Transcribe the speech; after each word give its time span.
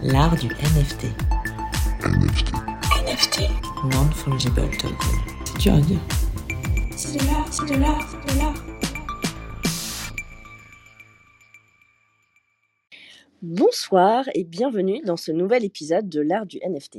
L'art 0.00 0.36
du 0.36 0.46
NFT. 0.46 1.06
NFT. 2.04 2.52
NFT. 3.04 3.40
Non-fungible 3.92 4.70
token. 4.78 4.96
C'est 5.44 5.58
dur 5.58 5.74
à 5.74 5.80
dire. 5.80 5.98
C'est 6.96 7.18
de 7.18 7.26
l'art, 7.26 7.52
c'est 7.52 7.66
de 7.66 7.80
l'art, 7.80 8.08
c'est 8.08 8.34
de 8.34 8.38
l'art. 8.38 8.54
Bonsoir 13.42 14.24
et 14.34 14.44
bienvenue 14.44 15.00
dans 15.04 15.16
ce 15.16 15.32
nouvel 15.32 15.64
épisode 15.64 16.08
de 16.08 16.20
l'art 16.20 16.46
du 16.46 16.58
NFT. 16.58 16.98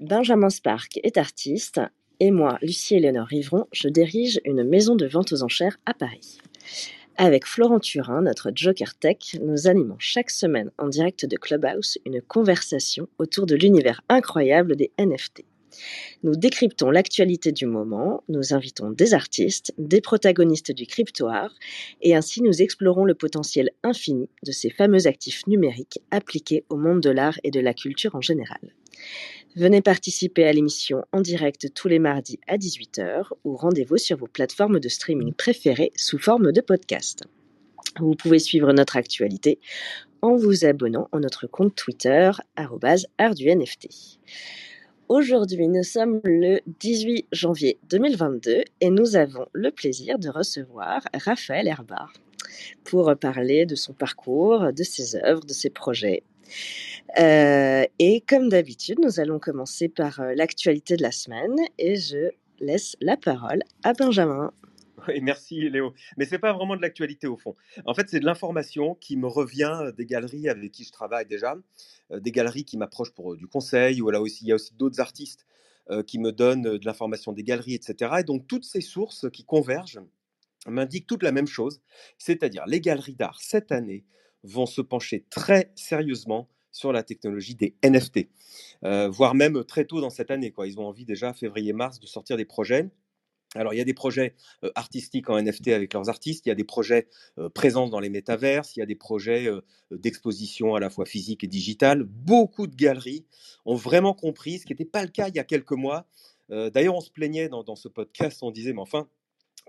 Benjamin 0.00 0.48
Spark 0.48 0.98
est 1.02 1.18
artiste 1.18 1.82
et 2.18 2.30
moi, 2.30 2.58
Lucie 2.62 2.94
Éléonore 2.94 3.26
Rivron, 3.26 3.66
je 3.72 3.88
dirige 3.88 4.40
une 4.46 4.64
maison 4.64 4.96
de 4.96 5.06
vente 5.06 5.32
aux 5.32 5.42
enchères 5.42 5.76
à 5.84 5.92
Paris. 5.92 6.38
Avec 7.16 7.46
Florent 7.46 7.80
Turin, 7.80 8.22
notre 8.22 8.50
Joker 8.54 8.94
Tech, 8.94 9.36
nous 9.42 9.66
animons 9.66 9.96
chaque 9.98 10.30
semaine 10.30 10.70
en 10.78 10.88
direct 10.88 11.26
de 11.26 11.36
Clubhouse 11.36 11.98
une 12.06 12.22
conversation 12.22 13.08
autour 13.18 13.46
de 13.46 13.54
l'univers 13.54 14.02
incroyable 14.08 14.76
des 14.76 14.90
NFT. 14.98 15.44
Nous 16.22 16.34
décryptons 16.34 16.90
l'actualité 16.90 17.52
du 17.52 17.66
moment, 17.66 18.24
nous 18.28 18.54
invitons 18.54 18.90
des 18.90 19.14
artistes, 19.14 19.72
des 19.78 20.00
protagonistes 20.00 20.72
du 20.72 20.86
crypto-art, 20.86 21.54
et 22.00 22.14
ainsi 22.14 22.42
nous 22.42 22.62
explorons 22.62 23.04
le 23.04 23.14
potentiel 23.14 23.70
infini 23.82 24.28
de 24.44 24.52
ces 24.52 24.70
fameux 24.70 25.06
actifs 25.06 25.46
numériques 25.46 26.00
appliqués 26.10 26.64
au 26.68 26.76
monde 26.76 27.00
de 27.00 27.10
l'art 27.10 27.38
et 27.44 27.50
de 27.50 27.60
la 27.60 27.74
culture 27.74 28.14
en 28.14 28.20
général. 28.20 28.74
Venez 29.56 29.82
participer 29.82 30.44
à 30.44 30.52
l'émission 30.52 31.04
en 31.10 31.20
direct 31.20 31.74
tous 31.74 31.88
les 31.88 31.98
mardis 31.98 32.38
à 32.46 32.56
18h 32.56 33.30
ou 33.42 33.56
rendez-vous 33.56 33.96
sur 33.96 34.16
vos 34.16 34.28
plateformes 34.28 34.78
de 34.78 34.88
streaming 34.88 35.32
préférées 35.34 35.90
sous 35.96 36.18
forme 36.18 36.52
de 36.52 36.60
podcast. 36.60 37.24
Vous 37.98 38.14
pouvez 38.14 38.38
suivre 38.38 38.72
notre 38.72 38.96
actualité 38.96 39.58
en 40.22 40.36
vous 40.36 40.64
abonnant 40.64 41.08
à 41.10 41.18
notre 41.18 41.48
compte 41.48 41.74
Twitter 41.74 42.30
@artdunft. 42.56 43.88
Aujourd'hui, 45.08 45.66
nous 45.66 45.82
sommes 45.82 46.20
le 46.22 46.60
18 46.78 47.26
janvier 47.32 47.80
2022 47.90 48.62
et 48.80 48.90
nous 48.90 49.16
avons 49.16 49.46
le 49.52 49.72
plaisir 49.72 50.20
de 50.20 50.28
recevoir 50.28 51.02
Raphaël 51.12 51.66
Herbard 51.66 52.12
pour 52.84 53.12
parler 53.20 53.66
de 53.66 53.74
son 53.74 53.94
parcours, 53.94 54.72
de 54.72 54.84
ses 54.84 55.16
œuvres, 55.16 55.44
de 55.44 55.52
ses 55.52 55.70
projets. 55.70 56.22
Euh, 57.18 57.84
et 57.98 58.20
comme 58.22 58.48
d'habitude, 58.48 58.98
nous 59.00 59.20
allons 59.20 59.38
commencer 59.38 59.88
par 59.88 60.20
euh, 60.20 60.34
l'actualité 60.34 60.96
de 60.96 61.02
la 61.02 61.12
semaine 61.12 61.56
et 61.78 61.96
je 61.96 62.30
laisse 62.60 62.96
la 63.00 63.16
parole 63.16 63.62
à 63.82 63.92
Benjamin. 63.92 64.52
Oui, 65.08 65.20
merci 65.22 65.70
Léo. 65.70 65.94
Mais 66.16 66.26
c'est 66.26 66.38
pas 66.38 66.52
vraiment 66.52 66.76
de 66.76 66.82
l'actualité 66.82 67.26
au 67.26 67.36
fond. 67.36 67.56
En 67.86 67.94
fait, 67.94 68.08
c'est 68.08 68.20
de 68.20 68.26
l'information 68.26 68.94
qui 68.94 69.16
me 69.16 69.26
revient 69.26 69.92
des 69.96 70.04
galeries 70.04 70.48
avec 70.48 70.72
qui 70.72 70.84
je 70.84 70.92
travaille 70.92 71.26
déjà, 71.26 71.56
euh, 72.10 72.20
des 72.20 72.32
galeries 72.32 72.64
qui 72.64 72.76
m'approchent 72.76 73.14
pour 73.14 73.32
euh, 73.32 73.36
du 73.36 73.46
conseil, 73.46 74.02
ou 74.02 74.10
là 74.10 74.20
aussi, 74.20 74.44
il 74.44 74.48
y 74.48 74.52
a 74.52 74.56
aussi 74.56 74.74
d'autres 74.74 75.00
artistes 75.00 75.46
euh, 75.90 76.04
qui 76.04 76.20
me 76.20 76.30
donnent 76.30 76.66
euh, 76.66 76.78
de 76.78 76.86
l'information 76.86 77.32
des 77.32 77.42
galeries, 77.42 77.74
etc. 77.74 78.12
Et 78.20 78.22
donc, 78.22 78.46
toutes 78.46 78.64
ces 78.64 78.80
sources 78.80 79.28
qui 79.30 79.44
convergent 79.44 80.00
m'indiquent 80.66 81.06
toutes 81.06 81.24
la 81.24 81.32
même 81.32 81.48
chose, 81.48 81.80
c'est-à-dire 82.16 82.64
les 82.66 82.80
galeries 82.80 83.16
d'art 83.16 83.40
cette 83.40 83.72
année 83.72 84.04
vont 84.42 84.66
se 84.66 84.80
pencher 84.80 85.24
très 85.30 85.72
sérieusement 85.74 86.48
sur 86.72 86.92
la 86.92 87.02
technologie 87.02 87.56
des 87.56 87.74
NFT, 87.84 88.28
euh, 88.84 89.08
voire 89.08 89.34
même 89.34 89.64
très 89.64 89.84
tôt 89.84 90.00
dans 90.00 90.10
cette 90.10 90.30
année. 90.30 90.54
Ils 90.64 90.78
ont 90.78 90.86
envie 90.86 91.04
déjà, 91.04 91.32
février-mars, 91.32 91.98
de 91.98 92.06
sortir 92.06 92.36
des 92.36 92.44
projets. 92.44 92.90
Alors, 93.56 93.74
il 93.74 93.78
y 93.78 93.80
a 93.80 93.84
des 93.84 93.94
projets 93.94 94.34
euh, 94.64 94.70
artistiques 94.76 95.28
en 95.28 95.40
NFT 95.42 95.68
avec 95.68 95.92
leurs 95.92 96.08
artistes, 96.08 96.46
il 96.46 96.50
y 96.50 96.52
a 96.52 96.54
des 96.54 96.64
projets 96.64 97.08
euh, 97.38 97.48
présence 97.48 97.90
dans 97.90 97.98
les 97.98 98.08
métaverses, 98.08 98.76
il 98.76 98.78
y 98.78 98.82
a 98.82 98.86
des 98.86 98.94
projets 98.94 99.48
euh, 99.48 99.60
d'exposition 99.90 100.76
à 100.76 100.80
la 100.80 100.88
fois 100.88 101.04
physique 101.04 101.42
et 101.42 101.48
digitale. 101.48 102.04
Beaucoup 102.04 102.68
de 102.68 102.76
galeries 102.76 103.26
ont 103.66 103.74
vraiment 103.74 104.14
compris, 104.14 104.60
ce 104.60 104.66
qui 104.66 104.72
n'était 104.72 104.84
pas 104.84 105.02
le 105.02 105.08
cas 105.08 105.28
il 105.28 105.34
y 105.34 105.40
a 105.40 105.44
quelques 105.44 105.72
mois. 105.72 106.06
D'ailleurs, 106.48 106.96
on 106.96 107.00
se 107.00 107.12
plaignait 107.12 107.48
dans, 107.48 107.62
dans 107.62 107.76
ce 107.76 107.86
podcast, 107.86 108.40
on 108.42 108.50
disait, 108.50 108.72
mais 108.72 108.80
enfin, 108.80 109.08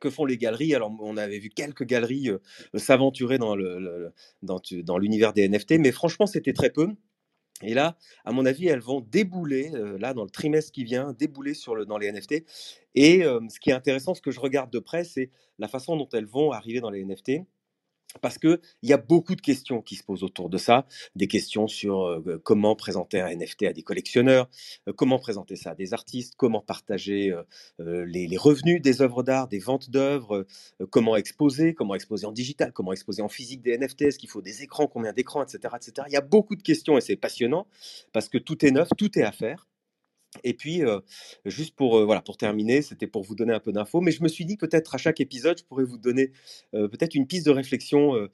que 0.01 0.09
font 0.09 0.25
les 0.25 0.37
galeries? 0.37 0.75
Alors, 0.75 0.91
on 1.01 1.17
avait 1.17 1.39
vu 1.39 1.49
quelques 1.49 1.85
galeries 1.85 2.29
euh, 2.29 2.39
s'aventurer 2.75 3.37
dans 3.37 3.55
le- 3.55 3.79
le- 3.79 4.13
dans, 4.43 4.59
tu- 4.59 4.83
dans 4.83 4.97
l'univers 4.97 5.33
des 5.33 5.43
NFT, 5.43 5.79
mais 5.79 5.91
franchement, 5.93 6.27
c'était 6.27 6.53
très 6.53 6.71
peu. 6.71 6.89
Et 7.63 7.73
là, 7.75 7.97
à 8.25 8.31
mon 8.31 8.45
avis, 8.45 8.67
elles 8.67 8.79
vont 8.81 9.01
débouler, 9.01 9.71
euh, 9.75 9.97
là, 9.99 10.13
dans 10.13 10.23
le 10.23 10.31
trimestre 10.31 10.71
qui 10.71 10.83
vient, 10.83 11.13
débouler 11.13 11.53
sur 11.53 11.75
le, 11.75 11.85
dans 11.85 11.97
les 11.99 12.07
NFT. 12.11 12.43
Et 12.95 13.23
euh, 13.23 13.39
ce 13.49 13.59
qui 13.59 13.69
est 13.69 13.73
intéressant, 13.73 14.15
ce 14.15 14.21
que 14.21 14.31
je 14.31 14.39
regarde 14.39 14.71
de 14.71 14.79
près, 14.79 15.03
c'est 15.03 15.29
la 15.59 15.67
façon 15.67 15.95
dont 15.95 16.09
elles 16.13 16.25
vont 16.25 16.51
arriver 16.51 16.79
dans 16.81 16.89
les 16.89 17.01
NFT. 17.01 17.45
Parce 18.19 18.37
qu'il 18.37 18.59
y 18.83 18.93
a 18.93 18.97
beaucoup 18.97 19.35
de 19.35 19.41
questions 19.41 19.81
qui 19.81 19.95
se 19.95 20.03
posent 20.03 20.23
autour 20.23 20.49
de 20.49 20.57
ça, 20.57 20.85
des 21.15 21.27
questions 21.27 21.67
sur 21.67 22.21
comment 22.43 22.75
présenter 22.75 23.21
un 23.21 23.33
NFT 23.33 23.63
à 23.63 23.73
des 23.73 23.83
collectionneurs, 23.83 24.49
comment 24.97 25.17
présenter 25.17 25.55
ça 25.55 25.71
à 25.71 25.75
des 25.75 25.93
artistes, 25.93 26.33
comment 26.35 26.61
partager 26.61 27.33
les, 27.79 28.27
les 28.27 28.37
revenus 28.37 28.81
des 28.81 29.01
œuvres 29.01 29.23
d'art, 29.23 29.47
des 29.47 29.59
ventes 29.59 29.89
d'œuvres, 29.89 30.45
comment 30.89 31.15
exposer, 31.15 31.73
comment 31.73 31.95
exposer 31.95 32.25
en 32.25 32.31
digital, 32.31 32.73
comment 32.73 32.91
exposer 32.91 33.21
en 33.21 33.29
physique 33.29 33.61
des 33.61 33.77
NFT, 33.77 34.01
est-ce 34.03 34.19
qu'il 34.19 34.29
faut 34.29 34.41
des 34.41 34.63
écrans, 34.63 34.87
combien 34.87 35.13
d'écrans, 35.13 35.43
etc., 35.43 35.73
etc. 35.75 36.07
Il 36.07 36.13
y 36.13 36.17
a 36.17 36.21
beaucoup 36.21 36.55
de 36.55 36.63
questions 36.63 36.97
et 36.97 37.01
c'est 37.01 37.15
passionnant 37.15 37.67
parce 38.11 38.29
que 38.29 38.37
tout 38.37 38.65
est 38.65 38.71
neuf, 38.71 38.89
tout 38.97 39.17
est 39.17 39.23
à 39.23 39.31
faire. 39.31 39.67
Et 40.43 40.53
puis, 40.53 40.83
euh, 40.83 40.99
juste 41.45 41.75
pour, 41.75 41.97
euh, 41.97 42.05
voilà, 42.05 42.21
pour 42.21 42.37
terminer, 42.37 42.81
c'était 42.81 43.07
pour 43.07 43.23
vous 43.23 43.35
donner 43.35 43.53
un 43.53 43.59
peu 43.59 43.73
d'infos, 43.73 43.99
mais 43.99 44.11
je 44.11 44.23
me 44.23 44.29
suis 44.29 44.45
dit 44.45 44.55
peut-être 44.55 44.95
à 44.95 44.97
chaque 44.97 45.19
épisode, 45.19 45.57
je 45.57 45.63
pourrais 45.65 45.83
vous 45.83 45.97
donner 45.97 46.31
euh, 46.73 46.87
peut-être 46.87 47.15
une 47.15 47.27
piste 47.27 47.45
de 47.45 47.51
réflexion 47.51 48.29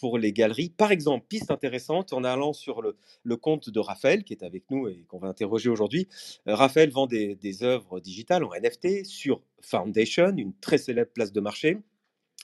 pour 0.00 0.18
les 0.18 0.32
galeries. 0.32 0.70
Par 0.70 0.92
exemple, 0.92 1.26
piste 1.28 1.50
intéressante 1.50 2.12
en 2.12 2.24
allant 2.24 2.52
sur 2.52 2.80
le, 2.80 2.96
le 3.22 3.36
compte 3.36 3.68
de 3.70 3.80
Raphaël, 3.80 4.24
qui 4.24 4.32
est 4.32 4.42
avec 4.42 4.64
nous 4.70 4.88
et 4.88 5.04
qu'on 5.08 5.18
va 5.18 5.28
interroger 5.28 5.68
aujourd'hui. 5.68 6.08
Raphaël 6.46 6.90
vend 6.90 7.06
des, 7.06 7.34
des 7.34 7.62
œuvres 7.62 8.00
digitales 8.00 8.44
en 8.44 8.50
NFT 8.54 9.04
sur 9.04 9.42
Foundation, 9.60 10.34
une 10.36 10.54
très 10.54 10.78
célèbre 10.78 11.10
place 11.12 11.32
de 11.32 11.40
marché. 11.40 11.78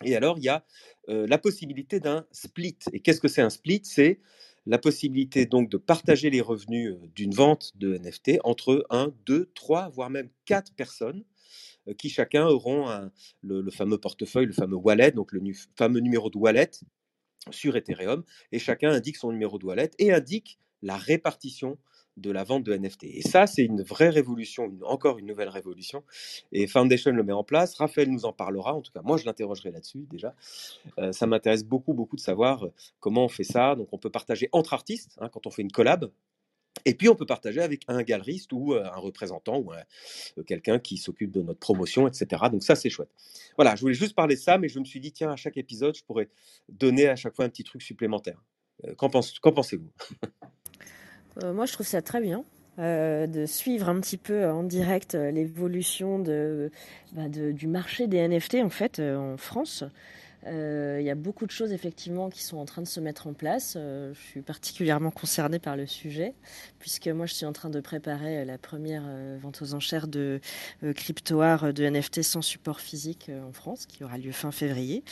Et 0.04 0.16
alors, 0.16 0.38
il 0.38 0.44
y 0.44 0.48
a 0.48 0.64
la 1.08 1.38
possibilité 1.38 2.00
d'un 2.00 2.26
split. 2.30 2.78
Et 2.92 3.00
qu'est-ce 3.00 3.20
que 3.20 3.28
c'est 3.28 3.42
un 3.42 3.50
split? 3.50 3.80
C'est 3.84 4.20
la 4.68 4.78
possibilité 4.78 5.46
donc 5.46 5.70
de 5.70 5.78
partager 5.78 6.28
les 6.28 6.42
revenus 6.42 6.90
euh, 6.90 6.98
d'une 7.14 7.32
vente 7.32 7.72
de 7.76 7.96
NFT 7.96 8.38
entre 8.44 8.86
1, 8.90 9.12
2, 9.24 9.50
3, 9.54 9.88
voire 9.88 10.10
même 10.10 10.28
4 10.44 10.74
personnes 10.74 11.24
euh, 11.88 11.94
qui 11.94 12.10
chacun 12.10 12.46
auront 12.46 13.10
le, 13.42 13.70
fameux 13.70 13.98
portefeuille, 13.98 14.46
le 14.46 14.52
fameux 14.52 14.76
wallet, 14.76 15.10
donc 15.10 15.32
le 15.32 15.40
fameux 15.74 16.00
numéro 16.00 16.28
de 16.28 16.36
wallet 16.36 16.70
sur 17.50 17.76
Ethereum, 17.76 18.24
et 18.52 18.58
chacun 18.58 18.90
indique 18.90 19.16
son 19.16 19.32
numéro 19.32 19.58
de 19.58 19.64
wallet 19.64 19.90
et 19.98 20.12
indique 20.12 20.58
la 20.82 20.98
répartition 20.98 21.78
de 22.18 22.30
la 22.30 22.44
vente 22.44 22.64
de 22.64 22.76
NFT. 22.76 23.04
Et 23.04 23.22
ça, 23.22 23.46
c'est 23.46 23.62
une 23.64 23.82
vraie 23.82 24.08
révolution, 24.10 24.72
encore 24.84 25.18
une 25.18 25.26
nouvelle 25.26 25.48
révolution. 25.48 26.04
Et 26.52 26.66
Foundation 26.66 27.12
le 27.12 27.22
met 27.22 27.32
en 27.32 27.44
place. 27.44 27.74
Raphaël 27.76 28.10
nous 28.10 28.24
en 28.24 28.32
parlera. 28.32 28.74
En 28.74 28.82
tout 28.82 28.92
cas, 28.92 29.02
moi, 29.02 29.16
je 29.16 29.24
l'interrogerai 29.24 29.70
là-dessus 29.70 30.06
déjà. 30.10 30.34
Euh, 30.98 31.12
ça 31.12 31.26
m'intéresse 31.26 31.64
beaucoup, 31.64 31.94
beaucoup 31.94 32.16
de 32.16 32.20
savoir 32.20 32.66
euh, 32.66 32.72
comment 33.00 33.24
on 33.24 33.28
fait 33.28 33.44
ça. 33.44 33.74
Donc, 33.76 33.88
on 33.92 33.98
peut 33.98 34.10
partager 34.10 34.48
entre 34.52 34.74
artistes 34.74 35.16
hein, 35.20 35.28
quand 35.28 35.46
on 35.46 35.50
fait 35.50 35.62
une 35.62 35.72
collab. 35.72 36.10
Et 36.84 36.94
puis, 36.94 37.08
on 37.08 37.16
peut 37.16 37.26
partager 37.26 37.60
avec 37.60 37.82
un 37.88 38.02
galeriste 38.02 38.52
ou 38.52 38.74
euh, 38.74 38.84
un 38.84 38.98
représentant 38.98 39.58
ou 39.58 39.72
un- 39.72 40.42
quelqu'un 40.44 40.78
qui 40.78 40.96
s'occupe 40.96 41.32
de 41.32 41.42
notre 41.42 41.58
promotion, 41.58 42.06
etc. 42.06 42.42
Donc, 42.52 42.62
ça, 42.62 42.76
c'est 42.76 42.90
chouette. 42.90 43.10
Voilà, 43.56 43.74
je 43.74 43.80
voulais 43.80 43.94
juste 43.94 44.14
parler 44.14 44.36
de 44.36 44.40
ça, 44.40 44.58
mais 44.58 44.68
je 44.68 44.78
me 44.78 44.84
suis 44.84 45.00
dit, 45.00 45.10
tiens, 45.12 45.30
à 45.32 45.36
chaque 45.36 45.56
épisode, 45.56 45.96
je 45.96 46.04
pourrais 46.04 46.28
donner 46.68 47.08
à 47.08 47.16
chaque 47.16 47.34
fois 47.34 47.44
un 47.44 47.48
petit 47.48 47.64
truc 47.64 47.82
supplémentaire. 47.82 48.40
Qu'en 48.96 49.10
pense- 49.10 49.40
qu'en 49.40 49.50
pensez-vous? 49.52 49.90
Moi, 51.52 51.66
je 51.66 51.72
trouve 51.72 51.86
ça 51.86 52.02
très 52.02 52.20
bien. 52.20 52.44
euh, 52.78 53.26
de 53.26 53.44
suivre 53.44 53.88
un 53.88 54.00
petit 54.00 54.16
peu 54.16 54.46
en 54.48 54.62
direct 54.62 55.16
euh, 55.16 55.32
l'évolution 55.32 56.20
bah, 57.12 57.28
de- 57.28 57.50
du 57.50 57.66
marché 57.66 58.06
des 58.06 58.18
NFT 58.18 58.62
en 58.62 58.70
fait 58.70 59.00
euh, 59.00 59.16
en 59.34 59.36
France. 59.36 59.82
Euh, 60.46 60.98
Il 61.00 61.06
y 61.06 61.10
a 61.10 61.14
beaucoup 61.14 61.46
de 61.46 61.50
choses 61.50 61.72
effectivement 61.72 62.30
qui 62.30 62.42
sont 62.42 62.58
en 62.58 62.64
train 62.64 62.82
de 62.82 62.86
se 62.86 63.00
mettre 63.00 63.26
en 63.26 63.32
place. 63.32 63.74
Euh, 63.76 64.12
je 64.14 64.20
suis 64.20 64.40
particulièrement 64.40 65.10
concernée 65.10 65.58
par 65.58 65.76
le 65.76 65.86
sujet 65.86 66.34
puisque 66.78 67.08
moi 67.08 67.26
je 67.26 67.34
suis 67.34 67.46
en 67.46 67.52
train 67.52 67.70
de 67.70 67.80
préparer 67.80 68.38
euh, 68.38 68.44
la 68.44 68.58
première 68.58 69.02
vente 69.40 69.60
aux 69.62 69.74
enchères 69.74 70.08
de 70.08 70.40
crypto 70.94 71.40
art 71.40 71.64
euh, 71.64 71.72
de 71.72 71.84
NFT 71.84 72.22
sans 72.22 72.42
support 72.42 72.80
physique 72.80 73.30
en 73.48 73.52
France 73.52 73.86
qui 73.86 74.04
aura 74.04 74.18
lieu 74.18 74.32
fin 74.32 74.52
février. 74.52 75.02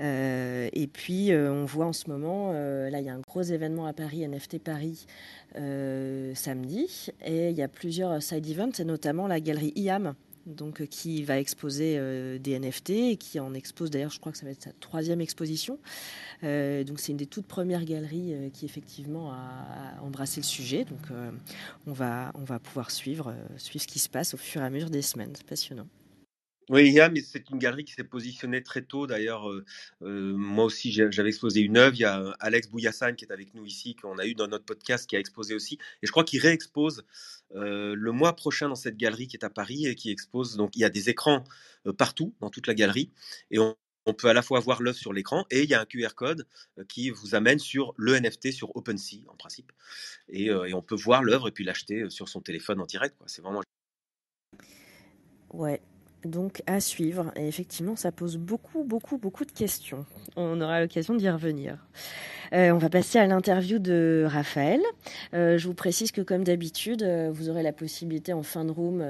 Et 0.00 0.88
puis 0.92 1.30
on 1.32 1.64
voit 1.64 1.86
en 1.86 1.92
ce 1.92 2.08
moment, 2.08 2.52
là 2.52 3.00
il 3.00 3.04
y 3.04 3.08
a 3.08 3.14
un 3.14 3.20
gros 3.20 3.42
événement 3.42 3.86
à 3.86 3.92
Paris, 3.92 4.26
NFT 4.26 4.58
Paris, 4.60 5.06
samedi, 5.54 7.08
et 7.24 7.50
il 7.50 7.56
y 7.56 7.62
a 7.62 7.68
plusieurs 7.68 8.22
side 8.22 8.48
events, 8.48 8.78
et 8.78 8.84
notamment 8.84 9.26
la 9.26 9.40
galerie 9.40 9.72
IAM, 9.74 10.14
donc, 10.48 10.80
euh, 10.80 10.86
qui 10.86 11.22
va 11.22 11.38
exposer 11.38 11.96
euh, 11.98 12.38
des 12.38 12.58
NFT 12.58 12.90
et 12.90 13.16
qui 13.16 13.40
en 13.40 13.54
expose 13.54 13.90
d'ailleurs, 13.90 14.10
je 14.10 14.18
crois 14.18 14.32
que 14.32 14.38
ça 14.38 14.46
va 14.46 14.52
être 14.52 14.62
sa 14.62 14.72
troisième 14.80 15.20
exposition. 15.20 15.78
Euh, 16.44 16.84
donc 16.84 17.00
c'est 17.00 17.12
une 17.12 17.18
des 17.18 17.26
toutes 17.26 17.46
premières 17.46 17.84
galeries 17.84 18.50
qui 18.52 18.64
effectivement 18.64 19.32
a, 19.32 20.00
embrassé 20.02 20.40
le 20.40 20.46
sujet. 20.46 20.84
Donc 20.84 21.08
on, 21.86 21.92
va, 21.92 22.32
on 22.34 22.44
va 22.44 22.58
pouvoir 22.58 22.90
suivre, 22.90 23.34
suivre 23.56 23.82
ce 23.82 23.88
qui 23.88 23.98
se 23.98 24.08
passe 24.08 24.34
au 24.34 24.38
fur 24.38 24.62
et 24.62 24.64
à 24.64 24.70
mesure 24.70 24.90
des 24.90 25.02
semaines. 25.02 25.32
C'est 25.34 25.46
passionnant. 25.46 25.86
Oui, 26.70 26.90
Yam, 26.90 27.14
c'est 27.16 27.48
une 27.48 27.58
galerie 27.58 27.84
qui 27.84 27.94
s'est 27.94 28.04
positionnée 28.04 28.62
très 28.62 28.82
tôt. 28.82 29.06
D'ailleurs, 29.06 29.50
moi 30.00 30.64
aussi, 30.64 30.92
j'avais 30.92 31.28
exposé 31.28 31.60
une 31.60 31.78
œuvre. 31.78 31.94
Il 31.94 32.00
y 32.00 32.04
a 32.04 32.34
Alex 32.40 32.68
Bouyassane 32.68 33.16
qui 33.16 33.24
est 33.24 33.32
avec 33.32 33.54
nous 33.54 33.64
ici, 33.64 33.96
qu'on 33.96 34.18
a 34.18 34.26
eu 34.26 34.34
dans 34.34 34.48
notre 34.48 34.66
podcast, 34.66 35.08
qui 35.08 35.16
a 35.16 35.18
exposé 35.18 35.54
aussi. 35.54 35.78
Et 36.02 36.06
je 36.06 36.10
crois 36.10 36.24
qu'il 36.24 36.40
réexpose 36.40 37.06
le 37.54 38.10
mois 38.10 38.36
prochain 38.36 38.68
dans 38.68 38.74
cette 38.74 38.98
galerie 38.98 39.28
qui 39.28 39.36
est 39.36 39.44
à 39.44 39.50
Paris 39.50 39.86
et 39.86 39.94
qui 39.94 40.10
expose. 40.10 40.56
Donc, 40.56 40.76
il 40.76 40.80
y 40.80 40.84
a 40.84 40.90
des 40.90 41.08
écrans 41.08 41.44
partout 41.96 42.34
dans 42.40 42.50
toute 42.50 42.66
la 42.66 42.74
galerie. 42.74 43.10
Et 43.50 43.58
on, 43.58 43.74
peut 44.16 44.28
à 44.28 44.32
la 44.32 44.40
fois 44.40 44.58
voir 44.60 44.80
l'œuvre 44.80 44.96
sur 44.96 45.12
l'écran 45.12 45.44
et 45.50 45.64
il 45.64 45.68
y 45.68 45.74
a 45.74 45.82
un 45.82 45.84
QR 45.84 46.14
code 46.16 46.46
qui 46.88 47.10
vous 47.10 47.34
amène 47.34 47.58
sur 47.58 47.92
le 47.98 48.18
NFT 48.18 48.52
sur 48.52 48.74
OpenSea, 48.74 49.18
en 49.28 49.36
principe. 49.36 49.70
Et, 50.30 50.46
et 50.46 50.72
on 50.72 50.80
peut 50.80 50.94
voir 50.94 51.22
l'œuvre 51.22 51.48
et 51.48 51.50
puis 51.50 51.62
l'acheter 51.62 52.08
sur 52.08 52.26
son 52.26 52.40
téléphone 52.40 52.80
en 52.80 52.86
direct. 52.86 53.14
C'est 53.26 53.42
vraiment 53.42 53.60
Ouais, 55.50 55.80
donc 56.24 56.62
à 56.66 56.80
suivre. 56.80 57.32
Et 57.36 57.46
effectivement, 57.46 57.96
ça 57.96 58.12
pose 58.12 58.36
beaucoup, 58.36 58.84
beaucoup, 58.84 59.18
beaucoup 59.18 59.44
de 59.44 59.52
questions. 59.52 60.04
On 60.36 60.60
aura 60.60 60.80
l'occasion 60.80 61.14
d'y 61.14 61.28
revenir. 61.28 61.78
Euh, 62.52 62.70
on 62.70 62.78
va 62.78 62.88
passer 62.88 63.18
à 63.18 63.26
l'interview 63.26 63.78
de 63.78 64.24
Raphaël. 64.26 64.80
Euh, 65.34 65.58
je 65.58 65.66
vous 65.66 65.74
précise 65.74 66.12
que 66.12 66.20
comme 66.20 66.44
d'habitude, 66.44 67.02
euh, 67.02 67.30
vous 67.32 67.50
aurez 67.50 67.62
la 67.62 67.72
possibilité 67.72 68.32
en 68.32 68.42
fin 68.42 68.64
de 68.64 68.70
room 68.70 69.04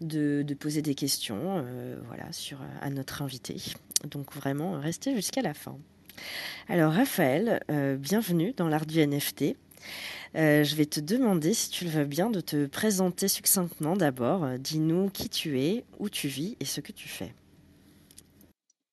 de, 0.00 0.42
de 0.42 0.54
poser 0.54 0.82
des 0.82 0.94
questions 0.94 1.64
voilà, 2.06 2.30
sur, 2.32 2.58
à 2.80 2.90
notre 2.90 3.22
invité. 3.22 3.56
Donc 4.10 4.32
vraiment, 4.34 4.78
restez 4.78 5.14
jusqu'à 5.14 5.42
la 5.42 5.54
fin. 5.54 5.76
Alors 6.68 6.92
Raphaël, 6.92 7.60
bienvenue 7.98 8.52
dans 8.56 8.68
l'art 8.68 8.86
du 8.86 9.04
NFT. 9.04 9.56
Euh, 10.36 10.64
je 10.64 10.76
vais 10.76 10.84
te 10.84 11.00
demander, 11.00 11.54
si 11.54 11.70
tu 11.70 11.84
le 11.84 11.90
veux 11.90 12.04
bien, 12.04 12.28
de 12.28 12.40
te 12.40 12.66
présenter 12.66 13.26
succinctement 13.26 13.96
d'abord. 13.96 14.44
Euh, 14.44 14.58
Dis-nous 14.58 15.08
qui 15.08 15.30
tu 15.30 15.58
es, 15.60 15.84
où 15.98 16.10
tu 16.10 16.28
vis 16.28 16.56
et 16.60 16.66
ce 16.66 16.82
que 16.82 16.92
tu 16.92 17.08
fais. 17.08 17.34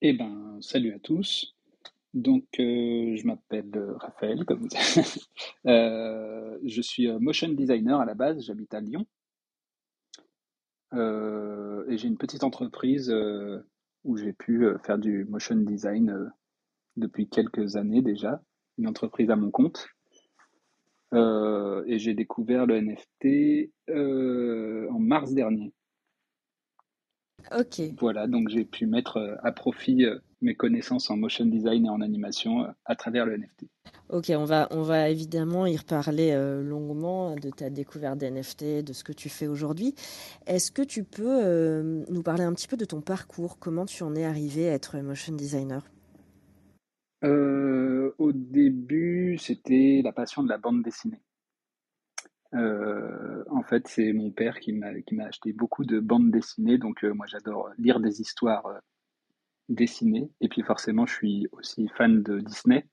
Eh 0.02 0.14
ben, 0.14 0.58
salut 0.62 0.94
à 0.94 1.00
tous. 1.00 1.54
Donc, 2.14 2.46
euh, 2.60 3.18
je 3.18 3.28
m'appelle 3.28 3.72
Raphaël, 4.00 4.46
comme 4.46 4.62
vous 4.62 4.70
Euh, 5.68 6.58
je 6.64 6.82
suis 6.82 7.12
motion 7.20 7.50
designer 7.50 8.00
à 8.00 8.06
la 8.06 8.14
base, 8.14 8.42
j'habite 8.46 8.74
à 8.74 8.80
Lyon. 8.80 9.06
Et 10.94 11.98
j'ai 11.98 12.08
une 12.08 12.18
petite 12.18 12.44
entreprise 12.44 13.14
où 14.04 14.16
j'ai 14.16 14.32
pu 14.32 14.66
faire 14.86 15.00
du 15.00 15.26
motion 15.26 15.56
design 15.56 16.32
depuis 16.96 17.28
quelques 17.28 17.76
années 17.76 18.04
déjà, 18.04 18.42
une 18.78 18.88
entreprise 18.88 19.32
à 19.32 19.36
mon 19.36 19.50
compte. 19.50 19.88
Euh, 21.14 21.84
et 21.86 22.00
j'ai 22.00 22.14
découvert 22.14 22.66
le 22.66 22.82
NFT 22.82 23.72
euh, 23.90 24.88
en 24.90 25.00
mars 25.00 25.34
dernier. 25.34 25.74
Ok, 27.52 27.82
Voilà, 28.00 28.28
donc 28.28 28.50
j'ai 28.50 28.64
pu 28.64 28.86
mettre 28.86 29.18
euh, 29.18 29.36
à 29.44 29.52
profit 29.52 30.06
mes 30.42 30.56
connaissances 30.56 31.10
en 31.10 31.18
motion 31.18 31.46
design 31.46 31.86
et 31.86 31.90
en 31.90 32.02
animation 32.02 32.68
à 32.86 32.96
travers 32.96 33.26
le 33.26 33.38
NFT. 33.38 33.66
ok, 34.10 34.32
on 34.36 34.46
va, 34.46 34.68
on 34.72 34.82
va 34.82 35.10
évidemment 35.10 35.66
y 35.66 35.76
reparler 35.76 36.32
euh, 36.32 36.62
longuement 36.62 37.36
de 37.36 37.50
ta 37.50 37.70
découverte 37.70 38.18
des 38.18 38.30
NFT, 38.30 38.84
de 38.84 38.94
ce 38.94 39.04
que 39.04 39.14
tu 39.14 39.30
fais 39.30 39.48
aujourd'hui. 39.48 39.96
Est-ce 40.46 40.72
que 40.72 40.82
tu 40.82 41.04
peux 41.04 41.44
euh, 41.44 42.04
nous 42.10 42.24
parler 42.24 42.44
un 42.44 42.54
petit 42.54 42.68
peu 42.68 42.78
de 42.78 42.86
ton 42.86 43.02
parcours? 43.02 43.58
Comment 43.60 43.86
tu 43.86 44.04
en 44.04 44.16
es 44.16 44.26
arrivé 44.26 44.70
à 44.70 44.74
être 44.74 44.98
motion 45.00 45.34
designer? 45.34 45.84
Au 47.24 48.32
début, 48.34 49.38
c'était 49.40 50.02
la 50.04 50.12
passion 50.12 50.44
de 50.44 50.50
la 50.50 50.58
bande 50.58 50.84
dessinée. 50.84 51.22
Euh, 52.54 53.44
en 53.50 53.64
fait, 53.64 53.88
c'est 53.88 54.14
mon 54.14 54.30
père 54.32 54.60
qui 54.60 54.74
m'a 54.74 54.92
acheté 55.26 55.54
beaucoup 55.54 55.86
de 55.86 56.00
bandes 56.00 56.32
dessinées, 56.32 56.78
donc 56.78 57.04
euh, 57.04 57.14
moi 57.14 57.26
j'adore 57.26 57.70
lire 57.80 58.00
des 58.00 58.22
histoires 58.22 58.66
euh, 58.68 58.80
dessinées. 59.70 60.30
Et 60.42 60.50
puis 60.50 60.62
forcément, 60.62 61.06
je 61.06 61.14
suis 61.16 61.48
aussi 61.52 61.88
fan 61.98 62.22
de 62.22 62.40
Disney. 62.40 62.86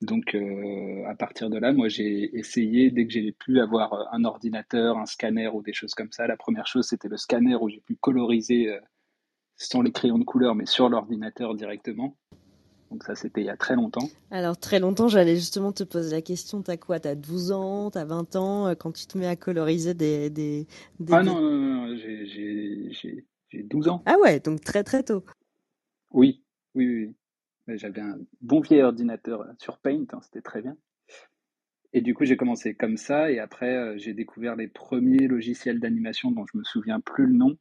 Donc 0.00 0.34
euh, 0.34 1.04
à 1.06 1.14
partir 1.14 1.50
de 1.50 1.58
là, 1.58 1.72
moi 1.72 1.88
j'ai 1.88 2.36
essayé, 2.36 2.90
dès 2.90 3.06
que 3.06 3.12
j'ai 3.12 3.32
pu 3.32 3.60
avoir 3.60 3.92
euh, 3.94 4.04
un 4.12 4.24
ordinateur, 4.24 4.98
un 4.98 5.06
scanner 5.06 5.48
ou 5.48 5.62
des 5.62 5.72
choses 5.72 5.94
comme 5.94 6.12
ça, 6.12 6.26
la 6.26 6.36
première 6.36 6.66
chose 6.66 6.86
c'était 6.88 7.08
le 7.08 7.16
scanner 7.16 7.54
où 7.54 7.68
j'ai 7.68 7.80
pu 7.80 7.96
coloriser 7.96 8.70
euh, 8.70 8.80
sans 9.56 9.82
les 9.82 9.92
crayons 9.92 10.18
de 10.18 10.24
couleur, 10.24 10.54
mais 10.54 10.66
sur 10.66 10.88
l'ordinateur 10.88 11.54
directement. 11.54 12.16
Donc 12.94 13.02
ça, 13.02 13.16
c'était 13.16 13.40
il 13.40 13.46
y 13.46 13.50
a 13.50 13.56
très 13.56 13.74
longtemps. 13.74 14.08
Alors 14.30 14.56
très 14.56 14.78
longtemps, 14.78 15.08
j'allais 15.08 15.34
justement 15.34 15.72
te 15.72 15.82
poser 15.82 16.12
la 16.14 16.22
question, 16.22 16.62
t'as 16.62 16.76
quoi? 16.76 17.00
T'as 17.00 17.16
12 17.16 17.50
ans, 17.50 17.90
t'as 17.90 18.04
20 18.04 18.36
ans, 18.36 18.68
euh, 18.68 18.74
quand 18.76 18.92
tu 18.92 19.04
te 19.08 19.18
mets 19.18 19.26
à 19.26 19.34
coloriser 19.34 19.94
des... 19.94 20.30
des, 20.30 20.68
des- 21.00 21.12
Ah 21.12 21.24
non, 21.24 21.40
non, 21.40 21.50
non, 21.50 21.88
non, 21.88 21.96
j'ai 21.96 22.24
j'ai- 22.24 22.92
j'ai- 22.92 23.26
j'ai 23.48 23.62
12 23.64 23.88
ans. 23.88 24.00
Ah 24.06 24.14
ouais, 24.22 24.38
donc 24.38 24.60
très 24.60 24.84
très 24.84 25.02
tôt. 25.02 25.24
Oui, 26.12 26.44
oui, 26.76 26.86
oui. 27.66 27.76
J'avais 27.76 28.00
un 28.00 28.16
bon 28.42 28.60
vieil 28.60 28.82
ordinateur 28.82 29.40
euh, 29.40 29.52
sur 29.58 29.78
Paint, 29.78 30.04
hein, 30.12 30.20
c'était 30.22 30.40
très 30.40 30.62
bien. 30.62 30.76
Et 31.92 32.00
du 32.00 32.14
coup, 32.14 32.24
j'ai 32.24 32.36
commencé 32.36 32.76
comme 32.76 32.96
ça, 32.96 33.32
et 33.32 33.40
après, 33.40 33.74
euh, 33.74 33.98
j'ai 33.98 34.14
découvert 34.14 34.54
les 34.54 34.68
premiers 34.68 35.26
logiciels 35.26 35.80
d'animation 35.80 36.30
dont 36.30 36.46
je 36.46 36.56
me 36.56 36.62
souviens 36.62 37.00
plus 37.00 37.26
le 37.26 37.32
nom, 37.32 37.56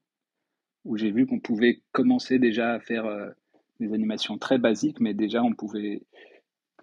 où 0.86 0.96
j'ai 0.96 1.10
vu 1.10 1.26
qu'on 1.26 1.40
pouvait 1.40 1.82
commencer 1.92 2.38
déjà 2.38 2.74
à 2.74 2.80
faire 2.80 3.08
des 3.84 3.94
animations 3.94 4.38
très 4.38 4.58
basiques, 4.58 5.00
mais 5.00 5.14
déjà 5.14 5.44
on 5.44 5.54
pouvait, 5.54 6.04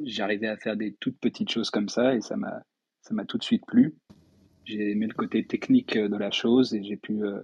j'arrivais 0.05 0.49
à 0.49 0.57
faire 0.57 0.77
des 0.77 0.95
toutes 1.01 1.19
petites 1.19 1.51
choses 1.51 1.71
comme 1.71 1.89
ça, 1.89 2.15
et 2.15 2.21
ça 2.21 2.37
m'a, 2.37 2.63
ça 3.03 3.15
m'a 3.15 3.25
tout 3.25 3.39
de 3.39 3.45
suite 3.45 3.65
plu. 3.67 3.97
J'ai 4.65 4.91
aimé 4.91 5.07
le 5.07 5.15
côté 5.15 5.47
technique 5.47 5.97
euh, 5.97 6.09
de 6.09 6.17
la 6.17 6.31
chose, 6.31 6.75
et 6.75 6.83
j'ai 6.83 6.97
pu, 6.97 7.25
euh, 7.25 7.41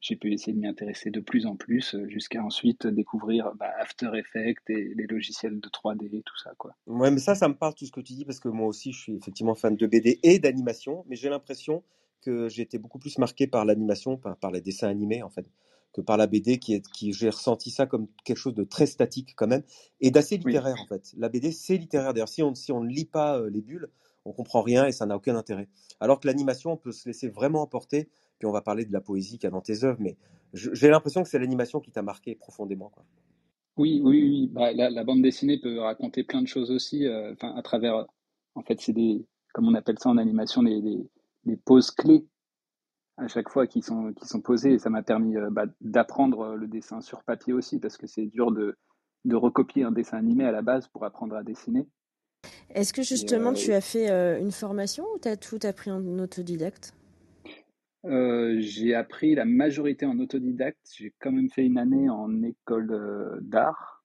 j'ai 0.00 0.16
pu 0.16 0.32
essayer 0.32 0.52
de 0.52 0.58
m'y 0.58 0.66
intéresser 0.66 1.10
de 1.10 1.20
plus 1.20 1.46
en 1.46 1.56
plus, 1.56 1.94
euh, 1.94 2.08
jusqu'à 2.08 2.42
ensuite 2.42 2.86
découvrir 2.86 3.52
bah, 3.54 3.70
After 3.78 4.10
Effects 4.14 4.68
et 4.68 4.92
les 4.94 5.06
logiciels 5.06 5.60
de 5.60 5.68
3D, 5.68 6.22
tout 6.24 6.38
ça, 6.38 6.52
quoi. 6.56 6.74
Ouais, 6.86 7.10
mais 7.10 7.20
ça, 7.20 7.34
ça 7.34 7.48
me 7.48 7.54
parle 7.54 7.74
tout 7.74 7.86
ce 7.86 7.92
que 7.92 8.00
tu 8.00 8.14
dis 8.14 8.24
parce 8.24 8.40
que 8.40 8.48
moi 8.48 8.66
aussi, 8.66 8.92
je 8.92 9.00
suis 9.00 9.16
effectivement 9.16 9.54
fan 9.54 9.76
de 9.76 9.86
BD 9.86 10.18
et 10.22 10.38
d'animation, 10.38 11.04
mais 11.08 11.16
j'ai 11.16 11.28
l'impression 11.28 11.84
que 12.22 12.60
été 12.60 12.78
beaucoup 12.78 12.98
plus 13.00 13.18
marqué 13.18 13.46
par 13.46 13.64
l'animation, 13.64 14.16
par 14.16 14.52
les 14.52 14.60
dessins 14.60 14.88
animés 14.88 15.24
en 15.24 15.28
fait, 15.28 15.44
que 15.92 16.00
par 16.00 16.16
la 16.16 16.26
BD 16.26 16.58
qui 16.58 16.74
est, 16.74 16.86
qui 16.92 17.12
j'ai 17.12 17.30
ressenti 17.30 17.70
ça 17.70 17.86
comme 17.86 18.08
quelque 18.24 18.36
chose 18.38 18.54
de 18.54 18.64
très 18.64 18.86
statique 18.86 19.34
quand 19.36 19.46
même 19.46 19.62
et 20.00 20.10
d'assez 20.10 20.36
Oui. 20.44 20.52
littéraire 20.52 20.76
en 20.82 20.86
fait. 20.86 21.12
La 21.16 21.28
BD, 21.28 21.52
c'est 21.52 21.76
littéraire. 21.76 22.14
D'ailleurs, 22.14 22.28
si 22.28 22.42
on, 22.42 22.54
si 22.54 22.72
on 22.72 22.82
ne 22.82 22.88
lit 22.88 23.04
pas 23.04 23.38
euh, 23.38 23.50
les 23.50 23.60
bulles, 23.60 23.88
on 24.24 24.32
comprend 24.32 24.62
rien 24.62 24.86
et 24.86 24.92
ça 24.92 25.04
n'a 25.06 25.16
aucun 25.16 25.36
intérêt. 25.36 25.68
Alors 26.00 26.20
que 26.20 26.26
l'animation, 26.26 26.72
on 26.72 26.76
peut 26.76 26.92
se 26.92 27.08
laisser 27.08 27.28
vraiment 27.28 27.62
emporter. 27.62 28.08
Puis 28.38 28.46
on 28.46 28.52
va 28.52 28.62
parler 28.62 28.84
de 28.84 28.92
la 28.92 29.00
poésie 29.00 29.38
qu'il 29.38 29.44
y 29.44 29.46
a 29.46 29.50
dans 29.50 29.60
tes 29.60 29.84
œuvres, 29.84 30.00
mais 30.00 30.16
j'ai 30.52 30.88
l'impression 30.88 31.22
que 31.22 31.28
c'est 31.28 31.38
l'animation 31.38 31.80
qui 31.80 31.92
t'a 31.92 32.02
marqué 32.02 32.34
profondément. 32.34 32.88
Quoi. 32.90 33.04
Oui, 33.76 34.00
oui, 34.04 34.22
oui. 34.28 34.48
Bah, 34.52 34.72
la, 34.72 34.90
la 34.90 35.04
bande 35.04 35.22
dessinée 35.22 35.58
peut 35.58 35.78
raconter 35.78 36.24
plein 36.24 36.42
de 36.42 36.48
choses 36.48 36.70
aussi, 36.70 37.06
euh, 37.06 37.32
enfin, 37.32 37.54
à 37.56 37.62
travers, 37.62 38.06
en 38.54 38.62
fait, 38.62 38.80
c'est 38.80 38.92
des, 38.92 39.24
comme 39.54 39.66
on 39.68 39.74
appelle 39.74 39.98
ça 39.98 40.10
en 40.10 40.18
animation, 40.18 40.62
des, 40.62 40.80
des, 40.80 40.98
des 41.44 41.56
poses 41.56 41.90
clés 41.90 42.26
à 43.22 43.28
chaque 43.28 43.48
fois 43.48 43.66
qui 43.66 43.82
sont, 43.82 44.12
qui 44.12 44.26
sont 44.26 44.40
posées. 44.40 44.74
Et 44.74 44.78
ça 44.78 44.90
m'a 44.90 45.02
permis 45.02 45.36
euh, 45.36 45.50
bah, 45.50 45.66
d'apprendre 45.80 46.40
euh, 46.40 46.56
le 46.56 46.66
dessin 46.66 47.00
sur 47.00 47.22
papier 47.24 47.52
aussi, 47.52 47.78
parce 47.78 47.96
que 47.96 48.06
c'est 48.06 48.26
dur 48.26 48.52
de, 48.52 48.76
de 49.24 49.36
recopier 49.36 49.84
un 49.84 49.92
dessin 49.92 50.18
animé 50.18 50.44
à 50.44 50.52
la 50.52 50.62
base 50.62 50.88
pour 50.88 51.04
apprendre 51.04 51.36
à 51.36 51.42
dessiner. 51.42 51.88
Est-ce 52.70 52.92
que 52.92 53.02
justement 53.02 53.50
euh, 53.50 53.54
tu 53.54 53.72
as 53.72 53.80
fait 53.80 54.10
euh, 54.10 54.40
une 54.40 54.50
formation 54.52 55.04
ou 55.14 55.18
t'as 55.18 55.36
tout 55.36 55.60
appris 55.62 55.90
en 55.90 56.18
autodidacte? 56.18 56.94
Euh, 58.04 58.56
j'ai 58.58 58.94
appris 58.94 59.34
la 59.36 59.44
majorité 59.44 60.06
en 60.06 60.18
autodidacte. 60.18 60.80
J'ai 60.96 61.14
quand 61.20 61.30
même 61.30 61.50
fait 61.50 61.64
une 61.64 61.78
année 61.78 62.10
en 62.10 62.42
école 62.42 62.90
euh, 62.92 63.38
d'art, 63.42 64.02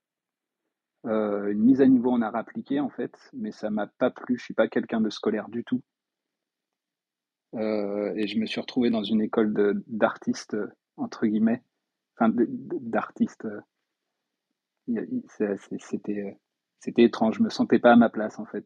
euh, 1.06 1.52
une 1.52 1.64
mise 1.64 1.82
à 1.82 1.88
niveau 1.88 2.12
en 2.12 2.22
art 2.22 2.36
appliqué 2.36 2.80
en 2.80 2.90
fait, 2.90 3.14
mais 3.34 3.52
ça 3.52 3.72
m'a 3.72 3.88
pas 3.88 4.12
plu. 4.12 4.38
Je 4.38 4.44
suis 4.44 4.54
pas 4.54 4.68
quelqu'un 4.68 5.02
de 5.02 5.10
scolaire 5.10 5.50
du 5.50 5.64
tout. 5.64 5.82
Euh, 7.56 8.14
et 8.16 8.28
je 8.28 8.38
me 8.40 8.46
suis 8.46 8.60
retrouvé 8.62 8.90
dans 8.90 9.04
une 9.04 9.22
école 9.22 9.54
d'artistes, 9.88 10.54
euh, 10.56 10.68
entre 10.98 11.26
guillemets, 11.26 11.64
enfin 12.16 12.32
d'artistes. 12.34 13.46
euh, 13.46 13.62
il 14.88 15.08
il- 15.12 15.80
C'était 15.80 16.38
c'était 16.80 17.04
étrange. 17.04 17.38
Je 17.38 17.44
me 17.44 17.50
sentais 17.50 17.80
pas 17.80 17.94
à 17.94 17.96
ma 17.96 18.10
place 18.10 18.38
en 18.40 18.46
fait. 18.46 18.66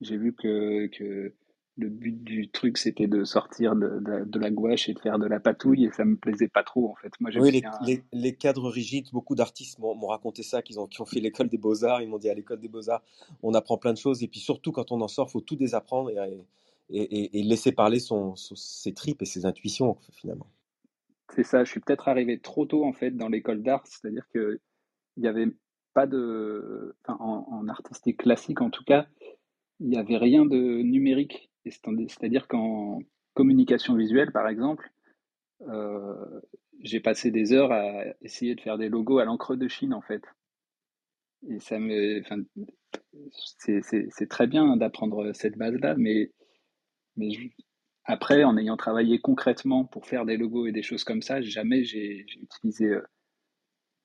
J'ai 0.00 0.16
vu 0.16 0.34
que, 0.34 0.86
que 0.88 1.34
le 1.76 1.88
but 1.88 2.22
du 2.22 2.50
truc 2.50 2.78
c'était 2.78 3.06
de 3.06 3.24
sortir 3.24 3.74
de, 3.74 4.00
de- 4.00 4.24
de 4.24 4.38
la 4.38 4.50
gouache 4.50 4.88
et 4.88 4.94
de 4.94 4.98
faire 5.00 5.18
de 5.18 5.26
la 5.26 5.40
patouille 5.40 5.84
et 5.86 5.90
ça 5.90 6.04
me 6.04 6.16
plaisait 6.16 6.48
pas 6.48 6.62
trop 6.62 6.88
en 6.90 6.94
fait. 6.94 7.12
Moi 7.20 7.30
Oui, 7.36 7.50
les, 7.50 7.60
bien. 7.62 7.72
les- 7.86 8.04
les 8.12 8.34
cadres 8.36 8.70
rigides, 8.70 9.08
beaucoup 9.12 9.34
d'artistes 9.34 9.78
m'ont 9.78 9.94
m'ont 9.94 10.08
raconté 10.08 10.42
ça, 10.42 10.62
qu'ils 10.62 10.78
ont, 10.78 10.86
qui 10.86 11.00
ont 11.00 11.06
fait 11.06 11.20
l'école 11.20 11.48
des 11.48 11.58
beaux-arts. 11.58 12.02
Ils 12.02 12.08
m'ont 12.08 12.18
dit 12.18 12.28
à 12.28 12.34
l'école 12.34 12.60
des 12.60 12.68
beaux-arts, 12.68 13.02
on 13.42 13.54
apprend 13.54 13.78
plein 13.78 13.92
de 13.92 13.98
choses. 13.98 14.22
Et 14.22 14.28
puis 14.28 14.40
surtout, 14.40 14.72
quand 14.72 14.92
on 14.92 15.00
en 15.00 15.08
sort, 15.08 15.30
faut 15.30 15.40
tout 15.40 15.56
désapprendre 15.56 16.10
et, 16.10 16.44
et, 16.90 17.42
laisser 17.42 17.72
parler 17.72 17.98
ses 17.98 18.94
tripes 18.94 19.22
et 19.22 19.26
ses 19.26 19.46
intuitions, 19.46 19.96
finalement. 20.12 20.46
C'est 21.34 21.44
ça, 21.44 21.64
je 21.64 21.70
suis 21.70 21.80
peut-être 21.80 22.08
arrivé 22.08 22.38
trop 22.38 22.66
tôt 22.66 22.84
en 22.84 22.92
fait 22.92 23.10
dans 23.10 23.28
l'école 23.28 23.62
d'art, 23.62 23.86
c'est-à-dire 23.86 24.28
que 24.32 24.60
il 25.16 25.22
n'y 25.22 25.28
avait 25.28 25.48
pas 25.94 26.06
de, 26.06 26.94
en, 27.08 27.46
en 27.48 27.68
artistique 27.68 28.18
classique 28.18 28.60
en 28.60 28.70
tout 28.70 28.84
cas, 28.84 29.06
il 29.80 29.88
n'y 29.88 29.98
avait 29.98 30.16
rien 30.16 30.44
de 30.44 30.82
numérique. 30.82 31.50
C'est-à-dire 31.66 32.46
qu'en 32.46 33.00
communication 33.34 33.94
visuelle, 33.94 34.32
par 34.32 34.48
exemple, 34.48 34.90
j'ai 36.80 37.00
passé 37.00 37.30
des 37.30 37.52
heures 37.52 37.72
à 37.72 38.04
essayer 38.20 38.54
de 38.54 38.60
faire 38.60 38.78
des 38.78 38.88
logos 38.88 39.18
à 39.18 39.24
l'encre 39.24 39.56
de 39.56 39.68
Chine 39.68 39.94
en 39.94 40.02
fait. 40.02 40.22
Et 41.48 41.60
ça 41.60 41.78
me, 41.78 42.20
enfin, 42.20 42.42
c'est 43.58 44.28
très 44.28 44.46
bien 44.46 44.76
d'apprendre 44.76 45.32
cette 45.32 45.58
base-là, 45.58 45.94
mais, 45.96 46.30
mais 47.16 47.52
après, 48.04 48.44
en 48.44 48.56
ayant 48.58 48.76
travaillé 48.76 49.18
concrètement 49.18 49.84
pour 49.84 50.06
faire 50.06 50.26
des 50.26 50.36
logos 50.36 50.66
et 50.66 50.72
des 50.72 50.82
choses 50.82 51.04
comme 51.04 51.22
ça, 51.22 51.40
jamais 51.40 51.84
j'ai 51.84 52.26
utilisé 52.40 52.86
euh, 52.86 53.02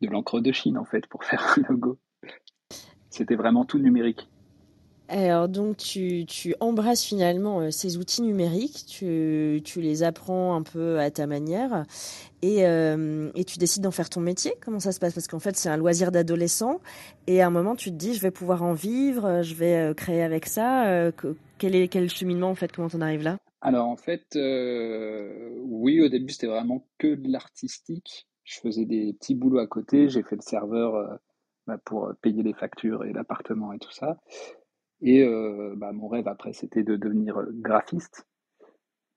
de 0.02 0.08
l'encre 0.08 0.40
de 0.40 0.52
Chine 0.52 0.78
en 0.78 0.86
fait 0.86 1.06
pour 1.08 1.24
faire 1.26 1.58
un 1.58 1.62
logo. 1.70 2.00
C'était 3.10 3.36
vraiment 3.36 3.66
tout 3.66 3.80
numérique. 3.80 4.30
Alors 5.12 5.50
donc 5.50 5.78
tu, 5.78 6.26
tu 6.28 6.54
embrasses 6.60 7.04
finalement 7.04 7.62
euh, 7.62 7.72
ces 7.72 7.98
outils 7.98 8.22
numériques, 8.22 8.86
tu, 8.88 9.60
tu, 9.66 9.82
les 9.82 10.04
apprends 10.04 10.56
un 10.56 10.62
peu 10.62 11.00
à 11.00 11.10
ta 11.10 11.26
manière 11.26 11.86
et, 12.44 12.68
euh, 12.68 13.32
et 13.34 13.44
tu 13.44 13.58
décides 13.58 13.82
d'en 13.82 13.90
faire 13.90 14.12
ton 14.12 14.22
métier. 14.22 14.54
Comment 14.62 14.80
ça 14.80 14.92
se 14.92 15.00
passe? 15.00 15.16
Parce 15.16 15.28
qu'en 15.28 15.40
fait 15.40 15.58
c'est 15.58 15.68
un 15.68 15.78
loisir 15.78 16.12
d'adolescent 16.12 16.80
et 17.26 17.42
à 17.42 17.48
un 17.48 17.50
moment 17.50 17.76
tu 17.76 17.90
te 17.90 17.96
dis 17.96 18.14
je 18.14 18.22
vais 18.22 18.30
pouvoir 18.30 18.62
en 18.62 18.74
vivre, 18.74 19.42
je 19.42 19.56
vais 19.56 19.78
euh, 19.78 19.94
créer 19.96 20.22
avec 20.22 20.46
ça. 20.46 21.12
quel 21.58 21.76
est 21.76 21.88
quel 21.88 22.08
cheminement 22.12 22.52
en 22.52 22.56
fait 22.56 22.72
Comment 22.72 22.90
t'en 22.90 23.02
arrives 23.02 23.24
là? 23.24 23.40
Alors 23.62 23.88
en 23.88 23.98
fait 23.98 24.38
oui 24.38 26.02
au 26.02 26.10
début 26.10 26.32
c'était 26.34 26.46
vraiment 26.46 26.86
que 27.00 27.16
de 27.16 27.32
l'artistique. 27.32 28.28
Je 28.44 28.60
faisais 28.60 28.86
des 28.86 29.14
petits 29.14 29.34
boulots 29.34 29.58
à 29.58 29.68
côté, 29.68 30.08
j'ai 30.08 30.22
fait 30.22 30.36
le 30.36 30.42
serveur 30.42 31.20
bah, 31.66 31.80
pour 31.84 32.14
payer 32.22 32.44
les 32.44 32.54
factures 32.54 33.06
et 33.06 33.14
l'appartement 33.14 33.74
et 33.74 33.80
tout 33.80 33.92
ça. 33.92 34.20
Et 35.02 35.24
euh, 35.24 35.74
bah, 35.78 35.92
mon 35.92 36.08
rêve 36.08 36.28
après, 36.28 36.54
c'était 36.54 36.84
de 36.84 36.96
devenir 36.96 37.42
graphiste. 37.54 38.28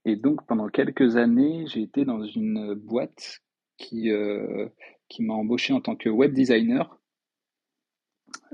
Et 0.05 0.17
donc, 0.17 0.47
pendant 0.47 0.69
quelques 0.69 1.17
années, 1.17 1.67
j'ai 1.67 1.83
été 1.83 2.05
dans 2.05 2.23
une 2.25 2.75
boîte 2.75 3.41
qui, 3.79 4.11
euh, 4.11 4.69
qui 5.09 5.23
m'a 5.23 5.35
embauché 5.35 5.73
en 5.73 5.81
tant 5.81 5.97
que 5.97 6.09
web 6.09 6.33
designer. 6.33 6.99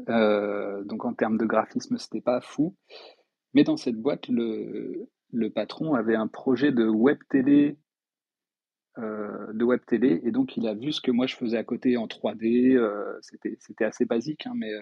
Euh, 0.09 0.85
donc, 0.85 1.05
en 1.05 1.15
termes 1.15 1.39
de 1.39 1.47
graphisme, 1.47 1.99
c'était 1.99 2.21
pas 2.21 2.41
fou. 2.41 2.77
Mais 3.55 3.65
dans 3.65 3.77
cette 3.77 3.97
boîte, 3.97 4.29
le, 4.29 5.09
le 5.33 5.51
patron 5.51 5.95
avait 5.95 6.17
un 6.17 6.29
projet 6.29 6.73
de 6.73 6.87
web 6.87 7.19
télé, 7.31 7.79
de 8.97 9.63
web 9.63 9.81
télé, 9.87 10.21
et 10.25 10.33
donc 10.33 10.57
il 10.57 10.67
a 10.67 10.75
vu 10.75 10.91
ce 10.91 11.01
que 11.01 11.13
moi 11.13 11.29
je 11.29 11.37
faisais 11.37 11.57
à 11.57 11.63
côté 11.63 11.97
en 11.97 12.09
3D. 12.09 12.77
c'était, 13.23 13.57
c'était 13.61 13.85
assez 13.85 14.05
basique, 14.05 14.45
hein, 14.49 14.55
mais 14.57 14.73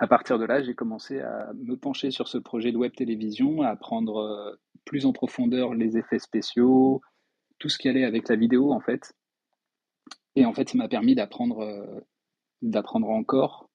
à 0.00 0.06
partir 0.06 0.38
de 0.38 0.46
là, 0.46 0.62
j'ai 0.62 0.74
commencé 0.74 1.20
à 1.20 1.52
me 1.52 1.76
pencher 1.76 2.10
sur 2.10 2.26
ce 2.26 2.38
projet 2.38 2.72
de 2.72 2.78
web 2.78 2.92
télévision, 2.94 3.60
à 3.60 3.68
apprendre 3.68 4.16
euh, 4.16 4.58
plus 4.86 5.04
en 5.04 5.12
profondeur 5.12 5.74
les 5.74 5.98
effets 5.98 6.18
spéciaux, 6.18 7.02
tout 7.58 7.68
ce 7.68 7.76
qui 7.76 7.86
allait 7.86 8.04
avec 8.04 8.26
la 8.30 8.36
vidéo 8.36 8.72
en 8.72 8.80
fait. 8.80 9.12
Et 10.36 10.46
en 10.46 10.54
fait, 10.54 10.70
ça 10.70 10.78
m'a 10.78 10.88
permis 10.88 11.14
d'apprendre 11.14 11.60
euh, 11.60 13.10
encore 13.10 13.68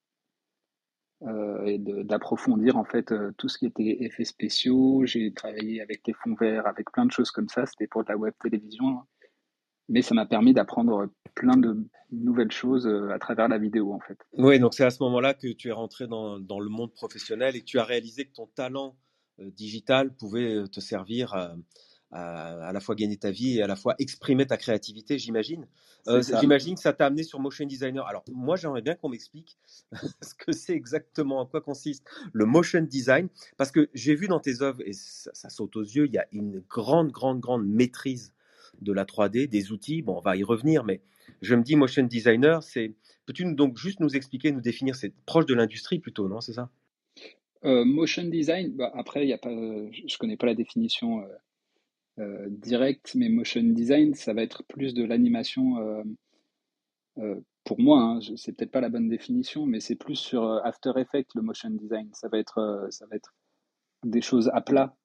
euh, 1.22 1.64
et 1.66 1.78
d'approfondir 1.78 2.76
en 2.76 2.86
fait 2.86 3.14
tout 3.38 3.48
ce 3.48 3.60
qui 3.60 3.68
était 3.68 4.04
effets 4.04 4.26
spéciaux. 4.26 5.06
J'ai 5.06 5.32
travaillé 5.32 5.80
avec 5.80 6.02
les 6.08 6.14
fonds 6.14 6.34
verts, 6.34 6.66
avec 6.66 6.92
plein 6.92 7.06
de 7.06 7.12
choses 7.12 7.30
comme 7.30 7.50
ça. 7.50 7.68
C'était 7.68 7.88
pour 7.88 8.04
de 8.04 8.10
la 8.10 8.18
web 8.18 8.34
télévision 8.42 9.04
mais 9.90 10.02
ça 10.02 10.16
m'a 10.16 10.26
permis 10.26 10.54
d'apprendre 10.54 11.10
plein 11.36 11.58
de 11.58 11.78
nouvelles 12.12 12.52
choses 12.52 12.88
euh, 12.88 13.10
à 13.12 13.20
travers 13.20 13.48
la 13.48 13.58
vidéo 13.58 13.94
en 13.94 14.00
fait. 14.00 14.18
Oui, 14.38 14.60
donc 14.60 14.74
c'est 14.74 14.86
à 14.86 14.90
ce 14.90 15.04
moment-là 15.04 15.34
que 15.34 15.48
tu 15.48 15.68
es 15.68 15.72
rentré 15.72 16.08
dans, 16.08 16.40
dans, 16.40 16.60
le 16.60 16.70
monde 16.70 16.94
professionnel 16.94 17.56
et 17.56 17.60
que 17.60 17.66
tu 17.66 17.78
as 17.78 17.84
réalisé 17.84 18.26
que 18.26 18.34
ton 18.34 18.48
talent 18.48 18.96
euh, 19.40 19.52
digital 19.52 20.16
pouvait 20.16 20.56
euh, 20.56 20.68
te 20.68 20.80
servir 20.80 21.34
à, 21.34 21.56
à, 22.12 22.72
la 22.72 22.80
fois 22.80 22.96
gagner 22.96 23.18
ta 23.18 23.32
vie 23.32 23.58
et 23.58 23.62
à 23.62 23.68
la 23.68 23.76
fois 23.76 23.96
exprimer 24.00 24.46
ta 24.46 24.56
créativité, 24.56 25.20
j'imagine. 25.20 25.68
j'imagine 26.40 26.76
que 26.76 26.82
ça 26.82 26.94
t'a 26.94 27.08
amené 27.08 27.24
sur 27.24 27.40
motion 27.40 27.66
designer. 27.66 28.06
Alors 28.08 28.24
moi, 28.32 28.56
j'aimerais 28.56 28.82
bien 28.82 28.96
qu'on 28.96 29.10
m'explique 29.10 29.58
ce 30.22 30.34
que 30.34 30.54
c'est 30.54 30.74
exactement, 30.74 31.40
en 31.40 31.46
quoi 31.46 31.60
consiste 31.60 32.06
le 32.32 32.46
motion 32.46 32.82
design, 32.82 33.28
parce 33.58 33.72
que 33.72 33.90
j'ai 33.94 34.16
vu 34.16 34.28
dans 34.28 34.40
tes 34.40 34.62
œuvres, 34.62 34.82
et 34.86 34.94
ça, 34.94 35.32
ça 35.34 35.50
saute 35.50 35.76
aux 35.76 35.84
yeux, 35.84 36.06
il 36.06 36.14
y 36.14 36.18
a 36.18 36.28
une 36.32 36.64
grande, 36.70 37.12
grande, 37.12 37.42
grande 37.42 37.68
maîtrise 37.68 38.34
de 38.82 38.94
la 38.94 39.06
3D, 39.06 39.48
des 39.48 39.72
outils. 39.72 40.02
Bon, 40.02 40.18
on 40.18 40.22
va 40.22 40.36
y 40.36 40.44
revenir, 40.44 40.84
mais 40.84 41.02
je 41.42 41.56
me 41.56 41.64
dis 41.64 41.76
motion 41.76 42.04
designer, 42.04 42.64
c'est. 42.64 42.94
Peux-tu 43.26 43.54
donc 43.56 43.78
juste 43.78 44.00
nous 44.00 44.16
expliquer, 44.16 44.52
nous 44.52 44.62
définir 44.62 44.96
C'est 44.96 45.14
proche 45.26 45.46
de 45.46 45.56
l'industrie 45.56 46.00
plutôt, 46.00 46.28
non 46.28 46.42
C'est 46.42 46.54
ça? 46.54 46.70
Euh, 47.64 47.84
Motion 47.84 48.26
design, 48.26 48.76
bah, 48.76 48.92
après, 48.94 49.26
y 49.26 49.34
a 49.34 49.38
pas, 49.38 49.50
je 49.50 50.18
connais 50.18 50.38
pas 50.38 50.46
la 50.46 50.54
définition 50.54 51.22
euh, 51.22 51.28
euh, 52.20 52.48
directe, 52.50 53.16
mais 53.16 53.30
motion 53.30 53.64
design, 53.64 54.14
ça 54.14 54.34
va 54.34 54.44
être 54.44 54.64
plus 54.64 54.94
de 54.94 55.04
l'animation. 55.04 56.06
pour 57.64 57.80
moi, 57.80 58.02
hein, 58.02 58.20
c'est 58.36 58.52
peut-être 58.52 58.72
pas 58.72 58.82
la 58.82 58.90
bonne 58.90 59.10
définition, 59.10 59.66
mais 59.66 59.80
c'est 59.80 59.96
plus 59.96 60.16
sur 60.16 60.44
After 60.64 60.92
Effects 60.98 61.34
le 61.34 61.42
motion 61.42 61.72
design. 61.72 62.10
Ça 62.14 62.28
va 62.28 62.38
être, 62.38 62.88
ça 62.92 63.08
va 63.08 63.16
être 63.16 63.34
des 64.04 64.22
choses 64.22 64.52
à 64.54 64.62
plat, 64.62 64.96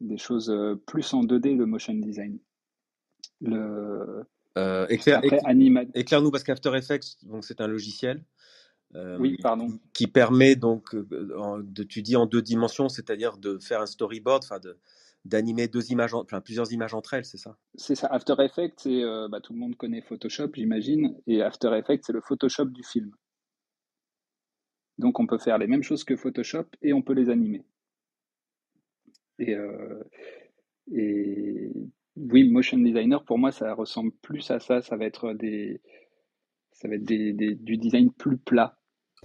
des 0.00 0.18
choses 0.18 0.54
plus 0.86 1.12
en 1.14 1.24
2D 1.24 1.56
le 1.56 1.66
motion 1.66 1.94
design 1.94 2.38
le 3.40 4.24
euh, 4.56 4.86
éclaire, 4.88 5.20
nous 6.22 6.30
parce 6.30 6.44
qu'After 6.44 6.74
Effects, 6.76 7.24
donc 7.24 7.44
c'est 7.44 7.60
un 7.60 7.66
logiciel. 7.66 8.24
Euh, 8.94 9.18
oui, 9.18 9.36
pardon. 9.42 9.68
Qui 9.92 10.06
permet 10.06 10.56
donc 10.56 10.94
euh, 10.94 11.62
de, 11.62 11.82
tu 11.82 12.02
dis 12.02 12.16
en 12.16 12.26
deux 12.26 12.40
dimensions, 12.40 12.88
c'est-à-dire 12.88 13.36
de 13.36 13.58
faire 13.58 13.80
un 13.80 13.86
storyboard, 13.86 14.44
enfin 14.44 14.58
de 14.60 14.78
d'animer 15.24 15.66
deux 15.66 15.90
images, 15.90 16.14
enfin 16.14 16.40
plusieurs 16.40 16.72
images 16.72 16.94
entre 16.94 17.14
elles, 17.14 17.24
c'est 17.24 17.36
ça? 17.36 17.58
C'est 17.74 17.96
ça. 17.96 18.06
After 18.06 18.34
Effects, 18.38 18.78
c'est 18.78 19.02
bah, 19.28 19.40
tout 19.40 19.52
le 19.52 19.58
monde 19.58 19.74
connaît 19.74 20.00
Photoshop, 20.00 20.50
j'imagine, 20.54 21.20
et 21.26 21.42
After 21.42 21.76
Effects, 21.76 22.04
c'est 22.06 22.12
le 22.12 22.20
Photoshop 22.20 22.66
du 22.66 22.84
film. 22.84 23.10
Donc 24.98 25.18
on 25.18 25.26
peut 25.26 25.38
faire 25.38 25.58
les 25.58 25.66
mêmes 25.66 25.82
choses 25.82 26.04
que 26.04 26.14
Photoshop 26.14 26.66
et 26.80 26.92
on 26.92 27.02
peut 27.02 27.12
les 27.12 27.28
animer. 27.28 27.66
Et, 29.40 29.56
et 30.92 31.72
oui, 32.16 32.48
motion 32.48 32.78
designer, 32.78 33.22
pour 33.24 33.38
moi, 33.38 33.52
ça 33.52 33.74
ressemble 33.74 34.12
plus 34.22 34.50
à 34.50 34.58
ça. 34.58 34.80
Ça 34.80 34.96
va 34.96 35.04
être 35.04 35.34
des, 35.34 35.80
ça 36.72 36.88
va 36.88 36.94
être 36.94 37.04
des, 37.04 37.32
du 37.32 37.76
design 37.76 38.10
plus 38.12 38.38
plat. 38.38 38.78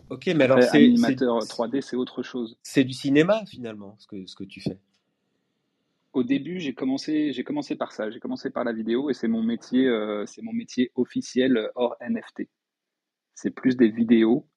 Ok, 0.10 0.28
mais 0.28 0.46
alors 0.46 0.62
c'est 0.64 0.86
animateur 0.86 1.40
3D, 1.40 1.82
c'est 1.82 1.96
autre 1.96 2.24
chose. 2.24 2.58
C'est 2.64 2.84
du 2.84 2.94
cinéma 2.94 3.44
finalement, 3.46 3.96
ce 4.00 4.08
que 4.08 4.26
ce 4.26 4.36
que 4.36 4.44
tu 4.44 4.62
fais? 4.62 4.80
Au 6.14 6.24
début, 6.24 6.60
j'ai 6.60 6.74
commencé, 6.74 7.32
j'ai 7.32 7.44
commencé 7.44 7.76
par 7.76 7.94
ça. 7.94 8.10
J'ai 8.10 8.20
commencé 8.20 8.50
par 8.50 8.64
la 8.64 8.74
vidéo 8.74 9.10
et 9.10 9.14
c'est 9.14 9.30
mon 9.30 9.44
métier, 9.44 9.88
euh, 9.88 10.26
c'est 10.26 10.42
mon 10.42 10.54
métier 10.54 10.92
officiel 10.96 11.70
hors 11.76 11.96
NFT. 12.02 12.50
C'est 13.34 13.52
plus 13.52 13.78
des 13.78 13.90
vidéos. 13.90 14.48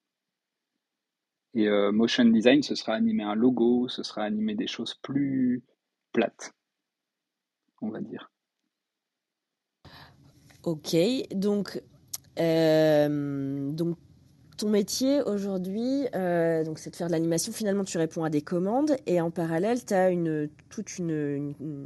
Et 1.53 1.69
euh, 1.69 1.93
motion 1.93 2.25
design, 2.25 2.61
ce 2.63 2.75
sera 2.75 2.93
animer 2.93 3.23
un 3.23 3.35
logo, 3.35 3.87
ce 3.87 4.03
sera 4.03 4.23
animer 4.23 4.55
des 4.55 4.67
choses 4.67 4.95
plus 4.95 5.63
plates 6.11 6.53
on 7.85 7.91
va 7.91 8.01
dire. 8.01 8.31
Ok, 10.65 10.95
donc, 11.35 11.79
euh, 12.39 13.71
donc 13.71 13.97
ton 14.57 14.69
métier 14.69 15.21
aujourd'hui, 15.21 16.07
euh, 16.15 16.63
donc 16.63 16.79
c'est 16.79 16.89
de 16.89 16.95
faire 16.95 17.05
de 17.05 17.11
l'animation. 17.11 17.51
Finalement, 17.51 17.83
tu 17.83 17.99
réponds 17.99 18.23
à 18.23 18.31
des 18.31 18.41
commandes 18.41 18.95
et 19.05 19.21
en 19.21 19.29
parallèle, 19.29 19.85
tu 19.85 19.93
as 19.93 20.09
une, 20.09 20.49
toute 20.69 20.97
une, 20.97 21.53
une, 21.59 21.85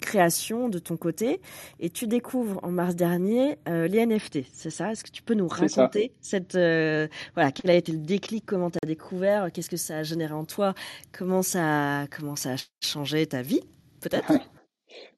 création 0.00 0.68
de 0.68 0.78
ton 0.78 0.96
côté 0.96 1.40
et 1.80 1.90
tu 1.90 2.06
découvres 2.06 2.60
en 2.62 2.70
mars 2.70 2.94
dernier 2.94 3.58
euh, 3.66 3.88
les 3.88 4.06
NFT. 4.06 4.40
C'est 4.52 4.70
ça? 4.70 4.92
Est-ce 4.92 5.02
que 5.02 5.10
tu 5.10 5.22
peux 5.22 5.34
nous 5.34 5.48
raconter 5.48 6.12
cette 6.20 6.54
voilà 6.54 7.50
quel 7.52 7.70
a 7.72 7.74
été 7.74 7.90
le 7.90 7.98
déclic? 7.98 8.46
Comment 8.46 8.70
tu 8.70 8.78
as 8.80 8.86
découvert? 8.86 9.50
Qu'est-ce 9.50 9.70
que 9.70 9.76
ça 9.76 9.98
a 9.98 10.02
généré 10.04 10.34
en 10.34 10.44
toi? 10.44 10.74
Comment 11.10 11.42
ça 11.42 12.06
comment 12.16 12.36
ça 12.36 12.52
a 12.52 12.56
changé 12.84 13.26
ta 13.26 13.42
vie 13.42 13.62
Peut-être? 14.00 14.32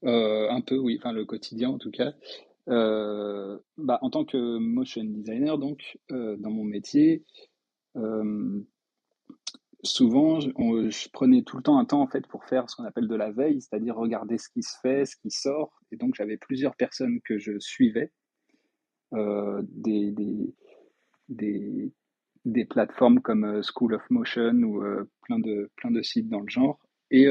un 0.03 0.61
peu, 0.61 0.77
oui, 0.79 0.97
enfin 0.99 1.13
le 1.13 1.25
quotidien 1.25 1.71
en 1.71 1.79
tout 1.79 1.91
cas. 1.91 2.13
Euh, 2.69 3.59
bah, 3.79 3.99
en 4.03 4.11
tant 4.11 4.25
que 4.25 4.59
motion 4.59 5.05
designer, 5.05 5.59
donc, 5.59 5.99
euh, 6.13 6.37
dans 6.39 6.51
mon 6.51 6.65
métier, 6.65 7.25
souvent, 9.83 10.41
je, 10.41 11.09
prenais 11.11 11.43
tout 11.43 11.57
le 11.57 11.63
temps 11.63 11.79
un 11.79 11.85
temps 11.85 12.03
en 12.03 12.07
fait 12.07 12.27
pour 12.27 12.45
faire 12.45 12.69
ce 12.69 12.77
qu'on 12.77 12.85
appelle 12.85 13.09
de 13.09 13.15
la 13.15 13.33
veille, 13.33 13.61
c'est-à-dire 13.61 13.97
regarder 13.97 14.39
ce 14.39 14.49
qui 14.49 14.63
se 14.63 14.79
fait, 14.81 15.07
ce 15.07 15.17
qui 15.17 15.31
sort. 15.31 15.73
Et 15.91 15.97
donc, 15.97 16.15
j'avais 16.15 16.37
plusieurs 16.37 16.77
personnes 16.77 17.21
que 17.23 17.39
je 17.39 17.59
suivais, 17.59 18.13
des, 19.13 20.13
des, 20.13 20.55
des, 21.29 21.93
des, 22.45 22.65
plateformes 22.65 23.21
comme 23.21 23.63
School 23.63 23.95
of 23.95 24.09
Motion 24.11 24.55
ou 24.63 24.85
plein, 25.23 25.41
de, 25.41 25.71
plein 25.77 25.91
de 25.91 26.03
sites 26.03 26.29
dans 26.29 26.41
le 26.41 26.49
genre. 26.49 26.79
Et 27.11 27.27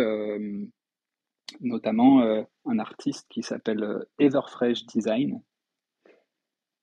notamment 1.62 2.22
euh, 2.22 2.44
un 2.65 2.79
artiste 2.79 3.27
qui 3.29 3.44
s'appelle 3.44 3.84
euh, 3.84 4.03
Everfresh 4.20 4.86
Design 4.86 5.41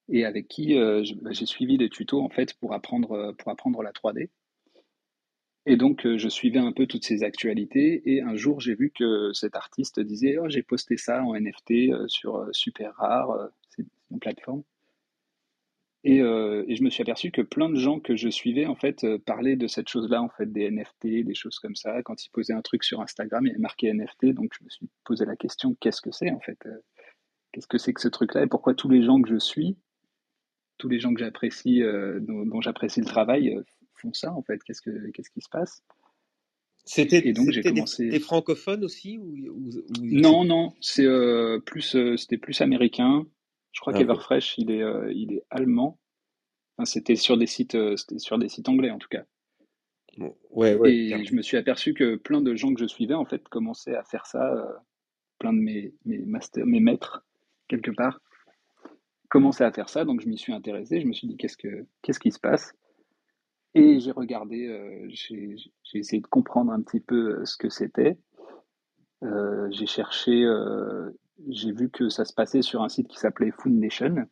et 0.08 0.25
avec 0.25 0.49
qui 0.49 0.76
euh, 0.76 1.04
bah, 1.23 1.32
j'ai 1.32 1.46
suivi 1.46 1.78
des 1.78 1.88
tutos 1.88 2.20
en 2.20 2.28
fait 2.28 2.54
pour 2.54 2.73
apprendre 2.75 3.16
la 3.16 3.92
3D. 3.92 4.28
Et 5.68 5.76
donc, 5.76 6.06
je 6.06 6.28
suivais 6.28 6.61
un 6.61 6.70
peu 6.70 6.87
toutes 6.87 7.04
ces 7.04 7.25
actualités. 7.25 8.00
Et 8.08 8.23
un 8.23 8.37
jour, 8.37 8.61
j'ai 8.61 8.76
vu 8.76 8.92
que 8.92 9.32
cet 9.32 9.56
artiste 9.56 9.99
disait 9.99 10.38
Oh, 10.38 10.49
j'ai 10.49 10.62
posté 10.62 10.96
ça 10.96 11.25
en 11.25 11.35
NFT 11.35 12.06
sur 12.06 12.49
Super 12.52 12.94
Rare, 12.94 13.50
c'est 13.70 13.85
une 14.12 14.20
plateforme. 14.20 14.62
Et, 16.08 16.20
euh, 16.20 16.64
et 16.68 16.76
je 16.76 16.84
me 16.84 16.90
suis 16.90 17.02
aperçu 17.02 17.32
que 17.32 17.42
plein 17.42 17.68
de 17.68 17.75
gens 17.75 17.98
que 17.98 18.14
je 18.14 18.28
suivais, 18.28 18.64
en 18.66 18.76
fait, 18.76 19.02
euh, 19.02 19.18
parlaient 19.18 19.56
de 19.56 19.66
cette 19.66 19.88
chose-là, 19.88 20.22
en 20.22 20.28
fait, 20.28 20.52
des 20.52 20.70
NFT, 20.70 21.25
des 21.25 21.34
choses 21.34 21.58
comme 21.58 21.75
ça. 21.75 22.00
Quand 22.04 22.25
ils 22.25 22.30
posaient 22.30 22.52
un 22.52 22.62
truc 22.62 22.84
sur 22.84 23.00
Instagram, 23.00 23.44
il 23.44 23.48
y 23.48 23.50
avait 23.50 23.60
marqué 23.60 23.88
NFT. 23.92 24.26
Donc, 24.26 24.52
je 24.56 24.64
me 24.64 24.70
suis 24.70 24.88
posé 25.04 25.25
la 25.25 25.34
question 25.34 25.75
Qu'est-ce 25.80 26.00
que 26.00 26.12
c'est, 26.12 26.30
en 26.30 26.38
fait 26.40 26.58
Euh, 26.66 26.78
Qu'est-ce 27.52 27.66
que 27.66 27.78
c'est 27.78 27.92
que 27.92 28.00
ce 28.00 28.08
truc-là 28.08 28.44
Et 28.44 28.46
pourquoi 28.46 28.75
tous 28.75 28.88
les 28.88 29.02
gens 29.02 29.20
que 29.20 29.28
je 29.28 29.38
suis, 29.38 29.76
tous 30.78 30.88
les 30.88 31.00
gens 31.00 31.12
que 31.14 31.20
j'apprécie, 31.20 31.80
dont, 32.20 32.44
dont 32.44 32.60
j'apprécie 32.60 33.00
le 33.00 33.06
travail, 33.06 33.56
font 33.94 34.12
ça, 34.12 34.32
en 34.32 34.42
fait? 34.42 34.62
Qu'est-ce 34.62 34.82
que, 34.82 35.10
qu'est-ce 35.10 35.30
qui 35.30 35.40
se 35.40 35.48
passe? 35.48 35.82
C'était 36.84 37.26
Et 37.26 37.32
donc, 37.32 37.46
c'était 37.46 37.62
des, 37.62 37.75
commencé. 37.75 38.08
des 38.10 38.20
francophones 38.20 38.84
aussi 38.84 39.18
ou, 39.18 39.34
ou, 39.48 39.70
ou- 39.70 39.82
Non, 40.02 40.44
non, 40.44 40.75
c'est 40.80 41.06
plus, 41.64 41.96
c'était 42.16 42.36
plus 42.38 42.60
américain. 42.60 43.26
Je 43.76 43.83
crois 43.83 43.92
Ah, 43.95 43.99
qu'Everfresh, 43.99 44.56
il 44.56 44.71
est, 44.71 44.83
euh, 44.83 45.12
il 45.12 45.35
est 45.35 45.45
allemand. 45.50 45.99
Enfin, 46.78 46.87
c'était 46.87 47.14
sur 47.14 47.37
des 47.37 47.47
sites, 47.47 47.75
euh, 47.75 47.95
c'était 47.99 48.18
sur 48.18 48.38
des 48.38 48.49
sites 48.49 48.71
anglais 48.71 48.90
en 48.90 48.97
tout 48.97 49.09
cas. 49.09 49.25
Ouais, 50.50 50.75
ouais, 50.76 50.95
Et 50.95 51.25
je 51.26 51.35
me 51.35 51.42
suis 51.42 51.59
aperçu 51.59 51.92
que 51.92 52.16
plein 52.16 52.40
de 52.40 52.54
gens 52.54 52.73
que 52.73 52.80
je 52.80 52.87
suivais 52.87 53.12
en 53.12 53.26
fait 53.26 53.47
commençaient 53.49 53.95
à 53.95 54.02
faire 54.02 54.25
ça. 54.25 54.50
euh, 54.50 54.73
plein 55.38 55.52
de 55.52 55.59
mes, 55.59 55.92
mes 56.06 56.16
masters, 56.16 56.64
mes 56.64 56.80
maîtres 56.80 57.23
quelque 57.68 57.90
part 57.90 58.23
commençaient 59.28 59.64
à 59.64 59.73
faire 59.73 59.90
ça. 59.90 60.06
Donc 60.06 60.23
je 60.23 60.28
m'y 60.28 60.38
suis 60.38 60.54
intéressé. 60.54 61.02
Je 61.02 61.06
me 61.06 61.12
suis 61.12 61.28
dit 61.28 61.37
qu'est-ce 61.37 61.59
que, 61.59 61.85
qu'est-ce 62.00 62.18
qui 62.18 62.33
se 62.33 62.40
passe? 62.40 62.73
Et 63.75 64.00
j'ai 64.00 64.12
regardé, 64.12 64.68
euh, 64.68 65.04
j'ai, 65.11 65.56
essayé 65.92 66.23
de 66.23 66.26
comprendre 66.26 66.73
un 66.73 66.80
petit 66.80 67.00
peu 67.00 67.45
ce 67.45 67.59
que 67.59 67.68
c'était. 67.68 68.16
J'ai 69.71 69.87
cherché, 69.87 70.47
j'ai 71.48 71.72
vu 71.72 71.90
que 71.90 72.08
ça 72.08 72.24
se 72.24 72.32
passait 72.32 72.62
sur 72.62 72.82
un 72.82 72.88
site 72.88 73.08
qui 73.08 73.18
s'appelait 73.18 73.50
Foundation, 73.50 74.26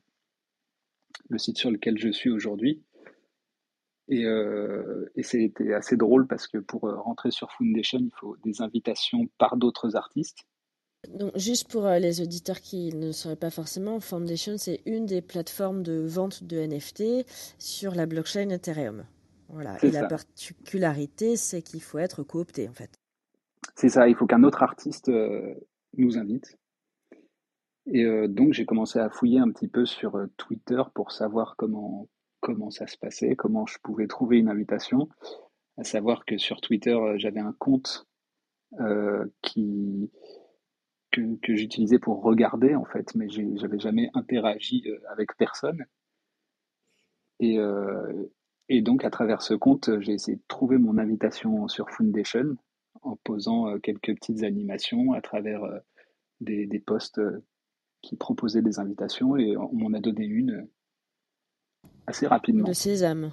le 1.29 1.39
site 1.39 1.59
sur 1.59 1.71
lequel 1.71 1.99
je 1.99 2.11
suis 2.11 2.31
aujourd'hui. 2.31 2.83
Et, 4.09 4.25
euh, 4.25 5.11
et 5.15 5.23
c'était 5.23 5.73
assez 5.73 5.97
drôle 5.97 6.27
parce 6.27 6.47
que 6.47 6.59
pour 6.59 6.85
euh, 6.85 6.97
rentrer 6.97 7.31
sur 7.31 7.51
Foundation, 7.53 7.99
il 8.01 8.13
faut 8.19 8.37
des 8.45 8.61
invitations 8.61 9.29
par 9.39 9.57
d'autres 9.57 9.97
artistes. 9.97 10.45
Donc, 11.09 11.33
juste 11.37 11.71
pour 11.71 11.87
euh, 11.87 11.99
les 11.99 12.21
auditeurs 12.21 12.61
qui 12.61 12.95
ne 12.95 13.13
sauraient 13.13 13.37
pas 13.37 13.51
forcément, 13.51 14.01
Foundation, 14.01 14.57
c'est 14.59 14.81
une 14.87 15.07
des 15.07 15.23
plateformes 15.23 15.83
de 15.83 16.05
vente 16.07 16.45
de 16.45 16.59
NFT 16.59 17.27
sur 17.59 17.95
la 17.95 18.07
blockchain 18.07 18.51
Ethereum. 18.51 19.05
Voilà. 19.49 19.77
Et 19.83 19.91
la 19.91 20.07
particularité, 20.07 21.37
c'est 21.37 21.63
qu'il 21.63 21.83
faut 21.83 21.99
être 21.99 22.23
coopté, 22.23 22.69
en 22.69 22.73
fait. 22.73 22.91
C'est 23.77 23.91
ça, 23.91 24.09
il 24.09 24.15
faut 24.15 24.27
qu'un 24.27 24.43
autre 24.43 24.63
artiste 24.63 25.11
nous 25.97 26.19
invite. 26.19 26.57
Et 27.87 28.05
euh, 28.05 28.29
donc 28.29 28.53
j'ai 28.53 28.65
commencé 28.65 28.99
à 28.99 29.11
fouiller 29.11 29.39
un 29.39 29.51
petit 29.51 29.69
peu 29.69 29.85
sur 29.85 30.17
euh, 30.17 30.27
Twitter 30.37 30.83
pour 30.95 31.13
savoir 31.13 31.55
comment, 31.57 32.09
comment 32.41 32.71
ça 32.71 32.87
se 32.87 32.97
passait, 32.97 33.37
comment 33.37 33.67
je 33.67 33.79
pouvais 33.83 34.07
trouver 34.07 34.39
une 34.39 34.49
invitation. 34.49 35.09
À 35.77 35.85
savoir 35.85 36.25
que 36.25 36.39
sur 36.39 36.61
Twitter, 36.61 36.95
euh, 36.95 37.19
j'avais 37.19 37.41
un 37.41 37.55
compte 37.59 38.07
euh, 38.81 39.27
qui, 39.43 40.11
que, 41.11 41.37
que 41.43 41.55
j'utilisais 41.55 41.99
pour 41.99 42.23
regarder 42.23 42.75
en 42.75 42.85
fait, 42.85 43.15
mais 43.15 43.29
j'avais 43.29 43.79
jamais 43.79 44.11
interagi 44.15 44.83
euh, 44.87 44.99
avec 45.11 45.37
personne. 45.37 45.85
Et, 47.41 47.59
euh, 47.59 48.31
et 48.69 48.81
donc 48.81 49.05
à 49.05 49.11
travers 49.11 49.43
ce 49.43 49.55
compte, 49.55 49.91
j'ai 50.01 50.13
essayé 50.13 50.37
de 50.37 50.43
trouver 50.49 50.79
mon 50.79 50.99
invitation 50.99 51.69
sur 51.69 51.91
Foundation 51.91 52.57
en 53.03 53.17
posant 53.17 53.79
quelques 53.81 54.15
petites 54.15 54.43
animations 54.45 55.13
à 55.13 55.21
travers 55.21 55.61
des, 56.41 56.67
des 56.67 56.79
posts 56.79 57.21
qui 58.05 58.17
proposaient 58.17 58.63
des 58.63 58.79
invitations 58.79 59.37
et 59.37 59.57
on 59.57 59.73
m'en 59.73 59.97
a 59.97 60.01
donné 60.01 60.25
une 60.25 60.51
euh, 60.51 61.89
assez 62.07 62.27
rapidement. 62.27 62.69
Le 62.69 62.75
sésame. 62.75 63.33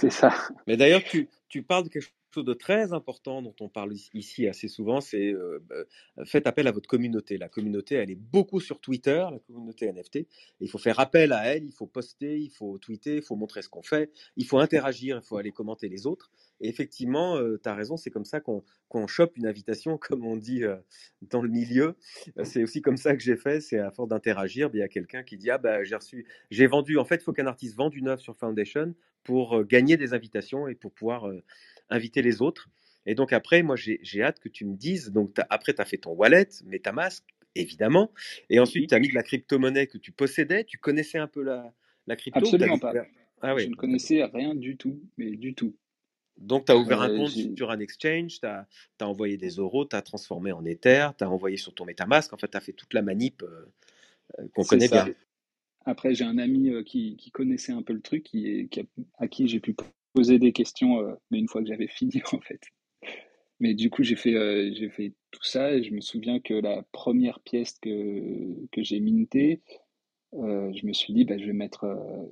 C'est 0.00 0.10
ça. 0.10 0.34
Mais 0.66 0.76
d'ailleurs, 0.76 1.04
tu, 1.04 1.28
tu 1.48 1.62
parles 1.62 1.84
de 1.84 1.88
quelque 1.88 2.10
chose 2.34 2.44
de 2.44 2.52
très 2.52 2.92
important 2.92 3.42
dont 3.42 3.54
on 3.60 3.68
parle 3.68 3.92
ici 4.12 4.48
assez 4.48 4.66
souvent, 4.66 5.00
c'est 5.00 5.32
euh, 5.32 5.62
euh, 5.70 5.84
faites 6.24 6.48
appel 6.48 6.66
à 6.66 6.72
votre 6.72 6.88
communauté. 6.88 7.38
La 7.38 7.48
communauté, 7.48 7.94
elle 7.94 8.10
est 8.10 8.16
beaucoup 8.16 8.58
sur 8.58 8.80
Twitter, 8.80 9.24
la 9.30 9.38
communauté 9.38 9.92
NFT. 9.92 10.26
Il 10.58 10.68
faut 10.68 10.78
faire 10.78 10.98
appel 10.98 11.32
à 11.32 11.44
elle, 11.46 11.64
il 11.64 11.72
faut 11.72 11.86
poster, 11.86 12.40
il 12.40 12.50
faut 12.50 12.76
tweeter, 12.78 13.16
il 13.16 13.22
faut 13.22 13.36
montrer 13.36 13.62
ce 13.62 13.68
qu'on 13.68 13.84
fait, 13.84 14.10
il 14.36 14.46
faut 14.46 14.58
interagir, 14.58 15.20
il 15.22 15.24
faut 15.24 15.36
aller 15.36 15.52
commenter 15.52 15.88
les 15.88 16.08
autres. 16.08 16.32
Et 16.60 16.68
effectivement, 16.68 17.38
tu 17.62 17.68
as 17.68 17.74
raison, 17.74 17.96
c'est 17.96 18.10
comme 18.10 18.24
ça 18.24 18.40
qu'on 18.40 18.62
chope 19.06 19.36
une 19.36 19.46
invitation, 19.46 19.98
comme 19.98 20.24
on 20.26 20.36
dit 20.36 20.64
euh, 20.64 20.76
dans 21.22 21.42
le 21.42 21.48
milieu. 21.48 21.96
Euh, 22.38 22.44
C'est 22.44 22.62
aussi 22.62 22.82
comme 22.82 22.96
ça 22.96 23.16
que 23.16 23.22
j'ai 23.22 23.36
fait, 23.36 23.60
c'est 23.60 23.78
à 23.78 23.90
force 23.90 24.08
d'interagir, 24.08 24.70
ben, 24.70 24.78
il 24.78 24.80
y 24.80 24.84
a 24.84 24.88
quelqu'un 24.88 25.22
qui 25.22 25.36
dit, 25.36 25.50
ah 25.50 25.58
bah 25.58 25.84
j'ai 25.84 25.96
reçu, 25.96 26.26
j'ai 26.50 26.66
vendu, 26.66 26.98
en 26.98 27.04
fait, 27.04 27.16
il 27.16 27.22
faut 27.22 27.32
qu'un 27.32 27.46
artiste 27.46 27.76
vende 27.76 27.94
une 27.94 28.08
œuvre 28.08 28.20
sur 28.20 28.36
Foundation 28.36 28.94
pour 29.22 29.58
euh, 29.58 29.64
gagner 29.64 29.96
des 29.96 30.14
invitations 30.14 30.68
et 30.68 30.74
pour 30.74 30.92
pouvoir 30.92 31.28
euh, 31.28 31.42
inviter 31.90 32.22
les 32.22 32.42
autres. 32.42 32.68
Et 33.06 33.14
donc 33.14 33.32
après, 33.32 33.62
moi, 33.62 33.76
j'ai 33.76 34.22
hâte 34.22 34.40
que 34.40 34.48
tu 34.48 34.64
me 34.64 34.76
dises, 34.76 35.10
donc 35.12 35.36
après, 35.50 35.74
tu 35.74 35.82
as 35.82 35.84
fait 35.84 35.98
ton 35.98 36.12
wallet, 36.12 36.48
MetaMask, 36.64 37.22
évidemment, 37.54 38.10
et 38.48 38.58
ensuite, 38.58 38.88
tu 38.88 38.94
as 38.94 38.98
mis 38.98 39.08
de 39.08 39.14
la 39.14 39.22
crypto-monnaie 39.22 39.86
que 39.86 39.98
tu 39.98 40.10
possédais, 40.10 40.64
tu 40.64 40.78
connaissais 40.78 41.18
un 41.18 41.28
peu 41.28 41.42
la, 41.42 41.74
la 42.06 42.16
crypto 42.16 42.38
Absolument 42.38 42.78
pas. 42.78 42.94
Ah 43.42 43.54
Je 43.58 43.68
ne 43.68 43.74
connaissais 43.74 44.24
rien 44.24 44.54
du 44.54 44.78
tout, 44.78 45.02
mais 45.18 45.36
du 45.36 45.54
tout. 45.54 45.76
Donc 46.38 46.66
tu 46.66 46.72
as 46.72 46.76
ouvert 46.76 47.00
un 47.00 47.08
Euh, 47.08 47.16
compte 47.16 47.30
sur 47.30 47.70
un 47.70 47.78
exchange, 47.80 48.40
tu 48.40 48.46
as, 48.46 48.66
envoyé 49.00 49.36
des 49.36 49.50
euros, 49.50 49.84
tu 49.84 49.96
as 49.96 50.02
transformé 50.02 50.52
en 50.52 50.64
Ether, 50.64 51.10
tu 51.16 51.24
as 51.24 51.30
envoyé 51.30 51.56
sur 51.56 51.74
ton 51.74 51.84
MetaMask, 51.84 52.32
en 52.32 52.36
fait, 52.36 52.48
tu 52.48 52.56
as 52.56 52.60
fait 52.60 52.72
toute 52.72 52.92
la 52.94 53.02
manip 53.02 53.42
euh, 53.42 53.66
euh, 54.38 54.48
qu'on 54.54 54.64
connaît 54.64 54.88
ça. 54.88 55.04
bien. 55.04 55.14
Après, 55.86 56.14
j'ai 56.14 56.24
un 56.24 56.38
ami 56.38 56.72
qui, 56.84 57.16
qui 57.16 57.30
connaissait 57.30 57.72
un 57.72 57.82
peu 57.82 57.92
le 57.92 58.00
truc, 58.00 58.24
qui 58.24 58.48
est, 58.48 58.68
qui 58.68 58.80
a- 58.80 58.84
à 59.18 59.28
qui 59.28 59.48
j'ai 59.48 59.60
pu 59.60 59.76
poser 60.14 60.38
des 60.38 60.52
questions, 60.52 61.00
euh, 61.00 61.14
mais 61.30 61.38
une 61.38 61.48
fois 61.48 61.62
que 61.62 61.68
j'avais 61.68 61.88
fini, 61.88 62.22
en 62.32 62.40
fait. 62.40 62.60
Mais 63.60 63.74
du 63.74 63.90
coup, 63.90 64.02
j'ai 64.02 64.16
fait, 64.16 64.34
euh, 64.34 64.72
j'ai 64.74 64.90
fait 64.90 65.12
tout 65.30 65.44
ça 65.44 65.72
et 65.72 65.84
je 65.84 65.92
me 65.94 66.00
souviens 66.00 66.40
que 66.40 66.54
la 66.54 66.82
première 66.92 67.40
pièce 67.40 67.78
que, 67.80 68.66
que 68.72 68.82
j'ai 68.82 69.00
mintée, 69.00 69.60
euh, 70.34 70.72
je 70.74 70.86
me 70.86 70.92
suis 70.92 71.14
dit, 71.14 71.24
bah, 71.24 71.38
je 71.38 71.46
vais 71.46 71.52
mettre, 71.52 71.86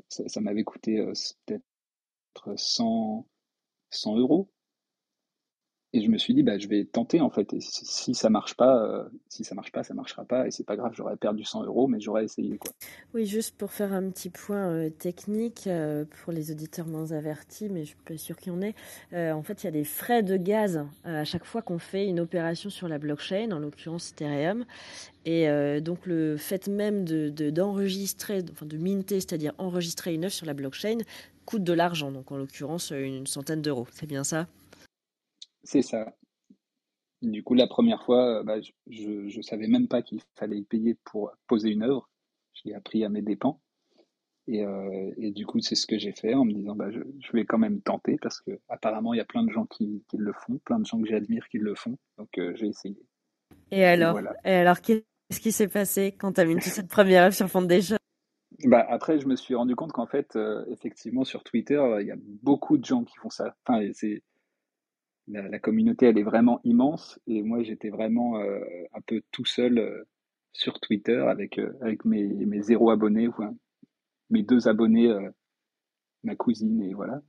ça, 0.09 0.29
ça 0.29 0.41
m'avait 0.41 0.65
coûté 0.65 1.05
peut-être 1.47 1.63
100, 2.57 3.27
100 3.93 4.17
euros. 4.19 4.47
Et 5.95 6.03
je 6.03 6.09
me 6.09 6.17
suis 6.19 6.35
dit, 6.35 6.43
bah, 6.43 6.59
je 6.59 6.69
vais 6.69 6.85
tenter 6.85 7.21
en 7.21 7.31
fait. 7.31 7.53
Et 7.53 7.61
si, 7.61 7.85
si 7.85 8.15
ça 8.15 8.31
marche 8.31 8.55
pas, 8.55 8.83
euh, 8.83 9.05
si 9.29 9.45
ça 9.45 9.55
marche 9.55 9.73
pas, 9.73 9.83
ça 9.83 9.95
marchera 9.95 10.25
pas. 10.25 10.47
Et 10.47 10.51
c'est 10.51 10.65
pas 10.65 10.77
grave, 10.77 10.93
j'aurais 10.95 11.17
perdu 11.17 11.45
100 11.45 11.65
euros, 11.65 11.87
mais 11.87 12.01
j'aurais 12.01 12.25
essayé 12.25 12.57
quoi. 12.57 12.73
Oui, 13.13 13.27
juste 13.27 13.57
pour 13.57 13.71
faire 13.73 13.93
un 13.93 14.09
petit 14.11 14.31
point 14.31 14.71
euh, 14.71 14.89
technique 14.91 15.67
euh, 15.67 16.05
pour 16.25 16.33
les 16.33 16.51
auditeurs 16.51 16.87
moins 16.87 17.13
avertis, 17.13 17.69
mais 17.69 17.81
je 17.81 17.89
suis 17.89 17.97
pas 18.07 18.17
sûre 18.17 18.37
qu'il 18.39 18.53
y 18.53 18.57
en 18.57 18.63
ait. 18.63 18.75
En 19.33 19.43
fait, 19.43 19.63
il 19.63 19.67
y 19.67 19.69
a 19.69 19.73
des 19.73 19.85
frais 19.85 20.23
de 20.23 20.37
gaz 20.37 20.85
à 21.05 21.25
chaque 21.25 21.45
fois 21.45 21.61
qu'on 21.63 21.79
fait 21.79 22.07
une 22.07 22.21
opération 22.21 22.71
sur 22.71 22.89
la 22.89 22.99
blockchain, 22.99 23.51
en 23.53 23.59
l'occurrence 23.59 24.11
Ethereum. 24.13 24.65
Et 25.27 25.47
donc 25.81 26.07
le 26.07 26.37
fait 26.37 26.69
même 26.69 27.05
de 27.05 27.29
de- 27.31 27.51
d'enregistrer, 27.51 28.43
enfin 28.51 28.67
de 28.67 28.77
minter, 28.77 29.21
c'est-à-dire 29.21 29.53
enregistrer 29.59 30.15
une 30.15 30.25
œuvre 30.25 30.33
sur 30.33 30.47
la 30.47 30.55
blockchain, 30.55 30.99
coûte 31.47 31.65
de 31.65 31.73
l'argent. 31.73 32.11
Donc 32.13 32.33
en 32.33 32.37
l'occurrence 32.39 32.91
une 32.91 33.27
centaine 33.27 33.63
d'euros. 33.63 33.87
C'est 33.93 34.07
bien 34.07 34.25
ça? 34.25 34.47
C'est 35.65 35.83
ça. 35.83 36.15
Du 37.23 37.43
coup, 37.45 37.55
la 37.55 37.69
première 37.69 38.03
fois, 38.03 38.41
euh, 38.41 38.43
bah, 38.43 38.61
je, 38.61 39.29
je 39.29 39.41
savais 39.43 39.69
même 39.69 39.87
pas 39.89 40.03
qu'il 40.03 40.21
fallait 40.35 40.63
payer 40.63 40.97
pour 41.05 41.31
poser 41.47 41.71
une 41.71 41.83
œuvre. 41.85 42.09
Je 42.55 42.63
l'ai 42.65 42.75
appris 42.75 43.05
à 43.05 43.09
mes 43.09 43.23
dépens. 43.23 43.61
Et, 44.49 44.65
euh, 44.65 45.13
et 45.17 45.31
du 45.31 45.47
coup, 45.47 45.61
c'est 45.61 45.77
ce 45.77 45.87
que 45.87 45.99
j'ai 45.99 46.13
fait 46.13 46.35
en 46.35 46.45
me 46.45 46.53
disant, 46.53 46.75
bah, 46.75 46.91
je, 46.91 46.99
je 47.21 47.33
vais 47.33 47.45
quand 47.45 47.59
même 47.59 47.81
tenter 47.81 48.17
parce 48.21 48.41
que 48.41 48.59
apparemment, 48.69 49.15
il 49.15 49.19
y 49.19 49.21
a 49.21 49.25
plein 49.25 49.45
de 49.45 49.53
gens 49.53 49.67
qui, 49.67 50.05
qui 50.09 50.17
le 50.17 50.33
font, 50.33 50.59
plein 50.65 50.81
de 50.81 50.87
gens 50.87 51.01
que 51.01 51.09
j'admire 51.09 51.47
qui 51.49 51.59
le 51.59 51.75
font. 51.77 51.97
Donc, 52.19 52.37
euh, 52.39 52.53
j'ai 52.57 52.67
essayé. 52.67 52.99
Et 53.71 53.85
Et 53.85 53.85
alors? 53.85 54.13
voilà. 54.13 54.35
Et 54.45 54.51
alors, 54.53 54.81
qu'est-ce 54.81 55.41
qui 55.41 55.53
s'est 55.53 55.69
passé 55.69 56.13
quand 56.19 56.33
tu 56.33 56.41
as 56.41 56.45
minté 56.45 56.71
cette 56.71 56.89
première 56.89 57.25
œuvre 57.25 57.35
sur 57.35 57.49
Foundation 57.49 57.97
Bah, 58.65 58.85
après, 58.89 59.19
je 59.19 59.27
me 59.27 59.37
suis 59.37 59.55
rendu 59.55 59.75
compte 59.77 59.93
qu'en 59.93 60.07
fait, 60.07 60.37
euh, 60.37 60.65
effectivement, 60.71 61.25
sur 61.25 61.43
Twitter, 61.45 61.81
il 62.01 62.07
y 62.07 62.11
a 62.13 62.17
beaucoup 62.43 62.79
de 62.79 62.85
gens 62.85 63.05
qui 63.05 63.17
font 63.17 63.31
ça. 63.31 63.57
Enfin, 63.67 63.89
c'est, 63.93 64.23
la, 65.29 65.59
communauté, 65.59 66.07
elle 66.07 66.19
est 66.19 66.23
vraiment 66.23 66.61
immense. 66.65 67.19
Et 67.27 67.43
moi, 67.43 67.63
j'étais 67.63 67.91
vraiment 67.91 68.39
euh, 68.39 68.61
un 68.95 69.01
peu 69.01 69.23
tout 69.31 69.45
seul 69.45 69.79
euh, 69.79 70.05
sur 70.53 70.81
Twitter 70.81 71.25
avec, 71.29 71.59
euh, 71.59 71.73
avec 71.81 72.05
mes, 72.05 72.25
mes 72.25 72.63
zéro 72.63 72.91
abonnés, 72.91 73.29
mes 74.31 74.43
deux 74.43 74.69
abonnés, 74.69 75.15
ma 76.25 76.37
cousine, 76.37 76.83
et 76.83 76.95
voilà. 76.95 77.23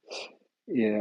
Et, 0.67 0.93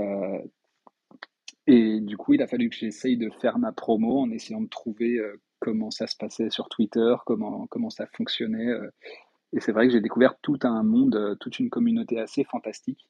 et 1.66 2.00
du 2.00 2.16
coup, 2.16 2.35
il 2.35 2.42
a 2.42 2.46
fallu 2.46 2.68
que 2.68 2.76
j'essaye 2.76 3.16
de 3.16 3.31
faire 3.40 3.59
ma 3.59 3.72
promo 3.72 4.20
en 4.20 4.31
essayant 4.31 4.61
de 4.61 4.68
trouver 4.68 5.20
comment 5.61 5.90
ça 5.90 6.07
se 6.07 6.16
passait 6.16 6.50
sur 6.50 6.68
Twitter, 6.68 7.14
comment, 7.26 7.66
comment 7.68 7.90
ça 7.90 8.07
fonctionnait. 8.07 8.72
Et 9.52 9.61
c'est 9.61 9.72
vrai 9.72 9.87
que 9.87 9.92
j'ai 9.92 10.00
découvert 10.00 10.38
tout 10.40 10.59
un 10.62 10.83
monde, 10.83 11.37
toute 11.40 11.59
une 11.61 11.70
communauté 11.70 12.18
assez 12.18 12.42
fantastique, 12.44 13.07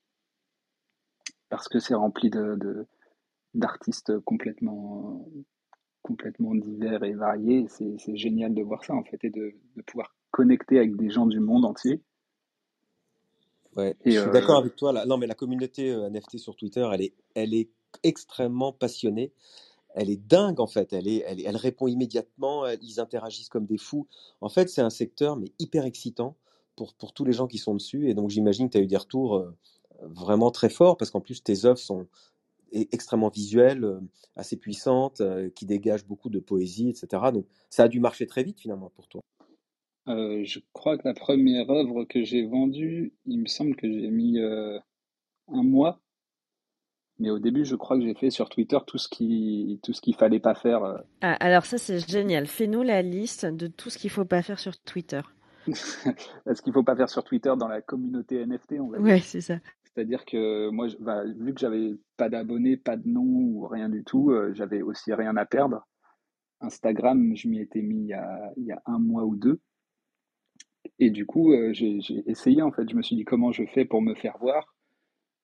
parce 1.49 1.69
que 1.69 1.79
c'est 1.79 1.95
rempli 1.95 2.31
de, 2.31 2.87
d'artistes 3.55 4.19
complètement, 4.21 5.27
complètement 6.03 6.55
divers 6.55 7.05
et 7.05 7.13
variés. 7.13 7.67
C'est 7.69 7.97
c'est 7.99 8.17
génial 8.17 8.55
de 8.55 8.63
voir 8.63 8.85
ça, 8.85 8.95
en 8.95 9.05
fait, 9.05 9.23
et 9.25 9.31
de, 9.31 9.55
de 9.77 9.83
pouvoir 9.83 10.15
connecter 10.31 10.79
avec 10.79 10.97
des 10.97 11.11
gens 11.11 11.27
du 11.27 11.41
monde 11.41 11.65
entier. 11.65 12.03
Ouais, 13.77 13.97
je 14.05 14.11
suis 14.11 14.31
d'accord 14.31 14.57
euh, 14.57 14.61
avec 14.61 14.77
toi 14.77 14.93
là. 14.93 15.07
Non, 15.07 15.17
mais 15.17 15.27
la 15.27 15.35
communauté 15.35 15.91
euh, 15.91 16.11
NFT 16.11 16.39
sur 16.39 16.57
Twitter, 16.57 16.87
elle 16.93 17.03
est, 17.03 17.15
elle 17.35 17.55
est 17.55 17.71
extrêmement 18.03 18.73
passionnée. 18.73 19.33
Elle 19.95 20.11
est 20.11 20.17
dingue 20.17 20.61
en 20.61 20.67
fait. 20.67 20.93
Elle 20.93 21.09
est, 21.09 21.23
elle, 21.27 21.45
elle 21.45 21.57
répond 21.57 21.87
immédiatement. 21.87 22.67
Ils 22.81 23.01
interagissent 23.01 23.49
comme 23.49 23.67
des 23.67 23.79
fous. 23.79 24.07
En 24.41 24.49
fait, 24.49 24.69
c'est 24.69 24.81
un 24.81 24.91
secteur 24.91 25.37
mais 25.37 25.53
hyper 25.59 25.85
excitant 25.85 26.37
pour, 26.77 26.95
pour 26.95 27.13
tous 27.13 27.25
les 27.25 27.33
gens 27.33 27.47
qui 27.47 27.59
sont 27.59 27.75
dessus. 27.75 28.09
Et 28.09 28.15
donc, 28.15 28.31
j'imagine 28.31 28.69
que 28.69 28.73
tu 28.73 28.79
as 28.79 28.81
eu 28.83 28.87
des 28.87 28.97
retours 28.97 29.37
euh, 29.37 29.51
vraiment 30.03 30.51
très 30.51 30.71
forts 30.71 30.97
parce 30.97 31.11
qu'en 31.11 31.21
plus, 31.21 31.43
tes 31.43 31.65
œuvres 31.65 31.79
sont 31.79 32.07
extrêmement 32.73 33.29
visuelles, 33.29 33.85
euh, 33.85 34.01
assez 34.37 34.57
puissantes, 34.59 35.21
euh, 35.21 35.51
qui 35.51 35.67
dégagent 35.67 36.07
beaucoup 36.07 36.31
de 36.31 36.41
poésie, 36.41 36.89
etc. 36.91 37.31
Donc, 37.33 37.47
ça 37.71 37.85
a 37.85 37.89
dû 37.89 38.01
marcher 38.01 38.27
très 38.27 38.43
vite 38.45 38.61
finalement 38.61 38.91
pour 38.95 39.09
toi. 39.09 39.21
euh, 40.09 40.43
je 40.45 40.59
crois 40.73 40.99
que 40.99 41.07
la 41.07 41.15
première 41.15 41.71
œuvre 41.71 42.05
que 42.05 42.25
j'ai 42.25 42.45
vendue, 42.47 43.13
il 43.27 43.41
me 43.41 43.47
semble 43.47 43.77
que 43.77 43.87
j'ai 43.91 44.11
mis 44.11 44.39
euh, 44.41 44.79
un 45.49 45.63
mois. 45.63 46.01
Mais 47.19 47.31
au 47.31 47.39
début, 47.39 47.65
je 47.65 47.77
crois 47.77 47.97
que 47.99 48.03
j'ai 48.05 48.15
fait 48.15 48.31
sur 48.31 48.49
Twitter 48.49 48.79
tout 48.87 48.99
ce 48.99 49.09
qui, 49.09 49.79
tout 49.85 49.93
ce 49.93 50.01
qu'il 50.01 50.17
fallait 50.17 50.41
pas 50.41 50.55
faire. 50.55 50.83
euh. 50.85 50.99
Ah, 51.21 51.35
alors 51.35 51.67
ça 51.67 51.79
c'est 51.79 52.01
génial. 52.09 52.47
Fais-nous 52.49 52.83
la 52.83 53.03
liste 53.03 53.47
de 53.47 53.69
tout 53.69 53.91
ce 53.91 53.99
qu'il 53.99 54.11
faut 54.11 54.25
pas 54.25 54.43
faire 54.43 54.59
sur 54.59 54.77
Twitter. 54.81 55.21
ce 55.73 56.63
qu'il 56.63 56.73
faut 56.73 56.83
pas 56.83 56.97
faire 56.97 57.09
sur 57.11 57.23
Twitter 57.23 57.53
dans 57.57 57.69
la 57.69 57.81
communauté 57.81 58.45
NFT, 58.45 58.75
on 58.81 58.89
va 58.89 58.99
dire? 58.99 59.07
Ouais, 59.07 59.21
c'est 59.21 59.41
ça. 59.41 59.59
C'est-à-dire 59.95 60.25
que 60.25 60.71
moi, 60.71 60.89
je- 60.89 60.97
bah, 60.99 61.25
vu 61.25 61.53
que 61.55 61.61
j'avais 61.61 61.95
pas 62.17 62.29
d'abonnés, 62.29 62.77
pas 62.77 62.97
de 62.97 63.09
nom 63.09 63.23
ou 63.25 63.67
rien 63.67 63.89
du 63.89 64.05
tout, 64.05 64.31
euh, 64.31 64.53
j'avais 64.55 64.83
aussi 64.83 65.13
rien 65.13 65.37
à 65.37 65.45
perdre. 65.47 65.87
Instagram, 66.61 67.37
je 67.37 67.49
m'y 67.49 67.61
étais 67.61 67.83
mis 67.83 68.03
il 68.03 68.09
y 68.09 68.15
a, 68.15 68.53
il 68.57 68.65
y 68.65 68.73
a 68.73 68.83
un 68.87 68.99
mois 68.99 69.25
ou 69.25 69.37
deux. 69.37 69.61
Et 70.99 71.11
du 71.11 71.27
coup, 71.27 71.53
euh, 71.53 71.73
j'ai 71.73 71.99
essayé 72.27 72.63
en 72.63 72.73
fait. 72.73 72.89
Je 72.89 72.97
me 72.97 73.03
suis 73.03 73.17
dit 73.17 73.25
comment 73.25 73.53
je 73.53 73.65
fais 73.67 73.85
pour 73.85 74.03
me 74.03 74.15
faire 74.15 74.39
voir? 74.39 74.75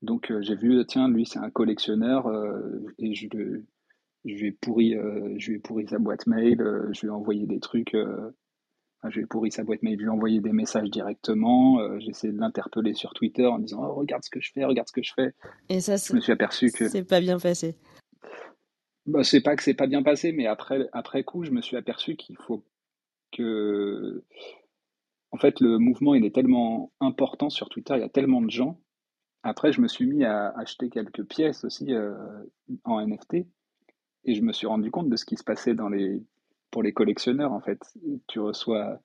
Donc 0.03 0.31
euh, 0.31 0.43
j'ai 0.43 0.57
vu, 0.57 0.85
tiens, 0.87 1.09
lui 1.09 1.27
c'est 1.27 1.39
un 1.41 1.51
collectionneur 1.51 2.29
et 2.99 3.15
je, 3.15 3.29
je 4.25 4.35
lui 4.35 4.49
ai 4.49 4.53
pourri, 4.53 4.95
je 5.37 5.51
lui 5.51 5.57
ai 5.57 5.61
pourri 5.61 5.87
sa 5.89 5.99
boîte 5.99 6.27
mail, 6.27 6.59
je 6.93 7.01
lui 7.03 7.09
ai 7.09 7.11
envoyé 7.11 7.47
des 7.47 7.61
trucs, 7.61 7.97
enfin, 8.99 9.11
je 9.11 9.17
lui 9.17 9.25
ai 9.25 9.27
pourri 9.27 9.51
sa 9.51 9.65
boîte 9.65 9.83
mail, 9.83 9.95
je 9.95 10.03
lui 10.03 10.07
ai 10.07 10.11
envoyé 10.11 10.41
des 10.41 10.53
messages 10.53 10.91
directement. 10.91 11.81
euh, 11.81 11.99
j'ai 12.01 12.11
essayé 12.11 12.33
de 12.33 12.39
l'interpeller 12.39 12.95
sur 12.95 13.13
Twitter 13.15 13.47
en 13.47 13.59
disant 13.59 13.83
oh, 13.83 13.95
regarde 13.95 14.23
ce 14.25 14.31
que 14.31 14.41
je 14.41 14.53
fais, 14.53 14.65
regarde 14.65 14.89
ce 14.89 14.93
que 14.93 15.03
je 15.03 15.13
fais. 15.15 15.33
Et 15.69 15.81
ça 15.81 15.97
Je 15.97 16.15
me 16.15 16.21
suis 16.21 16.33
aperçu 16.33 16.71
que 16.71 16.89
c'est 16.89 17.05
pas 17.05 17.21
bien 17.21 17.39
passé. 17.39 17.77
bah, 19.07 19.25
c'est 19.25 19.41
pas 19.41 19.57
que 19.57 19.63
c'est 19.63 19.75
pas 19.75 19.87
bien 19.87 20.03
passé, 20.03 20.33
mais 20.33 20.47
après 20.47 20.89
après 20.93 21.25
coup, 21.25 21.45
je 21.45 21.51
me 21.51 21.63
suis 21.63 21.77
aperçu 21.77 22.17
qu'il 22.17 22.37
faut 22.37 22.65
que 23.33 24.25
en 25.31 25.37
fait 25.39 25.61
le 25.61 25.79
mouvement 25.79 26.15
il 26.15 26.25
est 26.25 26.35
tellement 26.35 26.93
important 27.01 27.51
sur 27.51 27.69
Twitter, 27.69 27.95
il 27.97 28.01
y 28.01 28.05
a 28.05 28.09
tellement 28.09 28.41
de 28.41 28.51
gens 28.51 28.81
Après, 29.43 29.73
je 29.73 29.81
me 29.81 29.89
suis 29.89 30.07
mis 30.07 30.25
à 30.25 30.49
acheter 30.59 30.89
quelques 30.91 31.25
pièces 31.25 31.65
aussi 31.65 31.93
euh, 31.95 32.15
en 32.85 33.01
NFT 33.07 33.47
et 34.25 34.35
je 34.35 34.43
me 34.43 34.53
suis 34.53 34.67
rendu 34.67 34.91
compte 34.91 35.09
de 35.09 35.17
ce 35.17 35.25
qui 35.25 35.37
se 35.37 35.45
passait 35.45 35.75
dans 35.75 35.89
les, 35.89 36.23
pour 36.71 36.83
les 36.83 36.93
collectionneurs 36.93 37.53
en 37.53 37.61
fait. 37.61 37.81
Tu 38.27 38.41
reçois, 38.41 39.01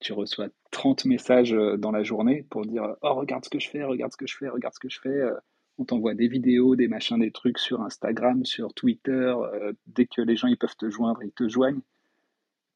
tu 0.00 0.12
reçois 0.12 0.48
30 0.70 1.04
messages 1.06 1.52
euh, 1.54 1.76
dans 1.76 1.90
la 1.90 2.02
journée 2.02 2.44
pour 2.50 2.64
dire 2.66 2.96
Oh, 3.02 3.14
regarde 3.14 3.44
ce 3.44 3.50
que 3.50 3.58
je 3.60 3.68
fais, 3.68 3.84
regarde 3.84 4.12
ce 4.12 4.16
que 4.16 4.26
je 4.26 4.36
fais, 4.36 4.48
regarde 4.48 4.74
ce 4.74 4.80
que 4.80 4.88
je 4.88 5.00
fais. 5.00 5.08
Euh, 5.08 5.34
On 5.78 5.84
t'envoie 5.84 6.14
des 6.14 6.28
vidéos, 6.28 6.76
des 6.76 6.88
machins, 6.88 7.18
des 7.18 7.32
trucs 7.32 7.58
sur 7.58 7.82
Instagram, 7.82 8.44
sur 8.44 8.72
Twitter. 8.74 9.10
euh, 9.12 9.72
dès 9.86 10.06
que 10.06 10.22
les 10.22 10.36
gens 10.36 10.48
ils 10.48 10.58
peuvent 10.58 10.76
te 10.76 10.90
joindre, 10.90 11.22
ils 11.22 11.32
te 11.32 11.48
joignent. 11.48 11.82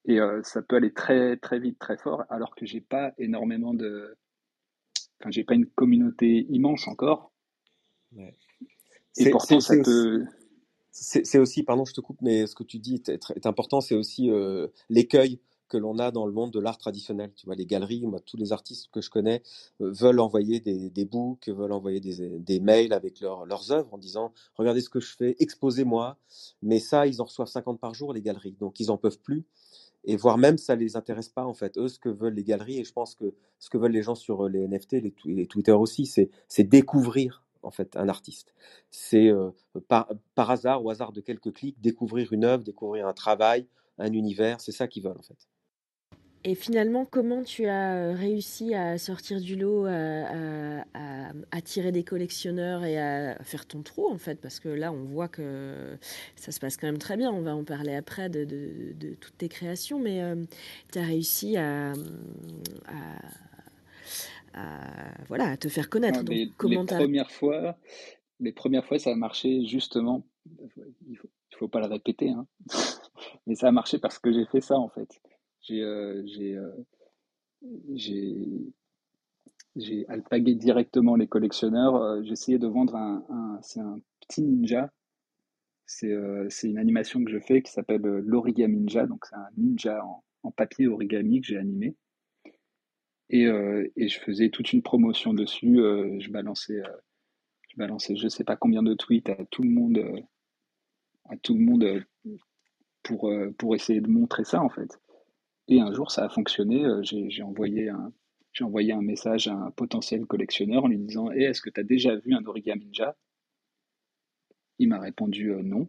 Et 0.06 0.18
ça 0.44 0.62
peut 0.62 0.76
aller 0.76 0.94
très 0.94 1.36
très 1.36 1.58
vite, 1.58 1.78
très 1.78 1.98
fort, 1.98 2.24
alors 2.30 2.54
que 2.56 2.64
j'ai 2.64 2.80
pas 2.80 3.12
énormément 3.18 3.74
de, 3.74 4.16
enfin 5.20 5.30
j'ai 5.30 5.44
pas 5.44 5.54
une 5.54 5.66
communauté 5.66 6.46
immense 6.48 6.88
encore. 6.88 7.32
Ouais. 8.16 8.34
Et 9.18 9.30
pourtant, 9.30 9.60
ça 9.60 9.74
peut. 9.84 10.24
C'est- 10.92 11.38
aussi, 11.38 11.62
pardon, 11.62 11.84
je 11.84 11.94
te 11.94 12.00
coupe, 12.00 12.20
mais 12.22 12.46
ce 12.46 12.54
que 12.54 12.64
tu 12.64 12.78
dis 12.78 13.02
est, 13.08 13.46
important, 13.46 13.80
c'est 13.80 13.94
aussi 13.94 14.30
euh, 14.30 14.68
l'écueil 14.88 15.40
que 15.68 15.76
l'on 15.78 15.98
a 15.98 16.10
dans 16.10 16.26
le 16.26 16.32
monde 16.32 16.50
de 16.52 16.58
l'art 16.60 16.78
traditionnel. 16.78 17.32
Tu 17.36 17.46
vois, 17.46 17.54
les 17.54 17.64
galeries, 17.66 18.06
moi, 18.06 18.20
tous 18.20 18.36
les 18.36 18.52
artistes 18.52 18.88
que 18.92 19.00
je 19.00 19.08
connais 19.08 19.42
euh, 19.80 19.90
veulent 19.92 20.20
envoyer 20.20 20.60
des, 20.60 20.90
des 20.90 21.04
books, 21.04 21.48
veulent 21.48 21.72
envoyer 21.72 22.00
des, 22.00 22.60
mails 22.60 22.92
avec 22.92 23.20
leurs 23.20 23.70
œuvres 23.72 23.94
en 23.94 23.98
disant 23.98 24.32
Regardez 24.56 24.80
ce 24.80 24.90
que 24.90 25.00
je 25.00 25.16
fais, 25.16 25.36
exposez-moi. 25.38 26.18
Mais 26.62 26.80
ça, 26.80 27.06
ils 27.06 27.22
en 27.22 27.24
reçoivent 27.24 27.48
50 27.48 27.80
par 27.80 27.94
jour, 27.94 28.12
les 28.12 28.20
galeries. 28.22 28.56
Donc, 28.60 28.80
ils 28.80 28.90
en 28.90 28.98
peuvent 28.98 29.20
plus. 29.20 29.44
Et 30.04 30.16
voire 30.16 30.38
même, 30.38 30.58
ça 30.58 30.74
les 30.76 30.96
intéresse 30.96 31.28
pas, 31.28 31.44
en 31.44 31.54
fait. 31.54 31.78
Eux, 31.78 31.88
ce 31.88 31.98
que 31.98 32.08
veulent 32.08 32.34
les 32.34 32.44
galeries, 32.44 32.78
et 32.80 32.84
je 32.84 32.92
pense 32.92 33.14
que 33.14 33.34
ce 33.58 33.70
que 33.70 33.78
veulent 33.78 33.92
les 33.92 34.02
gens 34.02 34.14
sur 34.14 34.46
euh, 34.46 34.48
les 34.48 34.66
NFT, 34.66 34.92
les, 34.94 35.14
les 35.26 35.46
Twitter 35.46 35.72
aussi, 35.72 36.06
c'est 36.06 36.64
découvrir, 36.64 37.44
en 37.62 37.70
fait, 37.70 37.96
un 37.96 38.08
artiste. 38.08 38.54
C'est 38.90 39.28
euh, 39.28 39.50
par, 39.88 40.08
hasard, 40.36 40.84
au 40.84 40.90
hasard 40.90 41.12
de 41.12 41.20
quelques 41.20 41.52
clics, 41.52 41.80
découvrir 41.80 42.32
une 42.32 42.44
œuvre, 42.44 42.64
découvrir 42.64 43.06
un 43.06 43.12
travail, 43.12 43.66
un 43.98 44.12
univers. 44.12 44.60
C'est 44.60 44.72
ça 44.72 44.88
qu'ils 44.88 45.02
veulent, 45.02 45.18
en 45.18 45.22
fait. 45.22 45.48
Et 46.42 46.54
finalement, 46.54 47.04
comment 47.04 47.42
tu 47.42 47.66
as 47.66 47.96
euh, 47.96 48.14
réussi 48.14 48.74
à 48.74 48.96
sortir 48.96 49.42
du 49.42 49.56
lot, 49.56 49.84
à, 49.84 50.80
à- 50.94 51.32
attirer 51.50 51.92
des 51.92 52.02
collectionneurs 52.02 52.82
et 52.84 52.98
à 52.98 53.36
faire 53.42 53.66
ton 53.66 53.82
trou, 53.82 54.08
en 54.08 54.16
fait? 54.16 54.36
Parce 54.40 54.58
que 54.58 54.70
là, 54.70 54.90
on 54.90 55.04
voit 55.04 55.28
que 55.28 55.98
ça 56.36 56.50
se 56.50 56.58
passe 56.58 56.78
quand 56.78 56.86
même 56.86 56.96
très 56.96 57.18
bien. 57.18 57.30
On 57.30 57.42
va 57.42 57.54
en 57.54 57.64
parler 57.64 57.94
après 57.94 58.30
de, 58.30 59.14
toutes 59.20 59.36
tes 59.36 59.50
créations, 59.50 59.98
mais 59.98 60.22
tu 60.90 60.98
as 60.98 61.02
réussi 61.02 61.58
à- 61.58 61.92
à- 64.54 65.14
voilà, 65.28 65.50
à 65.50 65.56
te 65.56 65.68
faire 65.68 65.88
connaître. 65.88 66.18
Non, 66.18 66.24
Donc, 66.24 66.34
les, 66.36 66.44
les 66.46 66.52
comment 66.56 66.86
tu 66.86 66.94
as... 66.94 66.98
premières 66.98 67.30
fois, 67.30 67.76
les 68.40 68.52
premières 68.52 68.84
fois, 68.86 68.98
ça 68.98 69.10
a 69.10 69.14
marché 69.14 69.64
justement. 69.66 70.24
Il 71.08 71.16
faut, 71.16 71.28
il 71.52 71.56
faut 71.56 71.68
pas 71.68 71.80
le 71.80 71.86
répéter, 71.86 72.30
hein. 72.30 72.46
Mais 73.46 73.54
ça 73.54 73.68
a 73.68 73.72
marché 73.72 73.98
parce 73.98 74.18
que 74.18 74.32
j'ai 74.32 74.46
fait 74.46 74.60
ça 74.60 74.78
en 74.78 74.88
fait. 74.88 75.20
J'ai, 75.62 75.82
euh, 75.82 76.22
j'ai, 76.26 76.56
euh, 76.56 76.70
j'ai, 77.94 78.72
alpagué 80.08 80.54
directement 80.54 81.16
les 81.16 81.26
collectionneurs. 81.26 81.96
Euh, 81.96 82.22
J'ai 82.22 82.32
essayé 82.32 82.58
de 82.58 82.66
vendre 82.66 82.96
un, 82.96 83.24
un- 83.28 83.58
c'est 83.62 83.80
un 83.80 83.98
petit 84.20 84.42
ninja. 84.42 84.90
C'est, 85.86 86.12
euh, 86.12 86.46
c'est 86.50 86.68
une 86.68 86.78
animation 86.78 87.22
que 87.24 87.30
je 87.30 87.38
fais 87.40 87.62
qui 87.62 87.72
s'appelle 87.72 88.02
l'origami 88.02 88.78
ninja. 88.80 89.06
Donc 89.06 89.26
c'est 89.26 89.36
un 89.36 89.48
ninja 89.56 90.04
en, 90.04 90.22
en 90.44 90.50
papier 90.50 90.86
origami 90.86 91.40
que 91.40 91.46
j'ai 91.48 91.58
animé. 91.58 91.96
Et, 93.30 93.46
euh, 93.46 93.90
et 93.96 94.08
je 94.08 94.18
faisais 94.20 94.50
toute 94.50 94.72
une 94.72 94.82
promotion 94.82 95.32
dessus. 95.32 95.80
euh, 95.80 96.18
je 96.20 96.30
balançais, 96.30 96.80
euh, 96.80 96.96
je 97.68 97.76
balançais, 97.76 98.16
je 98.16 98.28
sais 98.28 98.44
pas 98.44 98.56
combien 98.56 98.82
de 98.82 98.94
tweets 98.94 99.30
à 99.30 99.44
tout 99.46 99.62
le 99.62 99.70
monde, 99.70 100.04
à 101.30 101.36
tout 101.38 101.54
le 101.54 101.60
monde 101.60 102.04
pour 103.02 103.32
pour 103.56 103.74
essayer 103.74 104.00
de 104.00 104.08
montrer 104.08 104.44
ça 104.44 104.62
en 104.62 104.68
fait. 104.68 105.00
Et 105.68 105.80
un 105.80 105.92
jour, 105.94 106.10
ça 106.10 106.24
a 106.24 106.28
fonctionné. 106.28 106.84
J'ai 107.02 107.42
envoyé 107.42 107.88
un, 107.88 108.12
j'ai 108.52 108.64
envoyé 108.64 108.92
un 108.92 109.02
message 109.02 109.48
à 109.48 109.54
un 109.54 109.70
potentiel 109.70 110.26
collectionneur 110.26 110.84
en 110.84 110.88
lui 110.88 110.98
disant, 110.98 111.30
Eh, 111.32 111.44
est-ce 111.44 111.62
que 111.62 111.70
tu 111.70 111.80
as 111.80 111.84
déjà 111.84 112.16
vu 112.16 112.34
un 112.34 112.44
origami 112.44 112.86
ninja? 112.86 113.16
Il 114.80 114.88
m'a 114.88 114.98
répondu 114.98 115.52
non. 115.62 115.88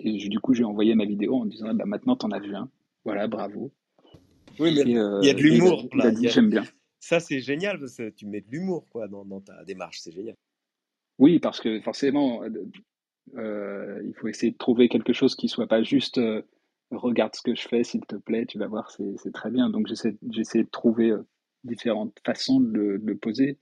Et 0.00 0.16
du 0.28 0.40
coup, 0.40 0.54
j'ai 0.54 0.64
envoyé 0.64 0.94
ma 0.96 1.04
vidéo 1.04 1.36
en 1.36 1.44
disant, 1.46 1.72
bah, 1.74 1.84
maintenant, 1.86 2.16
t'en 2.16 2.30
as 2.32 2.40
vu 2.40 2.54
un. 2.54 2.70
Voilà, 3.04 3.28
bravo. 3.28 3.72
Oui, 4.58 4.74
mais 4.74 4.80
Et, 4.82 4.84
il 4.84 4.92
y 4.92 4.98
a 4.98 5.02
euh, 5.02 5.34
de 5.34 5.42
l'humour 5.42 5.88
il 5.92 6.00
a 6.00 6.10
dit, 6.10 6.26
a- 6.26 6.30
j'aime 6.30 6.50
bien. 6.50 6.64
Ça, 7.00 7.20
c'est 7.20 7.40
génial 7.40 7.78
parce 7.78 7.96
que 7.96 8.10
tu 8.10 8.26
mets 8.26 8.40
de 8.40 8.50
l'humour 8.50 8.86
quoi 8.90 9.08
dans, 9.08 9.24
dans 9.24 9.40
ta 9.40 9.64
démarche. 9.64 10.00
C'est 10.00 10.12
génial. 10.12 10.34
Oui, 11.18 11.38
parce 11.38 11.60
que 11.60 11.80
forcément, 11.80 12.42
euh, 12.44 12.48
euh, 13.36 14.02
il 14.04 14.14
faut 14.14 14.28
essayer 14.28 14.52
de 14.52 14.58
trouver 14.58 14.88
quelque 14.88 15.12
chose 15.12 15.34
qui 15.36 15.48
soit 15.48 15.66
pas 15.66 15.82
juste 15.82 16.18
euh, 16.18 16.42
regarde 16.90 17.34
ce 17.34 17.42
que 17.42 17.54
je 17.54 17.68
fais, 17.68 17.84
s'il 17.84 18.00
te 18.06 18.16
plaît, 18.16 18.46
tu 18.46 18.58
vas 18.58 18.66
voir, 18.66 18.90
c'est 18.90 19.32
très 19.32 19.50
bien. 19.50 19.68
Donc 19.70 19.86
j'essaie 19.86 20.62
de 20.62 20.68
trouver 20.70 21.10
euh, 21.10 21.26
différentes 21.64 22.16
façons 22.24 22.60
de 22.60 22.70
le, 22.72 22.98
de 22.98 23.06
le 23.06 23.16
poser. 23.16 23.58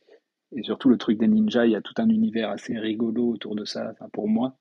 Et 0.55 0.63
surtout 0.63 0.89
le 0.89 0.97
truc 0.97 1.19
des 1.19 1.27
ninjas, 1.27 1.67
il 1.67 1.73
y 1.73 1.77
a 1.77 1.81
tout 1.83 1.95
un 1.97 2.09
univers 2.09 2.51
assez 2.51 2.79
rigolo 2.79 3.31
autour 3.31 3.57
de 3.57 3.65
ça, 3.65 3.95
pour 4.13 4.29
moi. 4.29 4.57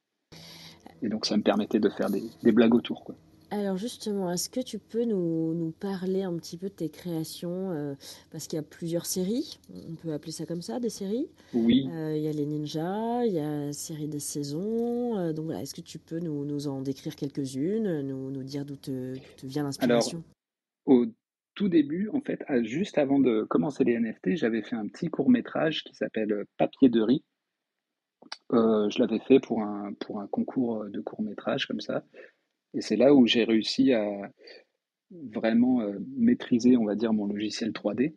Et 1.02 1.10
donc 1.10 1.26
ça 1.26 1.38
me 1.38 1.44
permettait 1.44 1.80
de 1.80 1.90
faire 1.90 2.10
des, 2.10 2.24
des 2.44 2.52
blagues 2.52 2.74
autour, 2.74 3.04
quoi. 3.04 3.16
Alors 3.52 3.78
justement, 3.78 4.32
est-ce 4.32 4.50
que 4.50 4.60
tu 4.60 4.80
peux 4.80 5.04
nous, 5.04 5.54
nous 5.54 5.72
parler 5.72 6.24
un 6.24 6.36
petit 6.38 6.58
peu 6.58 6.68
de 6.70 6.74
tes 6.74 6.90
créations 6.90 7.72
euh, 7.72 7.96
Parce 8.32 8.48
qu'il 8.48 8.58
y 8.58 8.60
a 8.60 8.64
plusieurs 8.64 9.06
séries, 9.06 9.60
on 9.90 9.96
peut 9.96 10.14
appeler 10.14 10.32
ça 10.32 10.46
comme 10.46 10.62
ça, 10.62 10.80
des 10.80 10.90
séries. 10.90 11.28
Oui, 11.54 11.88
Euh, 11.92 12.16
il 12.18 12.24
y 12.24 12.28
a 12.28 12.32
les 12.32 12.46
ninjas, 12.46 13.26
il 13.26 13.34
y 13.34 13.40
a 13.40 13.68
la 13.68 13.74
série 13.74 14.08
des 14.08 14.20
saisons. 14.20 15.18
euh, 15.18 15.34
donc 15.34 15.46
voilà, 15.46 15.62
est-ce 15.62 15.76
que 15.76 15.82
tu 15.82 16.00
peux 16.00 16.20
nous, 16.20 16.46
nous 16.46 16.68
en 16.68 16.82
décrire 16.82 17.16
quelques-unes, 17.16 18.02
nous, 18.02 18.32
nous 18.32 18.44
dire 18.44 18.66
d'où 18.66 18.76
te, 18.76 19.14
vient 19.44 19.62
alors 19.62 19.68
l'inspiration 19.68 20.24
au 20.86 21.06
tout 21.56 21.70
début, 21.70 22.10
en 22.10 22.22
fait, 22.22 22.44
juste 22.64 22.98
avant 22.98 23.18
de 23.18 23.44
commencer 23.44 23.84
les 23.84 23.98
NFT, 23.98 24.36
j'avais 24.36 24.62
fait 24.62 24.76
un 24.76 24.88
petit 24.88 25.08
court 25.08 25.30
métrage 25.30 25.84
qui 25.84 25.96
s'appelle 25.96 26.46
Papier 26.58 26.90
de 26.90 27.02
riz 27.02 27.24
je 28.52 29.00
l'avais 29.00 29.20
fait 29.20 29.40
pour 29.40 29.62
un, 29.62 29.94
pour 29.94 30.20
un 30.20 30.28
concours 30.28 30.86
de 30.86 31.00
court 31.02 31.22
métrage 31.22 31.66
comme 31.66 31.82
ça. 31.82 32.04
Et 32.76 32.82
c'est 32.82 32.98
là 32.98 33.14
où 33.14 33.26
j'ai 33.26 33.46
réussi 33.46 33.94
à 33.94 34.32
vraiment 35.12 35.82
euh, 35.82 35.98
maîtriser, 36.18 36.76
on 36.76 36.86
va 36.86 36.96
dire, 36.96 37.14
mon 37.14 37.26
logiciel 37.26 37.72
3D. 37.72 38.16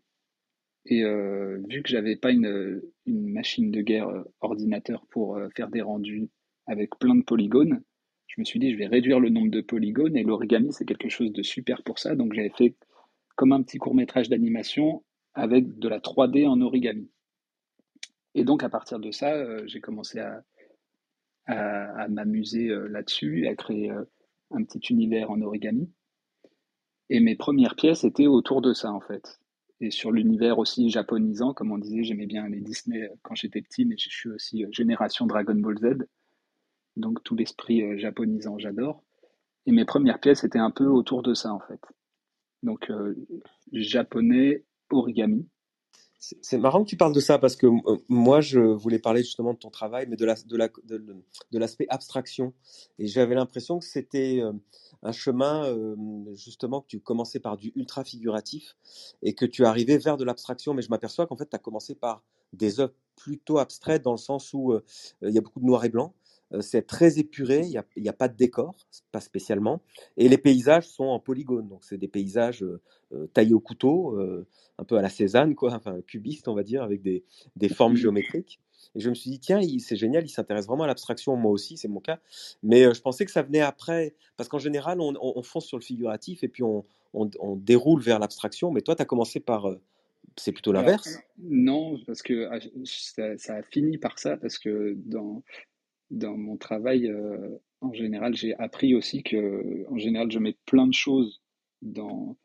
Et 0.87 1.05
euh, 1.05 1.62
vu 1.68 1.83
que 1.83 1.88
j'avais 1.88 2.16
pas 2.16 2.33
une, 2.33 2.83
une 3.07 3.29
machine 3.29 3.71
de 3.71 3.81
guerre 3.83 4.09
euh, 4.09 4.25
ordinateur 4.40 5.07
pour 5.11 5.38
faire 5.55 5.68
des 5.68 5.83
rendus 5.83 6.29
avec 6.66 6.99
plein 6.99 7.14
de 7.14 7.23
polygones, 7.23 7.83
je 8.27 8.40
me 8.40 8.44
suis 8.44 8.59
dit 8.59 8.73
je 8.73 8.79
vais 8.79 8.87
réduire 8.87 9.21
le 9.21 9.31
nombre 9.31 9.51
de 9.51 9.61
polygones 9.61 10.16
et 10.16 10.23
l'origami 10.23 10.73
c'est 10.73 10.85
quelque 10.85 11.09
chose 11.09 11.33
de 11.33 11.42
super 11.42 11.83
pour 11.83 11.99
ça. 11.99 12.14
Donc 12.14 12.35
j'avais 12.35 12.53
fait 12.57 12.75
comme 13.37 13.53
un 13.53 13.62
petit 13.62 13.79
court 13.79 13.94
métrage 13.94 14.29
d'animation 14.29 15.05
avec 15.35 15.79
de 15.79 15.88
la 15.88 16.01
3D 16.01 16.47
en 16.47 16.61
origami. 16.61 17.11
Et 18.35 18.44
donc 18.44 18.64
à 18.64 18.68
partir 18.68 18.99
de 18.99 19.11
ça, 19.11 19.66
j'ai 19.66 19.81
commencé 19.81 20.21
à, 20.21 20.42
à, 21.47 22.09
m'amuser 22.09 22.68
là-dessus, 22.88 23.47
à 23.47 23.55
créer 23.55 23.90
un 24.51 24.65
petit 24.65 24.81
univers 24.91 25.31
en 25.31 25.41
origami. 25.41 25.91
Et 27.11 27.21
mes 27.21 27.37
premières 27.37 27.75
pièces 27.75 28.05
étaient 28.05 28.27
autour 28.27 28.61
de 28.61 28.73
ça 28.73 28.93
en 28.93 29.01
fait. 29.01 29.41
Et 29.81 29.91
sur 29.91 30.11
l'univers 30.11 30.59
aussi 30.59 30.91
japonisant, 30.91 31.55
comme 31.55 31.71
on 31.71 31.79
disait, 31.79 32.03
j'aimais 32.03 32.27
bien 32.27 32.49
les 32.49 32.61
Disney 32.61 33.05
euh, 33.05 33.15
quand 33.23 33.35
j'étais 33.35 33.63
petit, 33.63 33.85
mais 33.85 33.97
je 33.97 34.09
suis 34.11 34.29
aussi 34.29 34.65
euh, 34.65 34.69
génération 34.73 35.27
Dragon 35.27 35.55
Ball 35.55 35.79
Z. 35.79 36.07
Donc 36.97 37.23
tout 37.23 37.37
l'esprit 37.37 37.83
euh, 37.83 37.97
japonisant, 37.97 38.59
j'adore. 38.59 39.05
Et 39.67 39.73
mes 39.73 39.85
premières 39.85 40.19
pièces 40.19 40.43
étaient 40.45 40.59
un 40.59 40.71
peu 40.71 40.87
autour 40.87 41.23
de 41.23 41.35
ça 41.35 41.53
en 41.53 41.61
fait. 41.61 41.81
Donc 42.63 42.91
japonais, 43.71 44.65
origami. 44.91 45.47
C'est 46.18 46.59
marrant 46.59 46.83
que 46.83 46.88
tu 46.88 46.96
parles 46.96 47.14
de 47.14 47.20
ça 47.20 47.38
parce 47.38 47.54
que 47.54 47.66
euh, 47.66 47.96
moi, 48.09 48.40
je 48.40 48.59
voulais 48.59 48.98
parler 48.98 49.22
justement 49.22 49.52
de 49.52 49.59
ton 49.59 49.70
travail, 49.70 50.07
mais 50.09 50.16
de 50.16 51.59
l'aspect 51.59 51.87
abstraction. 51.90 52.52
Et 52.98 53.07
j'avais 53.07 53.37
l'impression 53.37 53.78
que 53.78 53.85
c'était 53.85 54.40
euh, 54.42 54.52
un 55.04 55.12
chemin, 55.12 55.66
euh, 55.66 55.94
justement, 56.35 56.81
que 56.81 56.88
tu 56.88 56.98
commençais 56.98 57.38
par 57.38 57.57
du 57.57 57.72
ultra 57.76 58.02
figuratif 58.02 58.76
et 59.22 59.35
que 59.35 59.46
tu 59.46 59.64
arrivais 59.64 59.96
vers 59.96 60.16
de 60.16 60.24
l'abstraction. 60.24 60.74
Mais 60.74 60.83
je 60.83 60.90
m'aperçois 60.90 61.26
qu'en 61.28 61.37
fait, 61.37 61.48
tu 61.50 61.57
as 61.57 61.61
commencé 61.61 61.94
par 61.94 62.24
des 62.52 62.81
œuvres 62.81 62.94
plutôt 63.14 63.59
abstraites 63.59 64.02
dans 64.02 64.12
le 64.12 64.18
sens 64.18 64.52
où 64.54 64.74
il 65.22 65.31
y 65.31 65.38
a 65.38 65.40
beaucoup 65.40 65.61
de 65.61 65.66
noir 65.66 65.85
et 65.85 65.88
blanc. 65.88 66.14
Euh, 66.53 66.61
c'est 66.63 66.83
très 66.87 67.19
épuré, 67.19 67.61
il 67.63 67.71
n'y 68.03 68.09
a, 68.09 68.11
a 68.11 68.13
pas 68.15 68.29
de 68.29 68.37
décor, 68.37 68.77
pas 69.13 69.21
spécialement. 69.21 69.83
Et 70.17 70.29
les 70.29 70.39
paysages 70.39 70.87
sont 70.89 71.05
en 71.07 71.21
polygone. 71.21 71.69
Donc, 71.69 71.85
c'est 71.85 71.99
des 71.99 72.09
paysages 72.09 72.63
euh, 72.63 72.81
euh, 73.13 73.27
taillés 73.29 73.55
au 73.55 73.61
couteau. 73.61 74.19
euh, 74.19 74.47
un 74.79 74.85
peu 74.85 74.97
à 74.97 75.03
la 75.03 75.09
Cézanne, 75.11 75.55
quoi, 75.55 75.73
enfin 75.75 76.01
cubiste, 76.07 76.49
on 76.49 76.55
va 76.55 76.63
dire, 76.63 76.83
avec 76.83 77.03
des, 77.03 77.25
des 77.57 77.69
formes 77.69 77.95
Mm. 77.95 77.97
géométriques. 77.97 78.61
Et 78.95 79.01
je 79.01 79.11
me 79.11 79.15
suis 79.15 79.31
dit, 79.31 79.41
tiens, 79.41 79.61
c'est 79.81 79.97
génial, 79.97 80.25
il 80.25 80.29
s'intéresse 80.31 80.67
vraiment 80.67 80.85
à 80.85 80.87
l'abstraction, 80.87 81.37
moi 81.37 81.51
aussi, 81.53 81.77
c'est 81.77 81.89
mon 81.89 82.01
cas. 82.01 82.21
Mais 82.63 82.85
euh, 82.87 82.95
je 82.95 83.01
pensais 83.03 83.25
que 83.25 83.31
ça 83.33 83.43
venait 83.43 83.61
après, 83.61 84.15
parce 84.37 84.49
qu'en 84.49 84.59
général, 84.59 85.01
on, 85.01 85.15
on- 85.21 85.33
on 85.37 85.43
fonce 85.43 85.67
sur 85.67 85.79
le 85.79 85.83
figuratif 85.83 86.45
et 86.45 86.49
puis 86.49 86.63
on, 86.63 86.85
on- 87.15 87.31
déroule 87.57 88.01
vers 88.03 88.19
l'abstraction. 88.21 88.71
Mais 88.71 88.81
toi, 88.83 88.95
tu 88.97 89.03
as 89.03 89.07
commencé 89.07 89.41
par, 89.41 89.67
c'est 90.37 90.53
plutôt 90.53 90.73
l'inverse. 90.73 91.19
non, 91.39 91.99
parce 92.07 92.23
que 92.23 92.49
ah, 92.51 92.59
ça, 92.85 93.37
ça 93.39 93.57
a 93.57 93.63
fini 93.63 93.99
par 93.99 94.19
ça, 94.19 94.37
parce 94.37 94.59
que 94.59 94.95
dans, 95.07 95.43
dans 96.11 96.37
mon 96.37 96.57
travail, 96.57 97.09
euh, 97.09 97.59
en 97.81 97.92
général, 97.92 98.35
j'ai 98.35 98.55
appris 98.57 98.94
aussi 98.94 99.23
que, 99.23 99.87
en 99.90 99.99
général, 99.99 100.31
je 100.31 100.38
mets 100.38 100.57
plein 100.66 100.87
de 100.87 100.94
choses 100.94 101.40
dans, 101.83 102.37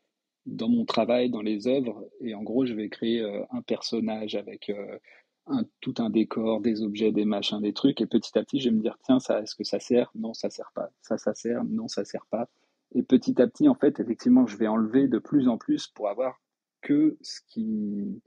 dans 0.46 0.68
mon 0.68 0.84
travail, 0.84 1.30
dans 1.30 1.42
les 1.42 1.66
œuvres, 1.68 2.08
et 2.20 2.34
en 2.34 2.42
gros, 2.42 2.66
je 2.66 2.74
vais 2.74 2.88
créer 2.88 3.20
euh, 3.20 3.42
un 3.50 3.62
personnage 3.62 4.34
avec 4.36 4.70
euh, 4.70 4.98
un, 5.46 5.64
tout 5.80 5.94
un 5.98 6.10
décor, 6.10 6.60
des 6.60 6.82
objets, 6.82 7.12
des 7.12 7.24
machins, 7.24 7.60
des 7.60 7.72
trucs, 7.72 8.00
et 8.00 8.06
petit 8.06 8.38
à 8.38 8.44
petit, 8.44 8.60
je 8.60 8.68
vais 8.70 8.76
me 8.76 8.82
dire, 8.82 8.98
tiens, 9.04 9.20
ça, 9.20 9.40
est-ce 9.42 9.54
que 9.54 9.64
ça 9.64 9.80
sert? 9.80 10.10
Non, 10.14 10.34
ça 10.34 10.50
sert 10.50 10.70
pas. 10.74 10.90
Ça, 11.02 11.18
ça 11.18 11.34
sert? 11.34 11.64
Non, 11.64 11.88
ça 11.88 12.04
sert 12.04 12.26
pas. 12.30 12.48
Et 12.94 13.02
petit 13.02 13.40
à 13.42 13.46
petit, 13.46 13.68
en 13.68 13.74
fait, 13.74 14.00
effectivement, 14.00 14.46
je 14.46 14.56
vais 14.56 14.68
enlever 14.68 15.08
de 15.08 15.18
plus 15.18 15.48
en 15.48 15.58
plus 15.58 15.88
pour 15.88 16.08
avoir 16.08 16.40
que 16.82 17.16
ce 17.22 17.40
qui, 17.48 18.20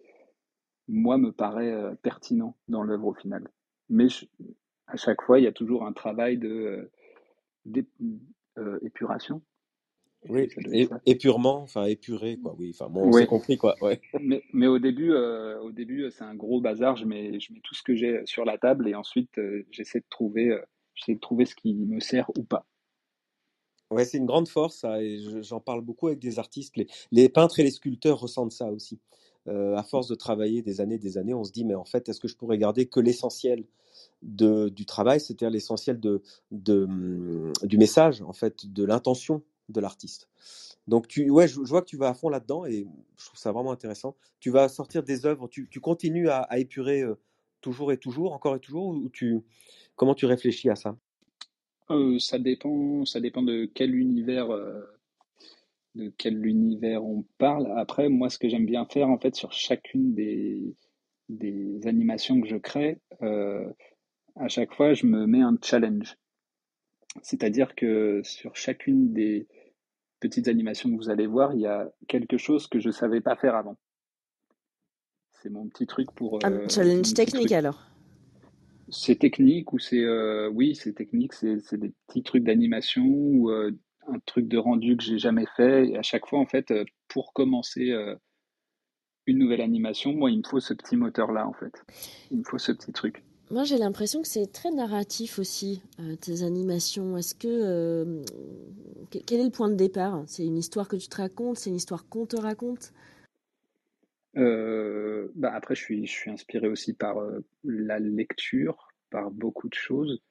moi, 0.87 1.17
me 1.17 1.31
paraît 1.31 1.71
euh, 1.71 1.95
pertinent 2.01 2.55
dans 2.67 2.83
l'œuvre 2.83 3.07
au 3.07 3.13
final. 3.13 3.47
Mais 3.89 4.09
je- 4.09 4.25
à 4.87 4.97
chaque 4.97 5.21
fois, 5.21 5.39
il 5.39 5.43
y 5.43 5.47
a 5.47 5.51
toujours 5.51 5.85
un 5.85 5.93
travail 5.93 6.37
de 6.37 6.49
euh, 6.49 6.91
d'ép- 7.65 7.87
euh. 8.57 8.79
Oui, 10.29 10.49
et, 10.73 10.89
épurement, 11.05 11.61
enfin 11.61 11.85
épuré, 11.85 12.37
quoi. 12.37 12.55
Oui, 12.57 12.71
enfin, 12.73 12.89
bon, 12.89 13.07
on 13.07 13.11
s'est 13.11 13.19
Oui, 13.19 13.27
compris, 13.27 13.57
quoi. 13.57 13.75
Ouais. 13.81 14.01
mais, 14.19 14.43
mais 14.53 14.67
au 14.67 14.79
début, 14.79 15.11
euh, 15.11 15.59
au 15.61 15.71
début, 15.71 16.09
c'est 16.11 16.23
un 16.23 16.35
gros 16.35 16.59
bazar. 16.59 16.95
Je 16.95 17.05
mets, 17.05 17.39
je 17.39 17.53
mets 17.53 17.61
tout 17.61 17.75
ce 17.75 17.83
que 17.83 17.95
j'ai 17.95 18.21
sur 18.25 18.43
la 18.43 18.57
table 18.57 18.87
et 18.87 18.95
ensuite, 18.95 19.37
euh, 19.37 19.65
j'essaie 19.71 19.99
de 19.99 20.05
trouver, 20.09 20.49
euh, 20.49 20.61
j'essaie 20.95 21.15
de 21.15 21.19
trouver 21.19 21.45
ce 21.45 21.55
qui 21.55 21.75
me 21.75 21.99
sert 21.99 22.29
ou 22.37 22.43
pas. 22.43 22.65
Ouais, 23.89 24.03
c'est 24.03 24.17
une 24.17 24.25
grande 24.25 24.49
force, 24.49 24.79
ça, 24.79 25.01
et 25.01 25.19
je- 25.19 25.41
j'en 25.41 25.61
parle 25.61 25.79
beaucoup 25.81 26.07
avec 26.07 26.19
des 26.19 26.39
artistes. 26.39 26.75
Les, 26.75 26.87
les 27.11 27.29
peintres 27.29 27.59
et 27.59 27.63
les 27.63 27.71
sculpteurs 27.71 28.19
ressentent 28.19 28.51
ça 28.51 28.69
aussi. 28.71 28.99
À 29.49 29.83
force 29.83 30.09
de 30.09 30.15
travailler 30.15 30.61
des 30.61 30.81
années, 30.81 30.97
des 30.97 31.17
années, 31.17 31.33
on 31.33 31.45
se 31.45 31.53
dit, 31.53 31.63
mais 31.63 31.73
en 31.73 31.85
fait, 31.85 32.09
est-ce 32.09 32.19
que 32.19 32.27
je 32.27 32.35
pourrais 32.35 32.57
garder 32.57 32.87
que 32.87 32.99
l'essentiel? 32.99 33.63
De, 34.21 34.69
du 34.69 34.85
travail, 34.85 35.19
c'est-à-dire 35.19 35.49
l'essentiel 35.49 35.99
de, 35.99 36.21
hum, 36.51 37.53
du 37.63 37.77
message, 37.77 38.21
en 38.21 38.33
fait, 38.33 38.65
de 38.65 38.83
l'intention 38.83 39.43
de 39.69 39.81
l'artiste. 39.81 40.29
Donc, 40.87 41.07
tu, 41.07 41.29
ouais, 41.29 41.47
je, 41.47 41.59
vois 41.59 41.81
que 41.81 41.87
tu 41.87 41.97
vas 41.97 42.09
à 42.09 42.13
fond 42.13 42.29
là-dedans 42.29 42.65
et 42.65 42.87
je 43.17 43.25
trouve 43.25 43.39
ça 43.39 43.51
vraiment 43.51 43.71
intéressant. 43.71 44.15
Tu 44.39 44.49
vas 44.49 44.69
sortir 44.69 45.03
des 45.03 45.25
œuvres, 45.25 45.47
tu, 45.47 45.67
tu 45.69 45.81
continues 45.81 46.29
à, 46.29 46.47
épurer 46.57 47.01
euh, 47.01 47.15
toujours 47.61 47.91
et 47.91 47.97
toujours, 47.97 48.33
encore 48.33 48.55
et 48.55 48.59
toujours, 48.59 48.87
ou 48.87 49.09
tu, 49.09 49.41
comment 49.95 50.15
tu 50.15 50.25
réfléchis 50.25 50.69
à 50.69 50.75
ça? 50.75 50.97
Euh, 51.89 52.19
ça 52.19 52.39
dépend, 52.39 53.05
ça 53.05 53.19
dépend 53.19 53.43
de 53.43 53.65
quel 53.73 53.95
univers, 53.95 54.49
euh, 54.51 54.81
de 55.95 56.11
quel 56.17 56.45
univers 56.45 57.03
on 57.03 57.25
parle. 57.37 57.71
Après, 57.75 58.07
moi, 58.07 58.29
ce 58.29 58.39
que 58.39 58.47
j'aime 58.47 58.65
bien 58.65 58.85
faire, 58.85 59.09
en 59.09 59.17
fait, 59.17 59.35
sur 59.35 59.51
chacune 59.51 60.13
des, 60.13 60.73
des 61.27 61.85
animations 61.85 62.39
que 62.39 62.47
je 62.47 62.57
crée, 62.57 63.01
à 64.39 64.47
chaque 64.47 64.73
fois, 64.73 64.93
je 64.93 65.05
me 65.05 65.25
mets 65.25 65.41
un 65.41 65.57
challenge. 65.61 66.17
C'est-à-dire 67.21 67.75
que 67.75 68.21
sur 68.23 68.55
chacune 68.55 69.13
des 69.13 69.47
petites 70.19 70.47
animations 70.47 70.89
que 70.89 70.95
vous 70.95 71.09
allez 71.09 71.27
voir, 71.27 71.53
il 71.53 71.61
y 71.61 71.67
a 71.67 71.89
quelque 72.07 72.37
chose 72.37 72.67
que 72.67 72.79
je 72.79 72.89
savais 72.89 73.21
pas 73.21 73.35
faire 73.35 73.55
avant. 73.55 73.77
C'est 75.41 75.49
mon 75.49 75.67
petit 75.67 75.85
truc 75.85 76.11
pour, 76.11 76.43
Un 76.43 76.51
euh, 76.51 76.69
challenge 76.69 77.13
technique 77.13 77.51
alors. 77.51 77.83
C'est 78.89 79.19
technique 79.19 79.73
ou 79.73 79.79
c'est, 79.79 80.03
euh, 80.03 80.49
oui, 80.49 80.73
c'est 80.75 80.93
technique, 80.93 81.33
c'est 81.33 81.73
des 81.73 81.93
petits 82.07 82.23
trucs 82.23 82.43
d'animation 82.43 83.05
ou 83.05 83.51
euh, 83.51 83.71
un 84.07 84.19
truc 84.25 84.47
de 84.47 84.57
rendu 84.57 84.95
que 84.95 85.03
j'ai 85.03 85.19
jamais 85.19 85.45
fait. 85.55 85.89
Et 85.89 85.97
à 85.97 86.01
chaque 86.01 86.25
fois, 86.25 86.39
en 86.39 86.45
fait, 86.45 86.73
pour 87.09 87.33
commencer 87.33 87.93
une 89.25 89.37
nouvelle 89.37 89.59
animation, 89.59 90.13
moi, 90.13 90.31
il 90.31 90.37
me 90.37 90.47
faut 90.47 90.61
ce 90.61 90.73
petit 90.73 90.95
moteur-là, 90.95 91.45
en 91.45 91.53
fait. 91.53 91.83
Il 92.31 92.39
me 92.39 92.43
faut 92.45 92.57
ce 92.57 92.71
petit 92.71 92.93
truc. 92.93 93.23
Moi, 93.49 93.63
j'ai 93.63 93.77
l'impression 93.77 94.21
que 94.21 94.27
c'est 94.27 94.51
très 94.51 94.71
narratif 94.71 95.39
aussi, 95.39 95.81
euh, 96.01 96.15
tes 96.17 96.43
animations. 96.43 97.17
Est-ce 97.17 97.33
que 97.33 97.47
euh, 97.47 98.21
que- 99.09 99.19
quel 99.19 99.39
est 99.39 99.45
le 99.45 99.49
point 99.51 99.69
de 99.69 99.75
départ? 99.75 100.23
C'est 100.27 100.45
une 100.45 100.57
histoire 100.57 100.87
que 100.89 100.97
tu 100.97 101.07
te 101.07 101.17
racontes, 101.17 101.57
c'est 101.57 101.69
une 101.69 101.77
histoire 101.77 102.07
qu'on 102.09 102.25
te 102.25 102.35
raconte? 102.35 102.91
Euh, 104.35 105.31
bah 105.35 105.51
après, 105.53 105.75
je 105.75 105.81
suis, 105.81 106.05
je 106.05 106.11
suis 106.11 106.29
inspiré 106.31 106.67
aussi 106.67 106.93
par 106.93 107.17
la 107.63 107.99
lecture, 107.99 108.89
par 109.09 109.31
beaucoup 109.31 109.69
de 109.69 109.73
choses, 109.73 110.21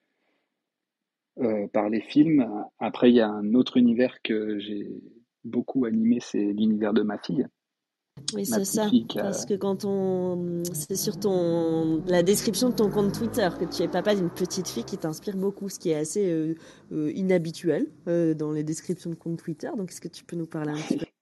par 1.73 1.89
les 1.89 2.01
films. 2.01 2.45
Après, 2.79 3.09
il 3.09 3.15
y 3.15 3.21
a 3.21 3.29
un 3.29 3.53
autre 3.53 3.77
univers 3.77 4.21
que 4.23 4.59
j'ai 4.59 4.87
beaucoup 5.43 5.85
animé, 5.85 6.19
c'est 6.19 6.53
l'univers 6.53 6.93
de 6.93 7.01
ma 7.03 7.17
fille, 7.17 7.47
Oui, 8.33 8.45
c'est 8.45 8.65
ça. 8.65 8.87
qui 8.87 9.05
Parce 9.13 9.45
que 9.45 9.53
quand 9.53 9.85
on, 9.85 10.63
c'est 10.73 10.95
sur 10.95 11.19
ton, 11.19 12.03
la 12.07 12.23
description 12.23 12.69
de 12.69 12.75
ton 12.75 12.89
compte 12.89 13.13
Twitter 13.13 13.47
que 13.59 13.65
tu 13.65 13.83
es 13.83 13.87
papa 13.87 14.15
d'une 14.15 14.29
petite 14.29 14.67
fille 14.67 14.83
qui 14.83 14.97
t'inspire 14.97 15.37
beaucoup, 15.37 15.69
ce 15.69 15.79
qui 15.79 15.91
est 15.91 15.95
assez 15.95 16.29
euh, 16.29 16.55
euh, 16.91 17.11
inhabituel 17.13 17.87
euh, 18.07 18.33
dans 18.33 18.51
les 18.51 18.63
descriptions 18.63 19.09
de 19.09 19.15
compte 19.15 19.39
Twitter. 19.41 19.69
Donc, 19.77 19.91
est-ce 19.91 20.01
que 20.01 20.07
tu 20.07 20.23
peux 20.23 20.35
nous 20.35 20.47
parler 20.47 20.71
un 20.71 20.77
petit 20.77 20.97
peu? 20.97 21.05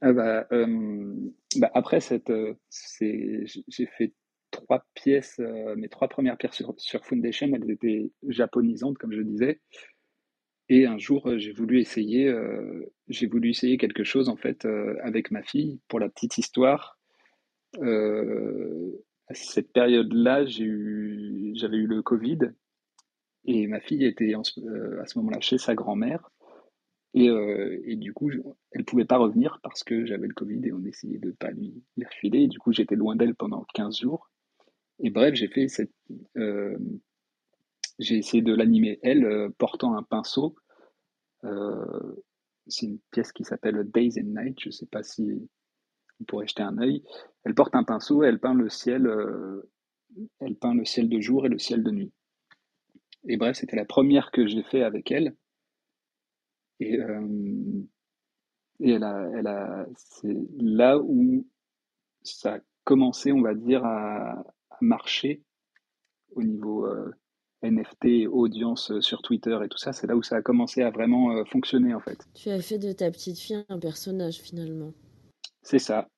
Ah 0.00 0.12
bah, 0.12 0.46
euh, 0.52 1.12
bah 1.56 1.70
après, 1.74 2.00
cette, 2.00 2.30
euh, 2.30 2.54
j'ai 3.00 3.86
fait 3.96 4.14
trois 4.50 4.84
pièces, 4.94 5.40
euh, 5.40 5.74
mes 5.76 5.88
trois 5.88 6.08
premières 6.08 6.36
pièces 6.36 6.54
sur, 6.54 6.72
sur 6.78 7.04
Foundation, 7.04 7.48
elles 7.52 7.70
étaient 7.70 8.10
japonisantes, 8.28 8.98
comme 8.98 9.12
je 9.12 9.22
disais. 9.22 9.60
Et 10.68 10.86
un 10.86 10.98
jour, 10.98 11.26
euh, 11.28 11.38
j'ai 11.38 11.52
voulu 11.52 11.80
essayer, 11.80 12.28
euh, 12.28 12.92
j'ai 13.08 13.26
voulu 13.26 13.50
essayer 13.50 13.78
quelque 13.78 14.04
chose 14.04 14.28
en 14.28 14.36
fait 14.36 14.64
euh, 14.66 14.96
avec 15.02 15.30
ma 15.30 15.42
fille. 15.42 15.80
Pour 15.88 15.98
la 15.98 16.08
petite 16.08 16.38
histoire, 16.38 16.98
à 17.80 19.34
cette 19.34 19.72
période-là, 19.72 20.46
j'avais 20.46 21.76
eu 21.76 21.86
le 21.86 22.02
Covid 22.02 22.38
et 23.44 23.66
ma 23.66 23.80
fille 23.80 24.04
était 24.04 24.32
à 24.34 24.42
ce 24.42 25.18
moment-là 25.18 25.40
chez 25.40 25.58
sa 25.58 25.74
grand-mère. 25.74 26.30
Et, 27.14 27.96
du 27.96 28.12
coup, 28.14 28.30
elle 28.72 28.84
pouvait 28.84 29.04
pas 29.04 29.18
revenir 29.18 29.60
parce 29.62 29.84
que 29.84 30.06
j'avais 30.06 30.28
le 30.28 30.34
Covid 30.34 30.60
et 30.64 30.72
on 30.72 30.84
essayait 30.84 31.18
de 31.18 31.30
pas 31.32 31.50
lui, 31.50 31.82
lui 31.96 32.06
refiler. 32.06 32.40
Et 32.42 32.48
du 32.48 32.58
coup, 32.58 32.72
j'étais 32.72 32.96
loin 32.96 33.16
d'elle 33.16 33.34
pendant 33.34 33.66
15 33.74 33.98
jours. 34.00 34.30
Et 35.00 35.10
bref, 35.10 35.34
j'ai 35.34 35.48
fait 35.48 35.68
cette, 35.68 35.92
j'ai 37.98 38.16
essayé 38.16 38.42
de 38.42 38.54
l'animer 38.54 38.98
elle 39.02 39.24
euh, 39.24 39.48
portant 39.58 39.96
un 39.96 40.02
pinceau. 40.02 40.56
Euh, 41.44 42.16
c'est 42.66 42.86
une 42.86 42.98
pièce 43.10 43.32
qui 43.32 43.44
s'appelle 43.44 43.90
Days 43.90 44.20
and 44.20 44.42
Night. 44.42 44.58
Je 44.60 44.70
sais 44.70 44.86
pas 44.86 45.02
si 45.02 45.48
on 46.20 46.24
pourrait 46.24 46.46
jeter 46.46 46.62
un 46.62 46.78
œil. 46.78 47.02
Elle 47.44 47.54
porte 47.54 47.74
un 47.74 47.84
pinceau 47.84 48.22
et 48.22 48.26
elle 48.28 48.40
peint 48.40 48.54
le 48.54 48.68
ciel. 48.68 49.06
euh, 49.06 49.70
elle 50.40 50.56
peint 50.56 50.74
le 50.74 50.84
ciel 50.84 51.08
de 51.08 51.20
jour 51.20 51.46
et 51.46 51.48
le 51.48 51.58
ciel 51.58 51.82
de 51.82 51.90
nuit. 51.90 52.12
Et 53.26 53.36
bref, 53.36 53.56
c'était 53.56 53.76
la 53.76 53.84
première 53.84 54.30
que 54.30 54.46
j'ai 54.46 54.62
fait 54.62 54.82
avec 54.82 55.10
elle. 55.10 55.36
Et, 56.80 56.98
et 58.80 58.90
elle 58.90 59.02
a, 59.02 59.30
elle 59.34 59.46
a, 59.48 59.86
c'est 59.96 60.36
là 60.56 60.98
où 60.98 61.46
ça 62.22 62.54
a 62.54 62.60
commencé, 62.84 63.32
on 63.32 63.42
va 63.42 63.54
dire, 63.54 63.84
à, 63.84 64.44
marcher 64.80 65.42
au 66.36 66.42
niveau 66.42 66.86
NFT, 67.62 68.26
audience 68.30 68.90
euh, 68.92 69.00
sur 69.00 69.22
Twitter 69.22 69.58
et 69.64 69.68
tout 69.68 69.78
ça. 69.78 69.92
C'est 69.92 70.06
là 70.06 70.16
où 70.16 70.22
ça 70.22 70.36
a 70.36 70.42
commencé 70.42 70.82
à 70.82 70.90
vraiment 70.90 71.32
euh, 71.32 71.44
fonctionner 71.44 71.94
en 71.94 72.00
fait. 72.00 72.18
Tu 72.34 72.50
as 72.50 72.60
fait 72.60 72.78
de 72.78 72.92
ta 72.92 73.10
petite 73.10 73.38
fille 73.38 73.64
un 73.68 73.78
personnage 73.78 74.36
finalement. 74.38 74.92
C'est 75.62 75.78
ça. 75.78 76.08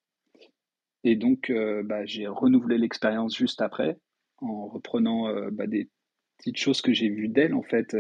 Et 1.03 1.16
donc, 1.16 1.48
euh, 1.50 1.83
bah, 1.83 2.05
j'ai 2.05 2.26
renouvelé 2.26 2.76
l'expérience 2.79 3.35
juste 3.37 3.62
après 3.62 3.98
en 4.38 4.66
reprenant 4.68 5.29
euh, 5.29 5.48
bah, 5.50 5.66
des 5.66 5.88
petites 6.38 6.59
choses 6.59 6.83
que 6.83 6.92
j'ai 6.92 7.09
vues 7.09 7.29
d'elle 7.29 7.55
en 7.55 7.62
fait. 7.62 7.94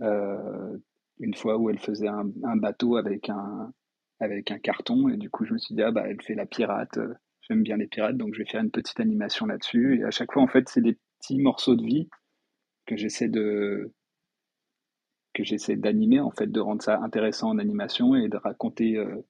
euh, 0.00 0.76
une 1.18 1.34
fois 1.34 1.56
où 1.56 1.70
elle 1.70 1.78
faisait 1.78 2.08
un, 2.08 2.30
un 2.44 2.56
bateau 2.56 2.96
avec 2.96 3.30
un, 3.30 3.72
avec 4.20 4.50
un 4.50 4.58
carton 4.58 5.08
et 5.08 5.16
du 5.16 5.30
coup 5.30 5.44
je 5.46 5.54
me 5.54 5.58
suis 5.58 5.74
dit 5.74 5.82
ah 5.82 5.90
bah 5.90 6.04
elle 6.06 6.20
fait 6.22 6.34
la 6.34 6.44
pirate 6.46 6.98
j'aime 7.40 7.62
bien 7.62 7.76
les 7.78 7.86
pirates 7.86 8.16
donc 8.18 8.34
je 8.34 8.40
vais 8.40 8.44
faire 8.50 8.60
une 8.62 8.70
petite 8.70 9.00
animation 9.00 9.46
là-dessus 9.46 9.98
et 10.00 10.04
à 10.04 10.10
chaque 10.10 10.32
fois 10.32 10.42
en 10.42 10.46
fait 10.46 10.68
c'est 10.68 10.82
des 10.82 10.98
petits 11.18 11.38
morceaux 11.38 11.76
de 11.76 11.84
vie 11.84 12.08
que 12.86 12.96
j'essaie 12.96 13.28
de 13.28 13.92
que 15.34 15.44
j'essaie 15.44 15.76
d'animer 15.76 16.20
en 16.20 16.30
fait 16.30 16.46
de 16.46 16.60
rendre 16.60 16.82
ça 16.82 16.98
intéressant 17.02 17.50
en 17.50 17.58
animation 17.58 18.16
et 18.16 18.28
de 18.28 18.38
raconter 18.38 18.96
euh, 18.96 19.22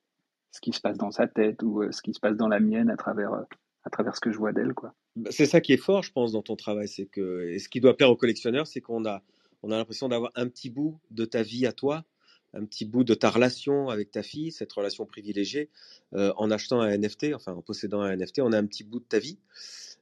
ce 0.52 0.60
qui 0.60 0.72
se 0.72 0.80
passe 0.80 0.96
dans 0.96 1.10
sa 1.10 1.26
tête 1.26 1.62
ou 1.64 1.82
euh, 1.82 1.90
ce 1.90 2.00
qui 2.00 2.14
se 2.14 2.20
passe 2.20 2.36
dans 2.36 2.48
la 2.48 2.60
mienne 2.60 2.90
à 2.90 2.96
travers 2.96 3.32
euh, 3.32 3.42
à 3.84 3.90
travers 3.90 4.14
ce 4.14 4.20
que 4.20 4.30
je 4.30 4.38
vois 4.38 4.52
d'elle 4.52 4.72
quoi 4.72 4.94
Bah, 5.16 5.30
C'est 5.32 5.46
ça 5.46 5.60
qui 5.60 5.72
est 5.72 5.78
fort, 5.78 6.02
je 6.02 6.12
pense, 6.12 6.32
dans 6.32 6.42
ton 6.42 6.56
travail. 6.56 6.88
C'est 6.88 7.06
que, 7.06 7.48
et 7.48 7.60
ce 7.60 7.68
qui 7.68 7.80
doit 7.80 7.96
plaire 7.96 8.10
aux 8.10 8.16
collectionneurs, 8.16 8.66
c'est 8.66 8.80
qu'on 8.80 9.04
a, 9.04 9.22
on 9.62 9.70
a 9.70 9.76
l'impression 9.76 10.08
d'avoir 10.08 10.32
un 10.34 10.48
petit 10.48 10.70
bout 10.70 10.98
de 11.12 11.24
ta 11.24 11.42
vie 11.42 11.66
à 11.66 11.72
toi, 11.72 12.04
un 12.52 12.64
petit 12.64 12.84
bout 12.84 13.04
de 13.04 13.14
ta 13.14 13.30
relation 13.30 13.88
avec 13.88 14.10
ta 14.10 14.24
fille, 14.24 14.50
cette 14.50 14.72
relation 14.72 15.06
privilégiée. 15.06 15.70
En 16.12 16.50
achetant 16.50 16.80
un 16.80 16.98
NFT, 16.98 17.26
enfin 17.32 17.52
en 17.52 17.62
possédant 17.62 18.00
un 18.00 18.16
NFT, 18.16 18.40
on 18.40 18.50
a 18.50 18.58
un 18.58 18.66
petit 18.66 18.82
bout 18.82 18.98
de 18.98 19.04
ta 19.04 19.20
vie. 19.20 19.38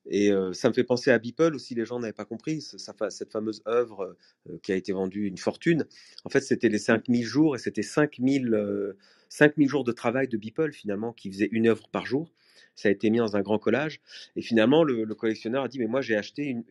Et 0.07 0.31
euh, 0.33 0.53
ça 0.53 0.69
me 0.69 0.75
fait 0.75 0.85
penser 0.85 1.11
à 1.11 1.19
Beeple 1.19 1.55
aussi, 1.55 1.75
les 1.75 1.85
gens 1.87 1.99
n'avaient 1.99 2.13
pas 2.13 2.25
compris, 2.27 2.61
cette 2.63 3.33
fameuse 3.33 3.63
œuvre 3.67 4.17
euh, 4.49 4.59
qui 4.63 4.73
a 4.73 4.77
été 4.77 4.93
vendue 4.93 5.27
une 5.27 5.39
fortune. 5.39 5.87
En 6.25 6.31
fait, 6.31 6.41
c'était 6.41 6.69
les 6.69 6.79
5000 6.79 7.25
jours 7.25 7.57
et 7.57 7.59
c'était 7.59 7.83
5000 7.83 8.55
euh, 8.55 8.97
5000 9.31 9.69
jours 9.69 9.85
de 9.85 9.93
travail 9.93 10.29
de 10.29 10.37
Beeple 10.37 10.73
finalement 10.73 11.13
qui 11.13 11.31
faisait 11.33 11.49
une 11.53 11.67
œuvre 11.69 11.89
par 11.89 12.07
jour. 12.07 12.33
Ça 12.77 12.89
a 12.89 12.93
été 12.93 13.09
mis 13.11 13.19
dans 13.19 13.37
un 13.37 13.41
grand 13.41 13.59
collage. 13.59 14.01
Et 14.37 14.43
finalement, 14.43 14.85
le, 14.85 15.05
le 15.05 15.15
collectionneur 15.15 15.65
a 15.65 15.69
dit, 15.69 15.79
mais 15.79 15.87
moi 15.87 16.01
j'ai 16.03 16.17
acheté 16.17 16.45
une, 16.45 16.65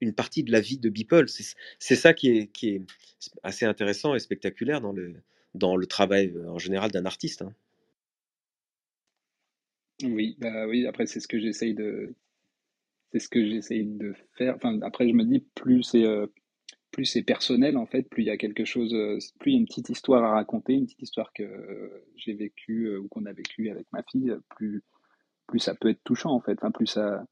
une 0.00 0.14
partie 0.14 0.42
de 0.42 0.50
la 0.52 0.60
vie 0.60 0.78
de 0.78 0.88
Beeple. 0.88 1.26
C'est 1.78 1.96
ça 1.96 2.12
qui 2.14 2.30
est, 2.30 2.46
qui 2.48 2.70
est 2.70 2.82
assez 3.42 3.66
intéressant 3.66 4.14
et 4.14 4.18
spectaculaire 4.20 4.80
dans 4.80 4.92
le, 4.92 5.14
dans 5.54 5.76
le 5.76 5.86
travail 5.86 6.34
en 6.48 6.58
général 6.58 6.90
d'un 6.90 7.06
artiste. 7.06 7.42
hein. 7.42 7.54
oui 10.02 10.36
bah 10.38 10.66
oui 10.66 10.86
après 10.86 11.06
c'est 11.06 11.20
ce 11.20 11.28
que 11.28 11.38
j'essaye 11.38 11.74
de 11.74 12.14
c'est 13.12 13.18
ce 13.18 13.28
que 13.28 13.44
j'essaye 13.44 13.84
de 13.86 14.14
faire 14.36 14.54
enfin 14.56 14.80
après 14.82 15.08
je 15.08 15.14
me 15.14 15.24
dis 15.24 15.44
plus 15.54 15.82
c'est 15.82 16.04
euh, 16.04 16.26
plus 16.90 17.04
c'est 17.04 17.22
personnel 17.22 17.76
en 17.76 17.86
fait, 17.86 18.02
plus 18.02 18.22
il 18.22 18.26
y 18.26 18.30
a 18.30 18.36
quelque 18.36 18.64
chose, 18.64 18.92
euh, 18.94 19.18
plus 19.38 19.52
il 19.52 19.54
y 19.54 19.56
a 19.56 19.60
une 19.60 19.66
petite 19.66 19.90
histoire 19.90 20.24
à 20.24 20.32
raconter, 20.32 20.74
une 20.74 20.86
petite 20.86 21.02
histoire 21.02 21.32
que 21.32 21.42
euh, 21.42 22.04
j'ai 22.16 22.34
vécue 22.34 22.96
ou 22.96 23.08
qu'on 23.08 23.26
a 23.26 23.32
vécue 23.32 23.70
avec 23.70 23.86
ma 23.92 24.02
fille, 24.02 24.34
plus 24.56 24.82
plus 25.46 25.58
ça 25.58 25.74
peut 25.74 25.90
être 25.90 26.02
touchant 26.04 26.30
en 26.30 26.40
fait, 26.40 26.58
enfin, 26.58 26.70
plus 26.70 26.86
ça 26.86 27.24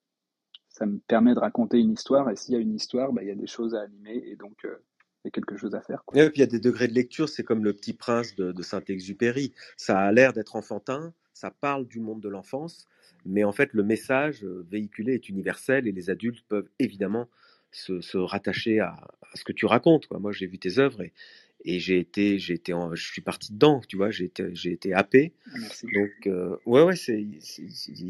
ça 0.68 0.86
me 0.86 0.98
permet 1.08 1.34
de 1.34 1.40
raconter 1.40 1.78
une 1.78 1.92
histoire 1.92 2.30
et 2.30 2.36
s'il 2.36 2.54
y 2.54 2.56
a 2.56 2.60
une 2.60 2.74
histoire, 2.74 3.12
bah, 3.12 3.22
il 3.22 3.28
y 3.28 3.32
a 3.32 3.34
des 3.34 3.46
choses 3.46 3.74
à 3.74 3.80
animer 3.80 4.22
et 4.26 4.36
donc 4.36 4.58
il 4.62 5.26
y 5.26 5.28
a 5.28 5.30
quelque 5.30 5.56
chose 5.56 5.74
à 5.74 5.80
faire. 5.80 6.04
Et 6.14 6.28
puis 6.30 6.36
il 6.36 6.40
y 6.40 6.42
a 6.42 6.46
des 6.46 6.60
degrés 6.60 6.86
de 6.86 6.94
lecture, 6.94 7.28
c'est 7.28 7.42
comme 7.42 7.64
le 7.64 7.72
petit 7.72 7.94
prince 7.94 8.36
de 8.36 8.62
Saint-Exupéry. 8.62 9.54
Ça 9.76 9.98
a 9.98 10.12
l'air 10.12 10.32
d'être 10.32 10.54
enfantin, 10.54 11.12
ça 11.32 11.50
parle 11.50 11.88
du 11.88 12.00
monde 12.00 12.20
de 12.20 12.28
l'enfance, 12.28 12.86
mais 13.24 13.44
en 13.44 13.52
fait 13.52 13.72
le 13.72 13.82
message 13.82 14.44
euh, 14.44 14.66
véhiculé 14.70 15.14
est 15.14 15.28
universel 15.28 15.86
et 15.86 15.92
les 15.92 16.10
adultes 16.10 16.44
peuvent 16.48 16.68
évidemment 16.78 17.28
se, 17.70 18.16
rattacher 18.16 18.80
à, 18.80 18.96
ce 19.34 19.44
que 19.44 19.52
tu 19.52 19.66
racontes. 19.66 20.08
Moi 20.10 20.32
j'ai 20.32 20.46
vu 20.46 20.58
tes 20.58 20.78
œuvres 20.78 21.02
et, 21.02 21.12
et 21.64 21.80
j'ai 21.80 21.98
été, 21.98 22.38
en- 22.72 22.94
je 22.94 23.06
suis 23.10 23.22
parti 23.22 23.52
dedans, 23.52 23.80
tu 23.88 23.96
vois, 23.96 24.10
j'ai 24.10 24.24
été, 24.26 24.44
j'ai 24.54 24.72
été 24.72 24.92
happé. 24.94 25.32
Ah, 25.46 25.58
merci. 25.58 25.86
Donc 25.94 26.10
euh, 26.26 26.56
ouais 26.66 26.82
ouais 26.82 26.96
c'est 26.96 27.26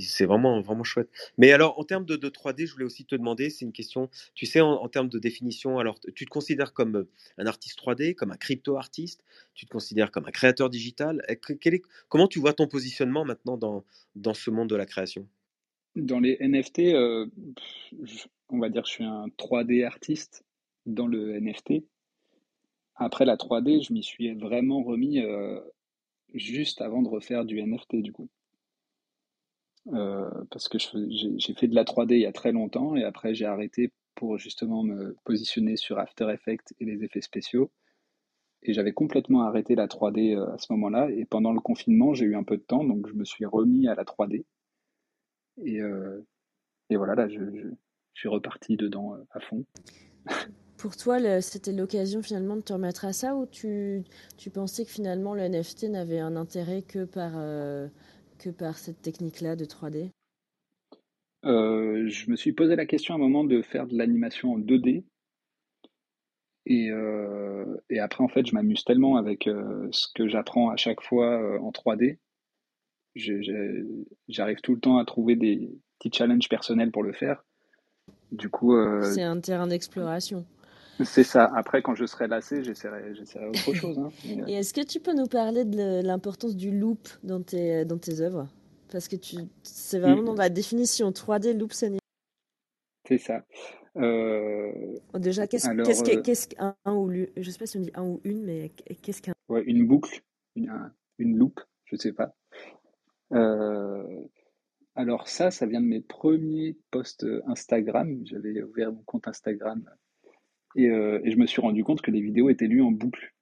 c'est 0.01 0.27
vraiment 0.27 0.61
vraiment 0.61 0.85
chouette. 0.85 1.09
Mais 1.39 1.53
alors 1.53 1.79
en 1.79 1.85
termes 1.85 2.05
de, 2.05 2.17
de 2.17 2.29
3D, 2.29 2.67
je 2.67 2.73
voulais 2.73 2.85
aussi 2.85 3.05
te 3.05 3.15
demander, 3.17 3.51
c'est 3.51 3.65
une 3.65 3.73
question, 3.73 4.11
tu 4.35 4.47
sais 4.47 4.61
en, 4.61 4.73
en 4.73 4.89
termes 4.89 5.09
de 5.09 5.19
définition, 5.19 5.79
alors 5.79 5.99
tu 6.15 6.25
te 6.25 6.31
considères 6.31 6.73
comme 6.73 6.97
euh, 6.97 7.09
un 7.39 7.47
artiste 7.47 7.79
3D, 7.79 8.15
comme 8.15 8.33
un 8.33 8.37
crypto 8.37 8.77
artiste, 8.77 9.25
tu 9.55 9.67
te 9.67 9.71
considères 9.71 10.11
comme 10.11 10.27
un 10.27 10.31
créateur 10.33 10.71
digital? 10.71 11.23
Quel 11.61 11.75
est- 11.75 11.83
comment 12.09 12.29
tu 12.29 12.39
vois 12.41 12.53
ton 12.53 12.67
positionnement 12.69 13.25
maintenant 13.25 13.57
dans 13.57 13.85
dans 14.17 14.35
ce 14.35 14.51
monde 14.51 14.69
de 14.69 14.77
la 14.77 14.87
création? 14.87 15.27
Dans 15.97 16.21
les 16.21 16.37
NFT, 16.41 16.95
euh, 16.95 17.27
on 18.51 18.59
va 18.59 18.69
dire 18.69 18.83
que 18.83 18.89
je 18.89 18.93
suis 18.95 19.05
un 19.05 19.27
3D 19.37 19.85
artiste 19.85 20.45
dans 20.87 21.07
le 21.07 21.35
NFT. 21.37 21.85
Après 22.99 23.25
la 23.25 23.37
3D, 23.37 23.87
je 23.87 23.93
m'y 23.93 24.03
suis 24.03 24.35
vraiment 24.35 24.83
remis 24.83 25.21
euh, 25.21 25.61
juste 26.35 26.81
avant 26.81 27.01
de 27.01 27.09
refaire 27.09 27.45
du 27.45 27.63
NFT 27.63 27.97
du 27.97 28.13
coup. 28.13 28.29
Euh, 29.95 30.29
parce 30.51 30.69
que 30.69 30.79
j'ai 30.79 31.55
fait 31.55 31.69
de 31.69 31.75
la 31.75 31.85
3D 31.85 32.15
il 32.15 32.21
y 32.21 32.27
a 32.27 32.33
très 32.33 32.53
longtemps 32.53 32.95
et 32.95 33.05
après 33.05 33.35
j'ai 33.35 33.47
arrêté 33.47 33.91
pour 34.17 34.37
justement 34.37 34.83
me 34.83 35.17
positionner 35.25 35.77
sur 35.77 35.99
After 35.99 36.29
Effects 36.31 36.75
et 36.81 36.85
les 36.85 37.05
effets 37.05 37.21
spéciaux. 37.21 37.71
Et 38.65 38.73
j'avais 38.73 38.93
complètement 38.93 39.43
arrêté 39.43 39.77
la 39.77 39.87
3D 39.87 40.37
euh, 40.37 40.53
à 40.53 40.59
ce 40.59 40.73
moment-là. 40.73 41.09
Et 41.13 41.25
pendant 41.25 41.53
le 41.53 41.61
confinement, 41.61 42.15
j'ai 42.15 42.27
eu 42.27 42.35
un 42.35 42.43
peu 42.43 42.57
de 42.57 42.63
temps, 42.63 42.83
donc 42.83 43.07
je 43.07 43.15
me 43.15 43.25
suis 43.25 43.47
remis 43.47 43.87
à 43.87 43.95
la 43.95 44.03
3D. 44.03 44.45
Et, 45.65 45.81
et 46.91 46.97
voilà, 46.97 47.15
là, 47.15 47.29
je, 47.29 47.41
suis 48.15 48.29
reparti 48.29 48.77
dedans 48.77 49.17
à 49.31 49.41
fond. 49.41 49.65
Pour 50.79 50.97
toi, 50.97 51.19
c'était 51.41 51.73
l'occasion 51.73 52.23
finalement 52.23 52.55
de 52.57 52.61
te 52.61 52.73
remettre 52.73 53.05
à 53.05 53.13
ça 53.13 53.35
ou 53.35 53.47
tu, 53.47 54.05
tu 54.37 54.49
pensais 54.49 54.85
que 54.85 54.91
finalement 54.91 55.35
le 55.35 55.43
NFT 55.43 55.85
n'avait 55.91 56.21
un 56.21 56.37
intérêt 56.37 56.83
que 56.83 57.05
par, 57.05 57.33
euh, 57.35 57.89
que 58.39 58.51
par 58.51 58.79
cette 58.79 59.03
technique-là 59.03 59.57
de 59.57 59.65
3D? 59.65 60.11
Euh, 61.45 62.09
je 62.09 62.31
me 62.31 62.37
suis 62.37 62.53
posé 62.53 62.77
la 62.77 62.87
question 62.87 63.15
à 63.15 63.17
un 63.17 63.21
moment 63.21 63.43
de 63.43 63.61
faire 63.61 63.89
de 63.89 63.97
l'animation 63.99 64.53
en 64.53 64.59
2D. 64.59 65.05
Et, 66.67 66.91
euh, 66.91 67.65
et 67.91 67.99
après, 67.99 68.23
en 68.23 68.29
fait, 68.29 68.47
je 68.47 68.55
m'amuse 68.55 68.85
tellement 68.85 69.17
avec 69.17 69.45
ce 69.91 70.07
que 70.15 70.29
j'apprends 70.29 70.71
à 70.71 70.77
chaque 70.77 71.01
fois 71.03 71.61
en 71.61 71.73
3D. 71.73 72.19
Je- 73.17 73.43
je- 73.43 73.85
J'arrive 74.29 74.61
tout 74.61 74.75
le 74.75 74.81
temps 74.81 74.99
à 74.99 75.05
trouver 75.05 75.35
des 75.35 75.71
petits 75.99 76.17
challenges 76.17 76.49
personnels 76.49 76.93
pour 76.93 77.03
le 77.03 77.13
faire. 77.13 77.45
Du 78.31 78.49
coup, 78.51 78.77
euh, 78.77 79.03
C'est 79.03 79.23
un 79.23 79.41
terrain 79.41 79.67
d'exploration. 79.67 80.45
C'est 81.05 81.25
ça. 81.25 81.51
Après, 81.55 81.83
quand 81.83 81.95
je 81.95 82.07
serai 82.07 82.27
lassé, 82.29 82.63
j'essaierai, 82.65 83.15
j'essaierai 83.15 83.47
autre 83.49 83.73
chose. 83.75 83.99
hein. 83.99 84.11
Euh, 84.27 84.47
Et 84.47 84.55
est-ce 84.55 84.73
que 84.75 84.85
tu 84.85 85.01
peux 85.01 85.15
nous 85.15 85.27
parler 85.27 85.65
de 85.65 86.03
l'importance 86.03 86.57
du 86.57 86.71
loop 86.71 87.09
dans 87.23 87.43
tes, 87.43 87.85
dans 87.85 87.99
tes 87.99 88.21
œuvres? 88.21 88.49
Parce 88.91 89.07
que 89.09 89.17
tu, 89.17 89.37
c'est 89.63 89.99
vraiment 89.99 90.23
dans 90.23 90.35
la 90.35 90.49
définition 90.49 91.11
3D, 91.11 91.57
loop, 91.59 91.73
c'est 91.73 91.93
c'est 93.07 93.19
ça. 93.19 93.45
Euh, 93.97 94.71
Déjà, 95.15 95.47
qu'est-ce 95.47 95.67
alors, 95.69 95.87
qu'est-ce 95.87 96.03
euh, 96.11 96.17
que- 96.17 96.21
qu'est-ce 96.21 96.49
qu'un 96.49 96.75
un 96.85 96.95
ou 96.95 97.11
je 97.37 97.51
sais 97.51 97.59
pas 97.59 97.67
si 97.67 97.79
on 97.79 97.81
dit 97.81 97.91
un 97.95 98.05
ou 98.05 98.21
une, 98.25 98.45
mais 98.45 98.71
qu'est-ce 99.03 99.23
qu'un 99.23 99.33
ouais, 99.49 99.63
une 99.65 99.87
boucle, 99.87 100.21
une, 100.57 100.69
un- 100.69 100.93
une 101.19 101.37
loupe, 101.37 101.61
je 101.87 101.97
sais 101.97 102.13
pas. 102.13 102.35
Euh, 103.33 104.03
alors 104.95 105.29
ça, 105.29 105.51
ça 105.51 105.67
vient 105.67 105.81
de 105.81 105.87
mes 105.87 106.01
premiers 106.01 106.77
posts 106.91 107.27
Instagram. 107.47 108.21
J'avais 108.25 108.63
ouvert 108.63 108.93
mon 108.93 109.03
compte 109.05 109.27
Instagram 109.29 109.83
et, 110.79 110.89
euh, 110.89 111.21
et 111.25 111.31
je 111.31 111.37
me 111.37 111.47
suis 111.47 111.61
rendu 111.61 111.85
compte 111.85 112.01
que 112.03 112.11
les 112.11 112.21
vidéos 112.21 112.49
étaient 112.51 112.67
lues 112.67 112.83
en 112.83 112.91
boucle. 112.93 113.35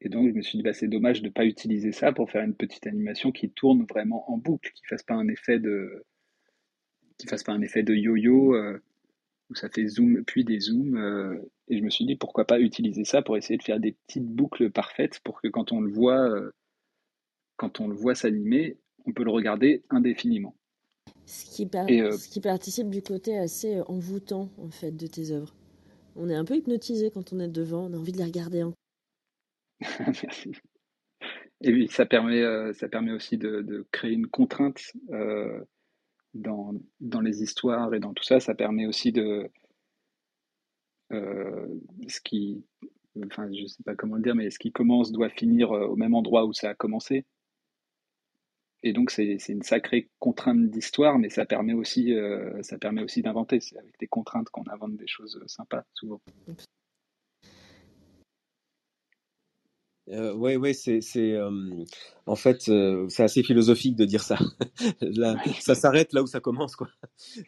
Et 0.00 0.08
donc 0.08 0.28
je 0.28 0.32
me 0.34 0.42
suis 0.42 0.58
dit, 0.58 0.62
bah, 0.62 0.72
c'est 0.72 0.88
dommage 0.88 1.22
de 1.22 1.26
ne 1.28 1.32
pas 1.32 1.44
utiliser 1.44 1.92
ça 1.92 2.12
pour 2.12 2.30
faire 2.30 2.44
une 2.44 2.54
petite 2.54 2.86
animation 2.86 3.32
qui 3.32 3.50
tourne 3.50 3.84
vraiment 3.88 4.30
en 4.30 4.36
boucle, 4.38 4.70
qui 4.74 4.82
fasse 4.86 5.02
pas 5.02 5.14
un 5.14 5.28
effet 5.28 5.58
de, 5.58 6.04
qui 7.18 7.26
fasse 7.26 7.42
pas 7.42 7.52
un 7.52 7.62
effet 7.62 7.82
de 7.82 7.94
yo-yo 7.94 8.54
euh, 8.54 8.80
où 9.50 9.54
ça 9.54 9.68
fait 9.68 9.86
zoom 9.88 10.24
puis 10.24 10.44
des 10.44 10.60
zooms. 10.60 10.96
euh, 10.96 11.36
et 11.68 11.78
je 11.78 11.82
me 11.84 11.90
suis 11.90 12.06
dit, 12.06 12.16
pourquoi 12.16 12.46
pas 12.46 12.60
utiliser 12.60 13.04
ça 13.04 13.22
pour 13.22 13.36
essayer 13.36 13.56
de 13.58 13.62
faire 13.62 13.80
des 13.80 13.92
petites 14.06 14.26
boucles 14.26 14.70
parfaites 14.70 15.18
pour 15.24 15.40
que 15.42 15.48
quand 15.48 15.72
on 15.72 15.80
le 15.80 15.90
voit, 15.90 16.30
quand 17.56 17.80
on 17.80 17.88
le 17.88 17.94
voit 17.94 18.14
s'animer, 18.14 18.76
on 19.04 19.12
peut 19.12 19.24
le 19.24 19.30
regarder 19.30 19.82
indéfiniment. 19.90 20.54
Ce 21.26 21.44
qui, 21.44 21.66
par- 21.66 21.88
Et 21.90 21.98
ce 22.12 22.28
qui 22.28 22.40
participe 22.40 22.88
du 22.88 23.02
côté 23.02 23.36
assez 23.36 23.80
envoûtant, 23.82 24.48
en 24.58 24.70
fait, 24.70 24.92
de 24.92 25.06
tes 25.06 25.30
œuvres. 25.32 25.54
On 26.20 26.28
est 26.28 26.34
un 26.34 26.44
peu 26.44 26.56
hypnotisé 26.56 27.12
quand 27.12 27.32
on 27.32 27.38
est 27.38 27.48
devant, 27.48 27.86
on 27.86 27.92
a 27.92 27.96
envie 27.96 28.10
de 28.10 28.18
les 28.18 28.24
regarder. 28.24 28.64
merci. 30.00 30.52
Et 31.60 31.72
oui, 31.72 31.86
ça 31.88 32.06
permet, 32.06 32.42
euh, 32.42 32.72
ça 32.72 32.88
permet 32.88 33.12
aussi 33.12 33.38
de, 33.38 33.86
créer 33.92 34.12
une 34.12 34.26
contrainte 34.26 34.80
euh, 35.10 35.60
dans, 36.34 36.74
dans 36.98 37.20
les 37.20 37.42
histoires 37.44 37.94
et 37.94 38.00
dans 38.00 38.14
tout 38.14 38.24
ça. 38.24 38.40
Ça 38.40 38.56
permet 38.56 38.86
aussi 38.86 39.12
de 39.12 39.48
euh, 41.12 41.66
ce 42.08 42.20
qui, 42.20 42.64
enfin, 43.24 43.48
je 43.52 43.66
sais 43.66 43.84
pas 43.84 43.94
comment 43.94 44.16
le 44.16 44.22
dire, 44.22 44.34
mais 44.34 44.50
ce 44.50 44.58
qui 44.58 44.72
commence 44.72 45.12
doit 45.12 45.30
finir 45.30 45.70
au 45.70 45.94
même 45.94 46.14
endroit 46.14 46.46
où 46.46 46.52
ça 46.52 46.70
a 46.70 46.74
commencé. 46.74 47.26
Et 48.82 48.92
donc 48.92 49.10
c'est 49.10 49.36
une 49.48 49.62
sacrée 49.62 50.08
contrainte 50.20 50.70
d'histoire, 50.70 51.18
mais 51.18 51.30
ça 51.30 51.44
permet 51.44 51.72
aussi, 51.72 52.14
euh, 52.14 52.62
ça 52.62 52.78
permet 52.78 53.02
aussi 53.02 53.22
d'inventer. 53.22 53.60
C'est 53.60 53.76
avec 53.78 53.98
des 53.98 54.06
contraintes 54.06 54.50
qu'on 54.50 54.68
invente 54.68 54.96
des 54.96 55.08
choses 55.08 55.42
sympas 55.46 55.84
souvent. 55.94 56.20
Euh, 60.10 60.32
ouais, 60.34 60.56
ouais, 60.56 60.72
c'est, 60.72 61.02
euh, 61.16 61.84
en 62.24 62.36
fait, 62.36 62.68
euh, 62.68 63.06
c'est 63.10 63.22
assez 63.22 63.42
philosophique 63.42 63.94
de 63.94 64.06
dire 64.06 64.22
ça. 64.22 64.38
Là, 65.02 65.36
ça 65.60 65.74
s'arrête 65.74 66.12
là 66.14 66.22
où 66.22 66.26
ça 66.26 66.40
commence, 66.40 66.76
quoi. 66.76 66.88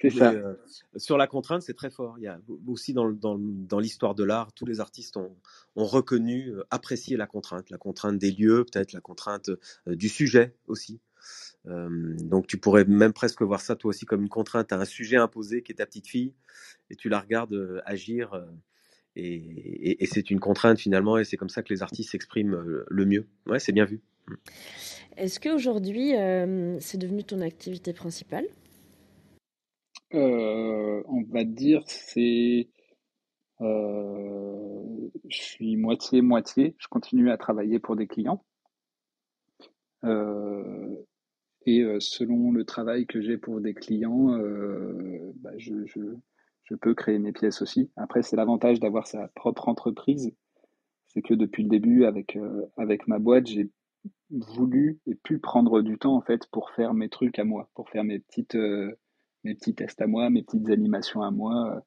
Mais, 0.05 0.11
ça. 0.11 0.33
euh, 0.33 0.55
sur 0.97 1.17
la 1.17 1.27
contrainte, 1.27 1.63
c'est 1.63 1.75
très 1.75 1.91
fort. 1.91 2.19
Il 2.19 2.25
y 2.25 2.29
a 2.29 2.39
aussi 2.67 2.93
dans, 2.93 3.11
dans, 3.11 3.39
dans 3.39 3.79
l'histoire 3.79 4.15
de 4.15 4.25
l'art, 4.25 4.53
tous 4.53 4.67
les 4.67 4.81
artistes 4.81 5.17
ont, 5.17 5.35
ont 5.77 5.87
reconnu, 5.87 6.49
euh, 6.49 6.63
apprécié 6.71 7.17
la 7.17 7.27
contrainte, 7.27 7.71
la 7.71 7.79
contrainte 7.79 8.19
des 8.19 8.31
lieux, 8.31 8.67
peut-être 8.71 8.93
la 8.93 9.01
contrainte 9.01 9.49
euh, 9.49 9.97
du 9.97 10.09
sujet 10.11 10.55
aussi. 10.67 11.01
Euh, 11.67 12.15
donc 12.21 12.47
tu 12.47 12.57
pourrais 12.59 12.85
même 12.85 13.13
presque 13.13 13.43
voir 13.43 13.61
ça 13.61 13.77
toi 13.77 13.91
aussi 13.91 14.07
comme 14.07 14.23
une 14.23 14.29
contrainte 14.29 14.73
à 14.73 14.77
un 14.79 14.85
sujet 14.85 15.17
imposé 15.17 15.63
qui 15.63 15.73
est 15.73 15.77
ta 15.77 15.87
petite 15.87 16.09
fille, 16.09 16.33
et 16.91 16.97
tu 16.97 17.09
la 17.09 17.21
regardes 17.21 17.83
agir. 17.85 18.35
et, 19.17 19.35
et- 19.35 20.03
et 20.03 20.07
c'est 20.07 20.31
une 20.31 20.41
contrainte 20.41 20.79
finalement, 20.79 21.19
et 21.19 21.25
c'est 21.25 21.37
comme 21.37 21.49
ça 21.49 21.63
que 21.63 21.73
les 21.73 21.83
artistes 21.83 22.11
s'expriment 22.11 22.85
le 22.89 23.05
mieux. 23.07 23.27
Ouais, 23.47 23.59
c'est 23.59 23.73
bien 23.73 23.85
vu. 23.85 24.01
Est-ce 25.17 25.41
qu'aujourd'hui, 25.41 26.17
euh, 26.17 26.79
c'est 26.81 26.99
devenu 26.99 27.25
ton 27.25 27.41
activité 27.41 27.93
principale? 27.93 28.47
Euh, 30.15 31.03
on 31.07 31.23
va 31.25 31.45
dire 31.45 31.83
c'est, 31.87 32.69
euh, 33.61 35.11
je 35.29 35.37
suis 35.43 35.77
moitié 35.77 36.23
moitié. 36.23 36.75
Je 36.79 36.89
continue 36.89 37.31
à 37.31 37.37
travailler 37.37 37.79
pour 37.79 37.97
des 37.97 38.07
clients. 38.07 38.45
Euh, 40.05 40.97
et 41.67 41.83
euh, 41.83 42.01
selon 42.01 42.53
le 42.53 42.65
travail 42.65 43.07
que 43.07 43.21
j'ai 43.21 43.37
pour 43.37 43.61
des 43.61 43.75
clients, 43.75 44.33
euh, 44.35 45.33
bah, 45.37 45.53
je, 45.59 45.87
je, 45.87 46.01
peux 46.81 46.95
créer 46.95 47.19
mes 47.19 47.33
pièces 47.33 47.63
aussi. 47.63 47.91
Après, 47.97 48.23
c'est 48.23 48.37
l'avantage 48.37 48.79
d'avoir 48.79 49.09
sa 49.09 49.27
propre 49.35 49.69
entreprise. 49.69 50.33
C'est 51.09 51.21
que 51.21 51.35
depuis 51.35 51.65
le 51.65 51.69
début, 51.69 52.05
avec, 52.05 52.37
euh, 52.37 52.67
avec 52.77 53.09
ma 53.09 53.19
boîte, 53.19 53.49
j'ai 53.49 53.69
voulu 54.31 55.01
et 55.07 55.17
pu 55.17 55.41
prendre 55.41 55.83
du 55.83 55.99
temps 55.99 56.15
en 56.15 56.21
fait 56.21 56.47
pour 56.53 56.71
faire 56.71 56.95
mes 56.95 57.09
trucs 57.09 57.41
à 57.41 57.45
moi, 57.45 57.69
pour 57.75 57.91
faire 57.91 58.05
mes 58.05 58.21
petites, 58.21 58.57
mes 59.43 59.55
petits 59.57 59.75
tests 59.75 60.01
à 60.01 60.07
moi, 60.07 60.31
mes 60.31 60.45
petites 60.45 60.71
animations 60.71 61.23
à 61.23 61.33
moi. 61.33 61.85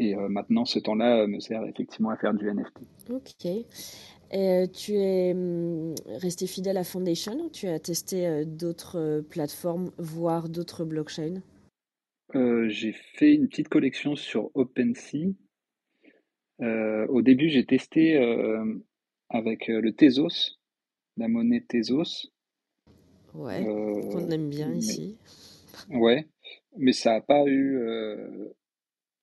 Et 0.00 0.16
maintenant, 0.16 0.64
ce 0.64 0.80
temps-là 0.80 1.28
me 1.28 1.38
sert 1.38 1.64
effectivement 1.64 2.10
à 2.10 2.16
faire 2.16 2.34
du 2.34 2.50
NFT. 2.52 2.80
Ok. 3.10 3.46
Et 4.30 4.48
euh, 4.48 4.66
tu 4.66 4.94
es 4.94 5.32
hum, 5.32 5.94
resté 6.06 6.46
fidèle 6.46 6.76
à 6.76 6.84
Foundation 6.84 7.34
ou 7.44 7.50
tu 7.50 7.66
as 7.66 7.78
testé 7.78 8.26
euh, 8.26 8.44
d'autres 8.44 8.98
euh, 8.98 9.22
plateformes, 9.22 9.90
voire 9.98 10.48
d'autres 10.48 10.84
blockchains? 10.84 11.40
Euh, 12.34 12.68
j'ai 12.68 12.92
fait 12.92 13.34
une 13.34 13.48
petite 13.48 13.68
collection 13.68 14.16
sur 14.16 14.50
OpenSea. 14.54 15.34
Euh, 16.60 17.06
au 17.08 17.22
début, 17.22 17.48
j'ai 17.48 17.64
testé 17.64 18.16
euh, 18.16 18.64
avec 19.28 19.68
le 19.68 19.92
Tezos, 19.92 20.58
la 21.16 21.28
monnaie 21.28 21.64
Tezos. 21.68 22.30
Ouais, 23.34 23.64
qu'on 23.64 24.30
aime 24.30 24.48
bien 24.48 24.70
mais 24.70 24.78
ici. 24.78 25.16
ouais, 25.90 26.28
mais 26.76 26.92
ça 26.92 27.14
n'a 27.14 27.20
pas 27.20 27.44
eu, 27.46 27.80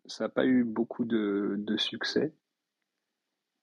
ça 0.05 0.29
pas 0.29 0.45
eu 0.45 0.63
beaucoup 0.63 1.05
de, 1.05 1.55
de 1.57 1.77
succès. 1.77 2.33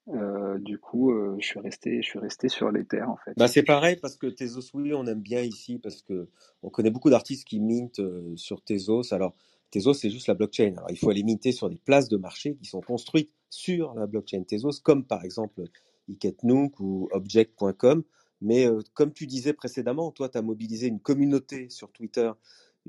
Euh, 0.07 0.57
du 0.59 0.79
coup, 0.79 1.11
euh, 1.11 1.35
je 1.39 1.45
suis 1.45 1.59
resté, 1.59 2.01
je 2.01 2.07
suis 2.07 2.19
resté 2.19 2.49
sur 2.49 2.71
l'Ether 2.71 3.03
en 3.03 3.17
fait. 3.17 3.33
Bah, 3.37 3.47
c'est 3.47 3.63
pareil 3.63 3.95
parce 4.01 4.15
que 4.17 4.27
Tezos, 4.27 4.71
oui, 4.73 4.93
on 4.93 5.05
aime 5.05 5.21
bien 5.21 5.41
ici 5.41 5.77
parce 5.77 6.01
que 6.01 6.29
on 6.63 6.69
connaît 6.69 6.89
beaucoup 6.89 7.09
d'artistes 7.09 7.45
qui 7.45 7.59
mintent 7.59 7.99
euh, 7.99 8.33
sur 8.35 8.63
Tezos. 8.63 9.13
Alors, 9.13 9.35
Tezos, 9.69 9.93
c'est 9.93 10.09
juste 10.09 10.27
la 10.27 10.33
blockchain. 10.33 10.73
Alors, 10.77 10.89
il 10.89 10.97
faut 10.97 11.09
aller 11.09 11.23
minter 11.23 11.51
sur 11.51 11.69
des 11.69 11.77
places 11.77 12.09
de 12.09 12.17
marché 12.17 12.55
qui 12.55 12.65
sont 12.65 12.81
construites 12.81 13.31
sur 13.49 13.93
la 13.93 14.07
blockchain 14.07 14.43
Tezos, 14.43 14.81
comme 14.83 15.05
par 15.05 15.23
exemple 15.23 15.63
Iketnook 16.09 16.79
ou 16.79 17.07
Object.com. 17.11 18.03
Mais 18.41 18.67
comme 18.93 19.11
tu 19.11 19.27
disais 19.27 19.53
précédemment, 19.53 20.11
toi, 20.11 20.29
tu 20.29 20.37
as 20.37 20.41
mobilisé 20.41 20.87
une 20.87 21.01
communauté 21.01 21.69
sur 21.69 21.91
Twitter, 21.91 22.31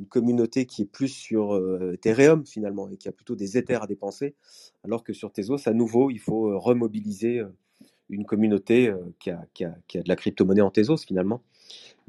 une 0.01 0.09
communauté 0.09 0.66
qui 0.66 0.82
est 0.82 0.86
plus 0.92 1.09
sur 1.09 1.55
euh, 1.57 1.94
Ethereum 1.94 2.46
finalement 2.46 2.90
et 2.90 2.98
qui 2.98 3.09
a 3.09 3.12
plutôt 3.12 3.36
des 3.36 3.59
Ethers 3.59 3.84
à 3.84 3.88
dépenser, 3.88 4.36
alors 4.84 5.05
que 5.05 5.14
sur 5.14 5.32
Tezos, 5.32 5.68
à 5.68 5.74
nouveau, 5.74 6.11
il 6.11 6.20
faut 6.20 6.48
euh, 6.51 6.59
remobiliser 6.59 7.40
euh, 7.40 7.48
une 8.11 8.26
communauté 8.26 8.88
euh, 8.88 8.98
qui, 9.20 9.30
a, 9.30 9.46
qui, 9.55 9.64
a, 9.64 9.76
qui 9.88 9.98
a 9.98 10.03
de 10.03 10.09
la 10.11 10.16
crypto-monnaie 10.16 10.62
en 10.62 10.72
Tezos 10.72 10.98
finalement. 10.98 11.42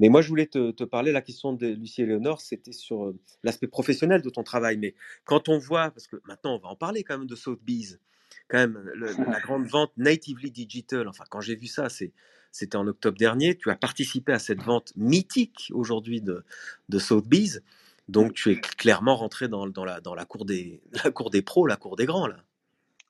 Mais 0.00 0.10
moi, 0.10 0.22
je 0.22 0.28
voulais 0.28 0.46
te, 0.46 0.72
te 0.72 0.84
parler, 0.84 1.12
la 1.12 1.22
question 1.22 1.52
de 1.54 1.68
Lucie 1.68 2.02
Eleonore, 2.02 2.40
c'était 2.40 2.72
sur 2.72 3.14
l'aspect 3.44 3.68
professionnel 3.68 4.22
de 4.22 4.30
ton 4.30 4.42
travail. 4.42 4.78
Mais 4.78 4.94
quand 5.24 5.48
on 5.48 5.58
voit, 5.58 5.90
parce 5.92 6.08
que 6.08 6.16
maintenant, 6.26 6.56
on 6.56 6.58
va 6.58 6.68
en 6.70 6.76
parler 6.76 7.04
quand 7.04 7.18
même 7.18 7.28
de 7.28 7.36
Sotheby's, 7.36 8.00
quand 8.48 8.58
même, 8.58 8.82
le- 8.94 9.14
la 9.30 9.40
grande 9.40 9.66
vente 9.66 9.92
natively 9.96 10.50
digital, 10.50 11.08
enfin, 11.08 11.24
quand 11.30 11.40
j'ai 11.40 11.56
vu 11.56 11.68
ça, 11.68 11.88
c'est, 11.88 12.12
c'était 12.52 12.76
en 12.76 12.86
octobre 12.88 13.18
dernier, 13.18 13.56
tu 13.56 13.70
as 13.70 13.76
participé 13.76 14.32
à 14.32 14.38
cette 14.38 14.62
vente 14.62 14.92
mythique 14.96 15.70
aujourd'hui 15.74 16.20
de, 16.20 16.44
de 16.88 16.98
Sotheby's. 16.98 17.62
Donc, 18.08 18.34
tu 18.34 18.50
es 18.50 18.60
clairement 18.60 19.16
rentré 19.16 19.48
dans, 19.48 19.66
la, 19.66 20.00
dans 20.00 20.14
la, 20.14 20.24
cour 20.24 20.44
des, 20.44 20.82
la 21.04 21.10
cour 21.10 21.30
des 21.30 21.42
pros, 21.42 21.66
la 21.66 21.76
cour 21.76 21.96
des 21.96 22.06
grands, 22.06 22.26
là. 22.26 22.36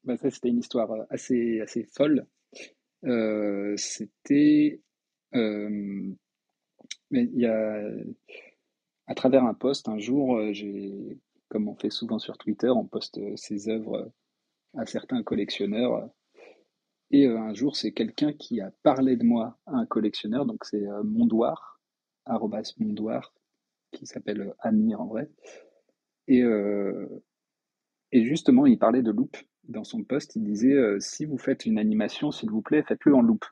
Bah, 0.05 0.17
ça, 0.17 0.31
c'était 0.31 0.49
une 0.49 0.59
histoire 0.59 0.91
euh, 0.91 1.05
assez, 1.11 1.61
assez 1.61 1.85
folle. 1.85 2.27
Euh, 3.05 3.75
c'était, 3.77 4.81
euh, 5.35 6.15
il 7.11 7.39
y 7.39 7.47
a, 7.47 7.83
à 9.07 9.15
travers 9.15 9.45
un 9.45 9.55
post, 9.55 9.89
un 9.89 9.99
jour, 9.99 10.37
euh, 10.37 10.53
j'ai, 10.53 11.19
comme 11.49 11.69
on 11.69 11.75
fait 11.75 11.91
souvent 11.91 12.19
sur 12.19 12.39
Twitter, 12.39 12.69
on 12.69 12.85
poste 12.85 13.21
ses 13.37 13.69
œuvres 13.69 14.13
à 14.77 14.87
certains 14.87 15.23
collectionneurs. 15.23 16.09
Et 17.11 17.27
un 17.27 17.53
jour, 17.53 17.77
c'est 17.77 17.93
quelqu'un 17.93 18.33
qui 18.33 18.61
a 18.61 18.73
parlé 18.83 19.17
de 19.17 19.25
moi 19.25 19.59
à 19.67 19.77
un 19.77 19.87
collectionneur, 19.87 20.47
donc 20.47 20.65
c'est 20.65 20.83
Mondoir, 21.05 21.81
arrobas 22.25 22.73
Mondoir, 22.79 23.35
qui 23.93 24.07
s'appelle 24.07 24.41
euh, 24.41 24.55
Amir 24.61 25.01
en 25.01 25.07
vrai. 25.07 25.31
Et, 26.29 26.43
euh, 26.43 27.07
et 28.11 28.25
justement, 28.25 28.67
il 28.67 28.79
parlait 28.79 29.03
de 29.03 29.11
loop. 29.11 29.37
Dans 29.65 29.85
son 29.85 30.03
post, 30.03 30.35
il 30.35 30.43
disait 30.43 30.73
euh, 30.73 30.99
si 30.99 31.25
vous 31.25 31.39
faites 31.39 31.67
une 31.67 31.79
animation, 31.79 32.33
s'il 32.33 32.51
vous 32.51 32.63
plaît, 32.63 32.83
faites-le 32.83 33.15
en 33.15 33.23
loop. 33.23 33.45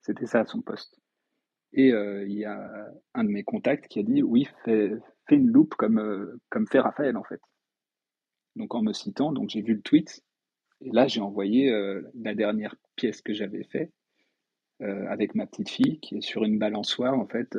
C'était 0.00 0.26
ça 0.26 0.44
son 0.46 0.62
post. 0.62 0.98
Et 1.74 1.88
il 1.90 2.32
y 2.32 2.46
a 2.46 2.88
un 3.12 3.24
de 3.24 3.28
mes 3.28 3.44
contacts 3.44 3.88
qui 3.88 3.98
a 3.98 4.02
dit 4.02 4.22
oui, 4.22 4.48
fais, 4.64 4.90
une 5.30 5.50
loop 5.50 5.74
comme, 5.74 6.38
comme 6.48 6.66
fait 6.66 6.80
Raphaël 6.80 7.14
en 7.18 7.24
fait. 7.24 7.42
Donc 8.56 8.74
en 8.74 8.80
me 8.80 8.94
citant, 8.94 9.32
donc 9.32 9.50
j'ai 9.50 9.60
vu 9.60 9.74
le 9.74 9.82
tweet. 9.82 10.24
Et 10.80 10.90
là, 10.92 11.08
j'ai 11.08 11.20
envoyé 11.20 11.70
la 12.14 12.34
dernière 12.34 12.74
pièce 12.96 13.20
que 13.20 13.34
j'avais 13.34 13.64
fait 13.64 13.92
euh, 14.80 15.06
avec 15.08 15.34
ma 15.34 15.44
petite 15.44 15.68
fille 15.68 15.98
qui 15.98 16.18
est 16.18 16.20
sur 16.20 16.44
une 16.44 16.56
balançoire 16.56 17.18
en 17.18 17.26
fait, 17.26 17.58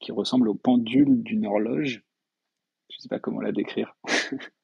qui 0.00 0.12
ressemble 0.12 0.48
au 0.48 0.54
pendule 0.54 1.22
d'une 1.22 1.46
horloge. 1.46 2.02
Je 2.90 2.98
sais 2.98 3.08
pas 3.08 3.20
comment 3.20 3.40
la 3.40 3.52
décrire. 3.52 3.96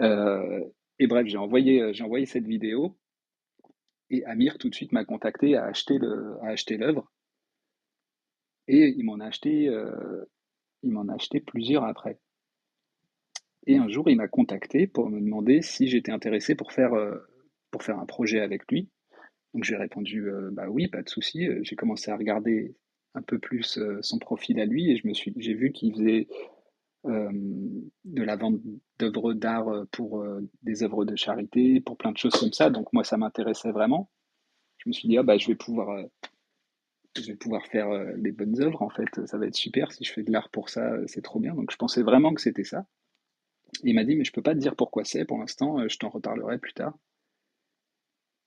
Euh, 0.00 0.64
et 0.98 1.06
bref, 1.06 1.24
j'ai 1.28 1.36
envoyé, 1.36 1.92
envoyé 2.02 2.26
cette 2.26 2.48
vidéo 2.48 2.98
et 4.10 4.24
Amir 4.24 4.58
tout 4.58 4.68
de 4.68 4.74
suite 4.74 4.90
m'a 4.90 5.04
contacté 5.04 5.54
à 5.54 5.66
acheter 5.66 5.98
l'œuvre 5.98 7.12
et 8.66 8.92
il 8.96 9.04
m'en 9.04 9.20
a 9.20 9.26
acheté, 9.26 9.68
euh, 9.68 10.24
a 10.82 11.14
acheté 11.14 11.38
plusieurs 11.38 11.84
après. 11.84 12.18
Et 13.68 13.76
un 13.76 13.88
jour, 13.88 14.10
il 14.10 14.16
m'a 14.16 14.26
contacté 14.26 14.88
pour 14.88 15.08
me 15.08 15.20
demander 15.20 15.62
si 15.62 15.86
j'étais 15.86 16.10
intéressé 16.10 16.56
pour 16.56 16.72
faire, 16.72 16.94
euh, 16.94 17.16
pour 17.70 17.84
faire 17.84 18.00
un 18.00 18.06
projet 18.06 18.40
avec 18.40 18.68
lui. 18.72 18.90
Donc 19.52 19.62
j'ai 19.62 19.76
répondu 19.76 20.28
bah 20.50 20.68
oui, 20.68 20.88
pas 20.88 21.02
de 21.02 21.08
souci. 21.08 21.46
J'ai 21.62 21.76
commencé 21.76 22.10
à 22.10 22.16
regarder 22.16 22.74
un 23.14 23.22
peu 23.22 23.38
plus 23.38 23.78
euh, 23.78 23.98
son 24.02 24.18
profil 24.18 24.60
à 24.60 24.66
lui 24.66 24.90
et 24.90 24.96
je 24.96 25.06
me 25.06 25.14
suis, 25.14 25.32
j'ai 25.36 25.54
vu 25.54 25.72
qu'il 25.72 25.94
faisait 25.94 26.28
euh, 27.06 27.30
de 28.04 28.22
la 28.22 28.36
vente 28.36 28.60
d'œuvres 28.98 29.34
d'art 29.34 29.68
euh, 29.68 29.84
pour 29.92 30.24
des 30.62 30.82
œuvres 30.82 31.04
de 31.04 31.16
charité, 31.16 31.80
pour 31.80 31.96
plein 31.96 32.12
de 32.12 32.18
choses 32.18 32.34
comme 32.34 32.52
ça. 32.52 32.70
Donc 32.70 32.92
moi, 32.92 33.04
ça 33.04 33.16
m'intéressait 33.16 33.72
vraiment. 33.72 34.10
Je 34.78 34.88
me 34.88 34.92
suis 34.92 35.08
dit, 35.08 35.16
ah 35.16 35.22
bah, 35.22 35.38
je 35.38 35.46
vais 35.46 35.54
pouvoir, 35.54 36.04
je 37.16 37.22
vais 37.22 37.36
pouvoir 37.36 37.66
faire 37.66 37.88
les 38.16 38.32
bonnes 38.32 38.60
œuvres, 38.60 38.82
en 38.82 38.90
fait, 38.90 39.26
ça 39.26 39.38
va 39.38 39.46
être 39.46 39.54
super, 39.54 39.92
si 39.92 40.04
je 40.04 40.12
fais 40.12 40.22
de 40.22 40.30
l'art 40.30 40.50
pour 40.50 40.68
ça, 40.68 40.94
c'est 41.06 41.22
trop 41.22 41.40
bien. 41.40 41.54
Donc 41.54 41.70
je 41.70 41.76
pensais 41.76 42.02
vraiment 42.02 42.34
que 42.34 42.42
c'était 42.42 42.64
ça. 42.64 42.86
Il 43.82 43.94
m'a 43.94 44.04
dit, 44.04 44.16
mais 44.16 44.24
je 44.24 44.32
peux 44.32 44.42
pas 44.42 44.54
te 44.54 44.58
dire 44.58 44.76
pourquoi 44.76 45.04
c'est 45.04 45.24
pour 45.24 45.38
l'instant, 45.38 45.88
je 45.88 45.96
t'en 45.96 46.10
reparlerai 46.10 46.58
plus 46.58 46.74
tard. 46.74 46.98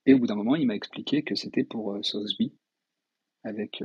Et 0.06 0.14
au 0.14 0.20
bout 0.20 0.28
d'un 0.28 0.36
moment, 0.36 0.56
il 0.56 0.68
m'a 0.68 0.76
expliqué 0.76 1.24
que 1.24 1.36
c'était 1.36 1.64
pour 1.64 1.98
Sotheby, 2.04 2.54
avec, 3.44 3.82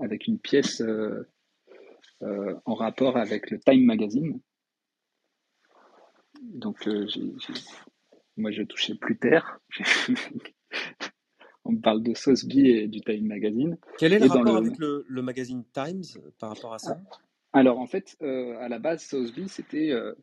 avec 0.00 0.26
une 0.26 0.38
pièce 0.38 0.80
euh, 0.80 1.28
euh, 2.22 2.54
en 2.64 2.74
rapport 2.74 3.16
avec 3.16 3.50
le 3.50 3.58
Time 3.58 3.84
Magazine. 3.84 4.40
Donc, 6.42 6.86
euh, 6.88 7.06
moi, 8.36 8.50
je 8.50 8.62
touchais 8.62 8.94
plus 8.94 9.18
terre. 9.18 9.60
On 11.64 11.72
me 11.72 11.80
parle 11.80 12.02
de 12.02 12.14
Sotheby 12.14 12.70
et 12.70 12.88
du 12.88 13.00
Time 13.00 13.26
Magazine. 13.26 13.76
Quel 13.98 14.12
est 14.14 14.18
le 14.18 14.24
Et 14.24 14.28
rapport 14.28 14.54
le- 14.54 14.56
avec 14.56 14.78
le, 14.78 15.04
le 15.08 15.22
magazine 15.22 15.64
Times 15.72 16.02
par 16.38 16.48
rapport 16.50 16.72
à 16.74 16.78
ça? 16.78 16.98
Alors, 17.52 17.78
en 17.78 17.86
fait, 17.86 18.16
euh, 18.22 18.56
à 18.58 18.68
la 18.68 18.78
base, 18.78 19.02
Sotheby, 19.04 19.48
c'était 19.48 19.90
euh, 19.90 20.14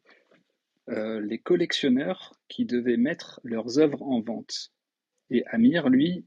euh, 0.89 1.19
les 1.21 1.38
collectionneurs 1.38 2.34
qui 2.47 2.65
devaient 2.65 2.97
mettre 2.97 3.39
leurs 3.43 3.78
œuvres 3.80 4.01
en 4.01 4.21
vente. 4.21 4.71
Et 5.30 5.45
Amir, 5.47 5.89
lui, 5.89 6.25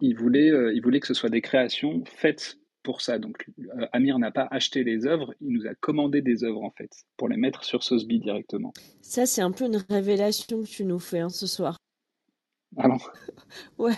il 0.00 0.16
voulait, 0.16 0.50
euh, 0.50 0.72
il 0.74 0.82
voulait 0.82 1.00
que 1.00 1.06
ce 1.06 1.14
soit 1.14 1.30
des 1.30 1.40
créations 1.40 2.04
faites 2.04 2.58
pour 2.82 3.00
ça. 3.00 3.18
Donc, 3.18 3.46
euh, 3.58 3.86
Amir 3.92 4.18
n'a 4.18 4.30
pas 4.30 4.46
acheté 4.50 4.84
les 4.84 5.06
œuvres, 5.06 5.34
il 5.40 5.52
nous 5.52 5.66
a 5.66 5.74
commandé 5.74 6.22
des 6.22 6.44
œuvres, 6.44 6.62
en 6.62 6.70
fait, 6.70 6.90
pour 7.16 7.28
les 7.28 7.36
mettre 7.36 7.64
sur 7.64 7.82
Sotheby 7.82 8.20
directement. 8.20 8.72
Ça, 9.00 9.26
c'est 9.26 9.42
un 9.42 9.50
peu 9.50 9.64
une 9.64 9.82
révélation 9.88 10.62
que 10.62 10.68
tu 10.68 10.84
nous 10.84 10.98
fais 10.98 11.20
hein, 11.20 11.28
ce 11.28 11.46
soir. 11.46 11.76
Ah 12.76 12.88
bon? 12.88 12.98
Ouais. 13.78 13.94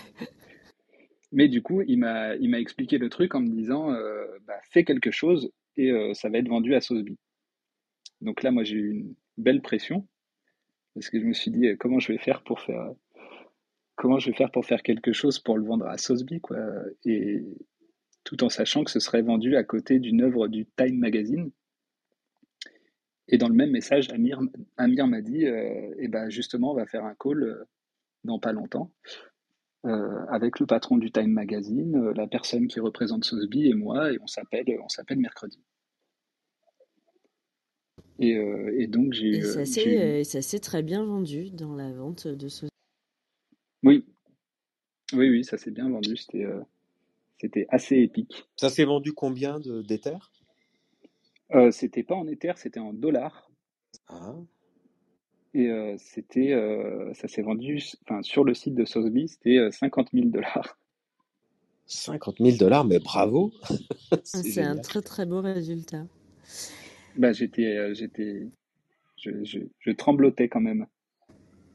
Mais 1.31 1.47
du 1.47 1.61
coup, 1.61 1.81
il 1.81 1.99
m'a, 1.99 2.35
expliqué 2.35 2.97
le 2.97 3.09
truc 3.09 3.35
en 3.35 3.41
me 3.41 3.49
disant, 3.49 3.91
euh, 3.91 4.25
bah, 4.47 4.59
fais 4.71 4.83
quelque 4.83 5.11
chose 5.11 5.51
et 5.77 5.91
ça 6.13 6.27
va 6.27 6.39
être 6.39 6.49
vendu 6.49 6.75
à 6.75 6.81
Sotheby. 6.81 7.17
Donc 8.19 8.43
là, 8.43 8.51
moi, 8.51 8.63
j'ai 8.63 8.75
eu 8.75 8.91
une 8.91 9.15
belle 9.37 9.61
pression 9.61 10.07
parce 10.95 11.09
que 11.09 11.19
je 11.19 11.25
me 11.25 11.33
suis 11.33 11.51
dit, 11.51 11.67
comment 11.79 11.99
je 11.99 12.11
vais 12.11 12.17
faire 12.17 12.43
pour 12.43 12.59
faire, 12.59 12.91
comment 13.99 14.17
je 14.17 14.31
vais 14.31 14.35
faire 14.37 14.49
pour 14.49 14.65
faire 14.65 14.81
quelque 14.81 15.11
chose 15.11 15.39
pour 15.39 15.57
le 15.57 15.65
vendre 15.65 15.85
à 15.85 15.97
Sotheby, 15.97 16.39
quoi. 16.39 16.57
Et 17.03 17.43
tout 18.23 18.41
en 18.45 18.49
sachant 18.49 18.85
que 18.85 18.91
ce 18.91 19.01
serait 19.01 19.21
vendu 19.21 19.57
à 19.57 19.63
côté 19.65 19.99
d'une 19.99 20.21
œuvre 20.21 20.47
du 20.47 20.65
Time 20.77 20.97
Magazine. 20.97 21.51
Et 23.27 23.37
dans 23.37 23.49
le 23.49 23.55
même 23.55 23.71
message, 23.71 24.09
Amir, 24.09 24.39
Amir 24.77 25.05
m'a 25.05 25.21
dit, 25.21 25.45
euh, 25.45 25.93
eh 25.99 26.07
ben 26.07 26.29
justement, 26.29 26.71
on 26.71 26.75
va 26.75 26.85
faire 26.85 27.03
un 27.03 27.13
call 27.19 27.43
euh, 27.43 27.65
dans 28.23 28.39
pas 28.39 28.53
longtemps 28.53 28.91
euh, 29.85 30.25
avec 30.29 30.61
le 30.61 30.65
patron 30.65 30.97
du 30.97 31.11
Time 31.11 31.31
Magazine, 31.31 32.11
la 32.11 32.25
personne 32.25 32.67
qui 32.67 32.79
représente 32.79 33.25
Sotheby 33.25 33.67
et 33.67 33.73
moi, 33.73 34.13
et 34.13 34.17
on 34.21 34.27
s'appelle, 34.27 34.65
on 34.81 34.89
s'appelle 34.89 35.19
mercredi. 35.19 35.61
Et, 38.19 38.37
euh, 38.37 38.79
et 38.79 38.87
donc 38.87 39.11
j'ai 39.11 39.37
Et 39.37 40.23
ça 40.23 40.41
s'est 40.41 40.59
très 40.59 40.83
bien 40.83 41.03
vendu 41.03 41.49
dans 41.51 41.75
la 41.75 41.91
vente 41.91 42.27
de 42.27 42.47
ce. 42.47 42.65
Oui, 45.13 45.29
oui, 45.29 45.43
ça 45.43 45.57
s'est 45.57 45.71
bien 45.71 45.89
vendu. 45.89 46.15
C'était, 46.17 46.45
euh, 46.45 46.61
c'était 47.39 47.65
assez 47.69 47.97
épique. 47.97 48.47
Ça 48.55 48.69
s'est 48.69 48.85
vendu 48.85 49.13
combien 49.13 49.59
de- 49.59 49.81
d'éthers 49.81 50.31
Euh, 51.55 51.71
c'était 51.71 52.03
pas 52.03 52.15
en 52.15 52.27
Ether, 52.27 52.53
c'était 52.57 52.79
en 52.79 52.93
dollars. 52.93 53.49
ah. 54.07 54.35
Et 55.55 55.67
euh, 55.71 55.95
c'était, 55.97 56.53
euh, 56.53 57.11
ça 57.15 57.27
s'est 57.27 57.41
vendu, 57.41 57.81
enfin, 58.03 58.21
sur 58.21 58.43
le 58.43 58.53
site 58.53 58.75
de 58.75 58.85
Sotheby, 58.85 59.27
c'était 59.29 59.57
euh, 59.57 59.71
50 59.71 60.09
000 60.13 60.27
dollars. 60.27 60.77
50 61.87 62.37
000 62.39 62.57
dollars, 62.57 62.85
mais 62.85 62.99
bravo 62.99 63.51
C'est 64.23 64.43
C'est 64.43 64.61
un 64.61 64.77
très 64.77 65.01
très 65.01 65.25
beau 65.25 65.41
résultat. 65.41 66.05
Bah, 67.15 67.33
j'étais, 67.33 67.75
euh, 67.77 67.95
j'étais, 67.95 68.47
je, 69.17 69.43
je, 69.43 69.59
je 69.79 69.91
tremblotais 69.91 70.49
quand 70.49 70.61
même. 70.61 70.85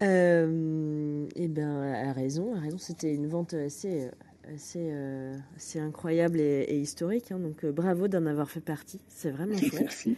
Euh, 0.05 1.27
et 1.35 1.49
ben, 1.49 1.83
a 1.83 2.13
raison, 2.13 2.55
a 2.55 2.61
raison. 2.61 2.79
C'était 2.79 3.15
une 3.15 3.27
vente 3.27 3.55
assez, 3.55 4.11
assez, 4.53 4.91
euh, 4.93 5.37
assez 5.57 5.79
incroyable 5.79 6.41
et, 6.41 6.65
et 6.69 6.79
historique. 6.79 7.33
hein. 7.33 7.39
donc, 7.39 7.65
euh, 7.65 7.73
bravo 7.73 8.09
d'en 8.09 8.27
avoir 8.27 8.51
fait 8.51 8.61
partie. 8.61 9.01
C'est 9.09 9.31
vraiment 9.31 9.57
chouette. 9.59 9.81
Merci. 9.81 10.17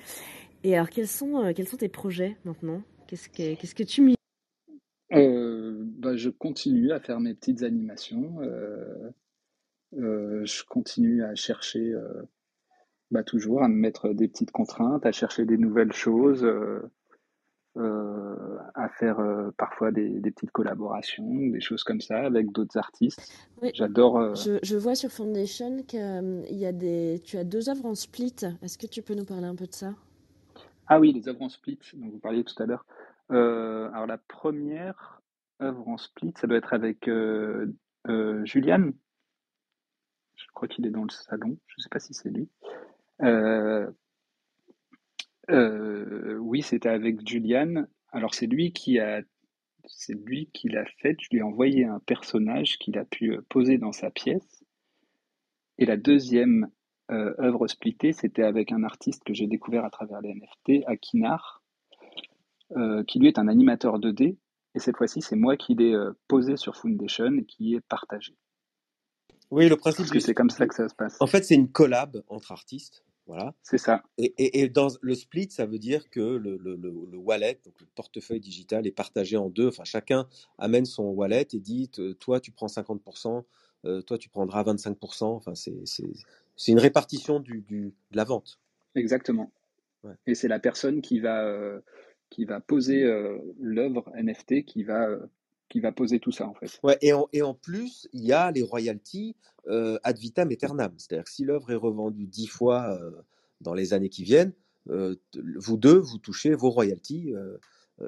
Et 0.64 0.74
alors, 0.74 0.90
quels 0.90 1.08
sont, 1.08 1.44
euh, 1.44 1.52
quels 1.52 1.68
sont 1.68 1.76
tes 1.76 1.88
projets 1.88 2.36
maintenant? 2.44 2.82
Qu'est-ce 3.06 3.28
que, 3.28 3.54
qu'est-ce 3.54 3.74
que 3.74 3.82
tu 3.82 4.02
m'y 4.02 4.14
bah, 5.08 6.16
je 6.16 6.28
continue 6.28 6.92
à 6.92 7.00
faire 7.00 7.20
mes 7.20 7.34
petites 7.34 7.62
animations. 7.62 8.38
je 9.92 10.64
continue 10.64 11.22
à 11.22 11.34
chercher, 11.34 11.94
bah, 13.10 13.22
toujours 13.22 13.62
à 13.62 13.68
me 13.68 13.74
mettre 13.74 14.12
des 14.12 14.28
petites 14.28 14.50
contraintes, 14.50 15.06
à 15.06 15.12
chercher 15.12 15.44
des 15.44 15.56
nouvelles 15.56 15.92
choses, 15.92 16.46
euh, 17.76 18.58
à 18.74 18.88
faire 18.88 19.20
euh, 19.20 19.50
parfois 19.56 19.90
des, 19.92 20.08
des 20.20 20.30
petites 20.30 20.50
collaborations, 20.50 21.48
des 21.48 21.60
choses 21.60 21.84
comme 21.84 22.00
ça 22.00 22.18
avec 22.24 22.50
d'autres 22.52 22.78
artistes. 22.78 23.20
Oui. 23.62 23.70
J'adore. 23.74 24.18
euh, 24.18 24.34
Je, 24.34 24.58
je 24.62 24.76
vois 24.76 24.94
sur 24.94 25.10
Foundation 25.10 25.82
qu'il 25.82 26.46
y 26.50 26.66
a 26.66 26.72
des, 26.72 27.20
tu 27.24 27.36
as 27.36 27.44
deux 27.44 27.68
œuvres 27.68 27.86
en 27.86 27.94
split. 27.94 28.36
Est-ce 28.62 28.78
que 28.78 28.86
tu 28.86 29.02
peux 29.02 29.14
nous 29.14 29.26
parler 29.26 29.46
un 29.46 29.54
peu 29.54 29.66
de 29.66 29.74
ça? 29.74 29.94
Ah 30.86 30.98
oui, 31.00 31.12
les 31.12 31.28
œuvres 31.28 31.42
en 31.42 31.48
split 31.48 31.78
dont 31.94 32.08
vous 32.08 32.18
parliez 32.18 32.44
tout 32.44 32.62
à 32.62 32.66
l'heure. 32.66 32.86
Alors 33.28 34.06
la 34.06 34.18
première 34.18 35.20
œuvre 35.60 35.88
en 35.88 35.98
split, 35.98 36.32
ça 36.38 36.46
doit 36.46 36.58
être 36.58 36.72
avec 36.74 37.10
Julian. 38.44 38.90
Je 40.36 40.44
crois 40.54 40.68
qu'il 40.68 40.86
est 40.86 40.90
dans 40.90 41.02
le 41.02 41.10
salon. 41.10 41.58
Je 41.66 41.74
ne 41.78 41.82
sais 41.82 41.88
pas 41.90 41.98
si 41.98 42.14
c'est 42.14 42.30
lui. 42.30 42.48
Euh, 45.50 46.36
oui, 46.38 46.62
c'était 46.62 46.88
avec 46.88 47.26
Julian. 47.26 47.86
Alors 48.12 48.34
c'est 48.34 48.46
lui 48.46 48.72
qui 48.72 48.98
a, 48.98 49.22
c'est 49.86 50.14
lui 50.14 50.50
qui 50.52 50.68
l'a 50.68 50.84
fait. 51.00 51.16
Je 51.20 51.28
lui 51.30 51.38
ai 51.38 51.42
envoyé 51.42 51.84
un 51.84 52.00
personnage 52.00 52.78
qu'il 52.78 52.98
a 52.98 53.04
pu 53.04 53.32
euh, 53.32 53.42
poser 53.48 53.78
dans 53.78 53.92
sa 53.92 54.10
pièce. 54.10 54.64
Et 55.78 55.86
la 55.86 55.96
deuxième 55.96 56.70
euh, 57.10 57.34
œuvre 57.38 57.68
splittée, 57.68 58.12
c'était 58.12 58.42
avec 58.42 58.72
un 58.72 58.82
artiste 58.82 59.22
que 59.24 59.32
j'ai 59.32 59.46
découvert 59.46 59.84
à 59.84 59.90
travers 59.90 60.20
les 60.20 60.34
NFT, 60.34 60.84
Akinar, 60.86 61.62
euh, 62.76 63.04
qui 63.04 63.20
lui 63.20 63.28
est 63.28 63.38
un 63.38 63.46
animateur 63.46 64.00
2D. 64.00 64.36
Et 64.74 64.78
cette 64.80 64.96
fois-ci, 64.96 65.22
c'est 65.22 65.36
moi 65.36 65.56
qui 65.56 65.74
l'ai 65.74 65.94
euh, 65.94 66.12
posé 66.26 66.56
sur 66.56 66.74
Foundation 66.76 67.32
et 67.38 67.44
qui 67.44 67.74
est 67.74 67.80
partagé. 67.80 68.36
Oui, 69.52 69.68
le 69.68 69.76
principe 69.76 69.98
Parce 69.98 70.10
que 70.10 70.18
c'est 70.18 70.34
comme 70.34 70.50
ça 70.50 70.66
que 70.66 70.74
ça 70.74 70.88
se 70.88 70.94
passe. 70.96 71.16
En 71.20 71.28
fait, 71.28 71.44
c'est 71.44 71.54
une 71.54 71.70
collab 71.70 72.22
entre 72.28 72.50
artistes. 72.50 73.04
Voilà. 73.26 73.54
C'est 73.62 73.78
ça. 73.78 74.04
Et, 74.18 74.32
et- 74.38 74.60
et 74.60 74.68
dans 74.68 74.88
le 75.00 75.14
split, 75.14 75.48
ça 75.50 75.66
veut 75.66 75.78
dire 75.80 76.10
que 76.10 76.20
le, 76.20 76.56
le- 76.58 76.76
le- 76.76 77.06
le 77.10 77.18
wallet, 77.18 77.58
donc 77.64 77.74
le 77.80 77.86
portefeuille 77.94 78.38
digital, 78.40 78.86
est 78.86 78.92
partagé 78.92 79.36
en 79.36 79.48
deux. 79.48 79.68
Enfin, 79.68 79.84
chacun 79.84 80.28
amène 80.58 80.84
son 80.84 81.04
wallet 81.10 81.46
et 81.52 81.58
dit 81.58 81.88
t- 81.88 82.14
toi, 82.14 82.38
tu 82.40 82.52
prends 82.52 82.68
50%, 82.68 83.44
euh, 83.84 84.00
toi, 84.02 84.16
tu 84.16 84.28
prendras 84.28 84.62
25%. 84.62 85.24
Enfin, 85.34 85.54
c'est 85.54 86.72
une 86.72 86.78
répartition 86.78 87.40
du, 87.40 87.62
du- 87.62 87.94
de 88.12 88.16
la 88.16 88.24
vente. 88.24 88.60
Exactement. 88.94 89.50
Ouais. 90.04 90.14
Et 90.26 90.34
c'est 90.36 90.48
la 90.48 90.60
personne 90.60 91.02
qui 91.02 91.18
va, 91.18 91.44
euh, 91.44 91.80
qui 92.30 92.44
va 92.44 92.60
poser 92.60 93.02
euh, 93.02 93.38
l'œuvre 93.58 94.08
NFT 94.14 94.64
qui 94.64 94.84
va, 94.84 95.08
euh, 95.08 95.18
qui 95.68 95.80
va 95.80 95.92
poser 95.92 96.20
tout 96.20 96.32
ça, 96.32 96.46
en 96.46 96.54
fait. 96.54 96.78
Ouais, 96.82 96.96
et, 97.02 97.12
en, 97.12 97.28
et 97.32 97.42
en 97.42 97.54
plus, 97.54 98.08
il 98.12 98.24
y 98.24 98.32
a 98.32 98.50
les 98.52 98.62
royalties 98.62 99.36
euh, 99.68 99.98
ad 100.04 100.18
vitam 100.18 100.50
aeternam. 100.50 100.94
C'est-à-dire 100.96 101.24
que 101.24 101.30
si 101.30 101.44
l'œuvre 101.44 101.70
est 101.70 101.76
revendue 101.76 102.26
dix 102.26 102.46
fois 102.46 102.96
euh, 103.00 103.10
dans 103.60 103.74
les 103.74 103.92
années 103.92 104.08
qui 104.08 104.22
viennent, 104.22 104.52
euh, 104.88 105.16
vous 105.56 105.76
deux, 105.76 105.98
vous 105.98 106.18
touchez 106.18 106.54
vos 106.54 106.70
royalties 106.70 107.32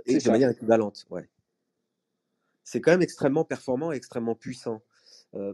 et 0.07 0.15
de 0.15 0.21
ça. 0.21 0.31
manière 0.31 0.51
équivalente. 0.51 1.07
Ouais. 1.11 1.29
C'est 2.63 2.81
quand 2.81 2.93
même 2.93 3.03
extrêmement 3.03 3.45
performant 3.45 3.93
et 3.93 3.97
extrêmement 3.97 4.35
puissant. 4.35 4.83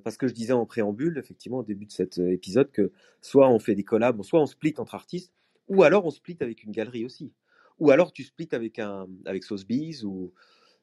Parce 0.04 0.16
que 0.16 0.28
je 0.28 0.34
disais 0.34 0.52
en 0.52 0.66
préambule, 0.66 1.18
effectivement, 1.18 1.58
au 1.58 1.62
début 1.64 1.86
de 1.86 1.92
cet 1.92 2.18
épisode, 2.18 2.70
que 2.70 2.92
soit 3.20 3.48
on 3.48 3.58
fait 3.58 3.74
des 3.74 3.82
collabs, 3.82 4.22
soit 4.22 4.40
on 4.40 4.46
split 4.46 4.74
entre 4.78 4.94
artistes, 4.94 5.32
ou 5.68 5.82
alors 5.82 6.04
on 6.04 6.10
split 6.10 6.36
avec 6.40 6.62
une 6.62 6.70
galerie 6.70 7.04
aussi. 7.04 7.32
Ou 7.80 7.90
alors 7.90 8.12
tu 8.12 8.22
splits 8.22 8.48
avec 8.52 8.78
un 8.78 9.08
avec 9.24 9.42
Sotheby's 9.42 10.04
ou 10.04 10.32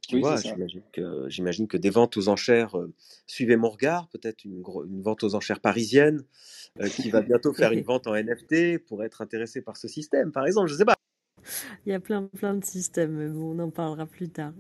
tu 0.07 0.15
Oui, 0.15 0.21
vois, 0.21 0.37
c'est 0.37 0.49
ça. 0.49 0.53
j'imagine 0.55 0.81
que 0.93 1.29
j'imagine 1.29 1.67
que 1.67 1.77
des 1.77 1.89
ventes 1.89 2.17
aux 2.17 2.27
enchères 2.27 2.77
euh, 2.77 2.93
suivez 3.27 3.55
mon 3.55 3.69
regard, 3.69 4.07
peut-être 4.09 4.43
une, 4.45 4.61
vente 5.01 5.23
aux 5.23 5.35
enchères 5.35 5.59
parisienne 5.59 6.23
euh, 6.79 6.87
qui 6.89 7.09
va 7.09 7.21
bientôt 7.21 7.53
faire 7.53 7.71
une 7.71 7.83
vente 7.83 8.07
en 8.07 8.15
NFT 8.15 8.79
pour 8.79 9.03
être 9.03 9.21
intéressé 9.21 9.61
par 9.61 9.77
ce 9.77 9.87
système, 9.87 10.31
par 10.31 10.45
exemple, 10.45 10.67
je 10.69 10.75
sais 10.75 10.85
pas. 10.85 10.95
Il 11.85 11.91
y 11.91 11.95
a 11.95 11.99
plein, 11.99 12.27
plein 12.27 12.53
de 12.53 12.63
systèmes, 12.63 13.13
mais 13.13 13.27
bon, 13.27 13.55
on 13.57 13.59
en 13.59 13.69
parlera 13.69 14.05
plus 14.05 14.29
tard. 14.29 14.53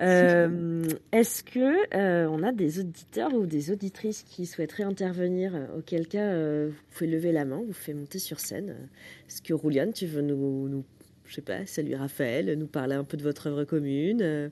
Euh, 0.00 0.84
Est-ce 1.12 1.42
que 1.42 1.94
euh, 1.96 2.28
on 2.28 2.42
a 2.42 2.52
des 2.52 2.80
auditeurs 2.80 3.32
ou 3.34 3.46
des 3.46 3.70
auditrices 3.70 4.22
qui 4.22 4.46
souhaiteraient 4.46 4.82
intervenir 4.84 5.54
euh, 5.54 5.78
Auquel 5.78 6.06
cas, 6.08 6.32
euh, 6.32 6.68
vous 6.70 6.94
pouvez 6.96 7.10
lever 7.10 7.32
la 7.32 7.44
main, 7.44 7.62
vous 7.66 7.72
faites 7.72 7.96
monter 7.96 8.18
sur 8.18 8.40
scène. 8.40 8.88
Est-ce 9.28 9.42
que 9.42 9.54
Rouliane, 9.54 9.92
tu 9.92 10.06
veux 10.06 10.22
nous, 10.22 10.68
nous, 10.68 10.84
je 11.32 11.36
sais 11.36 11.42
pas, 11.42 11.64
saluer 11.64 11.96
Raphaël, 11.96 12.54
nous 12.58 12.66
parler 12.66 12.94
un 12.94 13.04
peu 13.04 13.16
de 13.16 13.22
votre 13.22 13.46
œuvre 13.46 13.64
commune, 13.64 14.20
euh, 14.20 14.50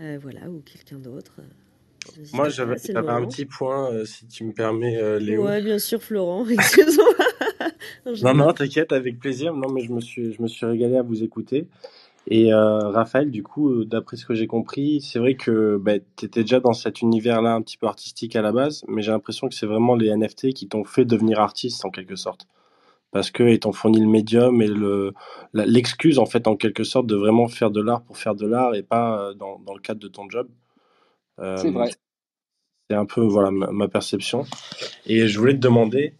euh, 0.00 0.16
voilà, 0.22 0.48
ou 0.48 0.62
quelqu'un 0.64 0.98
d'autre 0.98 1.40
Moi, 2.32 2.50
j'avais 2.50 2.76
un 2.96 3.26
petit 3.26 3.46
point, 3.46 3.92
euh, 3.92 4.04
si 4.04 4.24
tu 4.28 4.44
me 4.44 4.52
permets, 4.52 4.96
euh, 4.96 5.18
Léo. 5.18 5.44
Ouais, 5.44 5.60
bien 5.60 5.80
sûr, 5.80 6.00
Florent, 6.00 6.46
excuse-moi. 6.48 7.14
Non, 8.22 8.34
Non, 8.34 8.52
t'inquiète, 8.52 8.92
avec 8.92 9.18
plaisir. 9.18 9.54
Non, 9.54 9.72
mais 9.72 9.80
je 9.80 9.92
me 9.92 10.00
suis, 10.00 10.32
je 10.32 10.40
me 10.40 10.46
suis 10.46 10.64
régalé 10.64 10.96
à 10.98 11.02
vous 11.02 11.24
écouter. 11.24 11.66
Et 12.28 12.54
euh, 12.54 12.90
Raphaël, 12.90 13.32
du 13.32 13.42
coup, 13.42 13.84
d'après 13.84 14.16
ce 14.16 14.24
que 14.24 14.34
j'ai 14.34 14.46
compris, 14.46 15.00
c'est 15.00 15.18
vrai 15.18 15.34
que 15.34 15.76
bah, 15.78 15.94
tu 16.14 16.26
étais 16.26 16.42
déjà 16.42 16.60
dans 16.60 16.74
cet 16.74 17.02
univers-là 17.02 17.54
un 17.54 17.60
petit 17.60 17.76
peu 17.76 17.88
artistique 17.88 18.36
à 18.36 18.42
la 18.42 18.52
base, 18.52 18.84
mais 18.86 19.02
j'ai 19.02 19.10
l'impression 19.10 19.48
que 19.48 19.54
c'est 19.54 19.66
vraiment 19.66 19.96
les 19.96 20.14
NFT 20.14 20.52
qui 20.52 20.68
t'ont 20.68 20.84
fait 20.84 21.04
devenir 21.04 21.40
artiste 21.40 21.84
en 21.84 21.90
quelque 21.90 22.14
sorte. 22.14 22.46
Parce 23.14 23.30
qu'ils 23.32 23.60
t'ont 23.60 23.72
fourni 23.72 24.00
le 24.00 24.08
médium 24.08 24.60
et 24.62 24.68
le, 24.68 25.14
l'excuse, 25.54 26.18
en 26.18 26.26
fait, 26.26 26.48
en 26.48 26.56
quelque 26.56 26.84
sorte, 26.84 27.06
de 27.06 27.16
vraiment 27.16 27.48
faire 27.48 27.70
de 27.72 27.80
l'art 27.80 28.02
pour 28.02 28.18
faire 28.18 28.34
de 28.36 28.46
l'art 28.46 28.74
et 28.74 28.82
pas 28.82 29.20
euh, 29.30 29.34
dans, 29.34 29.60
dans 29.60 29.74
le 29.74 29.80
cadre 29.80 30.00
de 30.00 30.08
ton 30.08 30.28
job. 30.30 30.48
C'est 31.56 31.70
Euh, 31.70 31.72
vrai. 31.72 31.90
c'est 32.90 32.96
un 32.96 33.06
peu 33.06 33.22
voilà, 33.22 33.50
ma, 33.50 33.70
ma 33.70 33.88
perception. 33.88 34.44
Et 35.06 35.28
je 35.28 35.38
voulais 35.38 35.54
te 35.54 35.60
demander, 35.60 36.14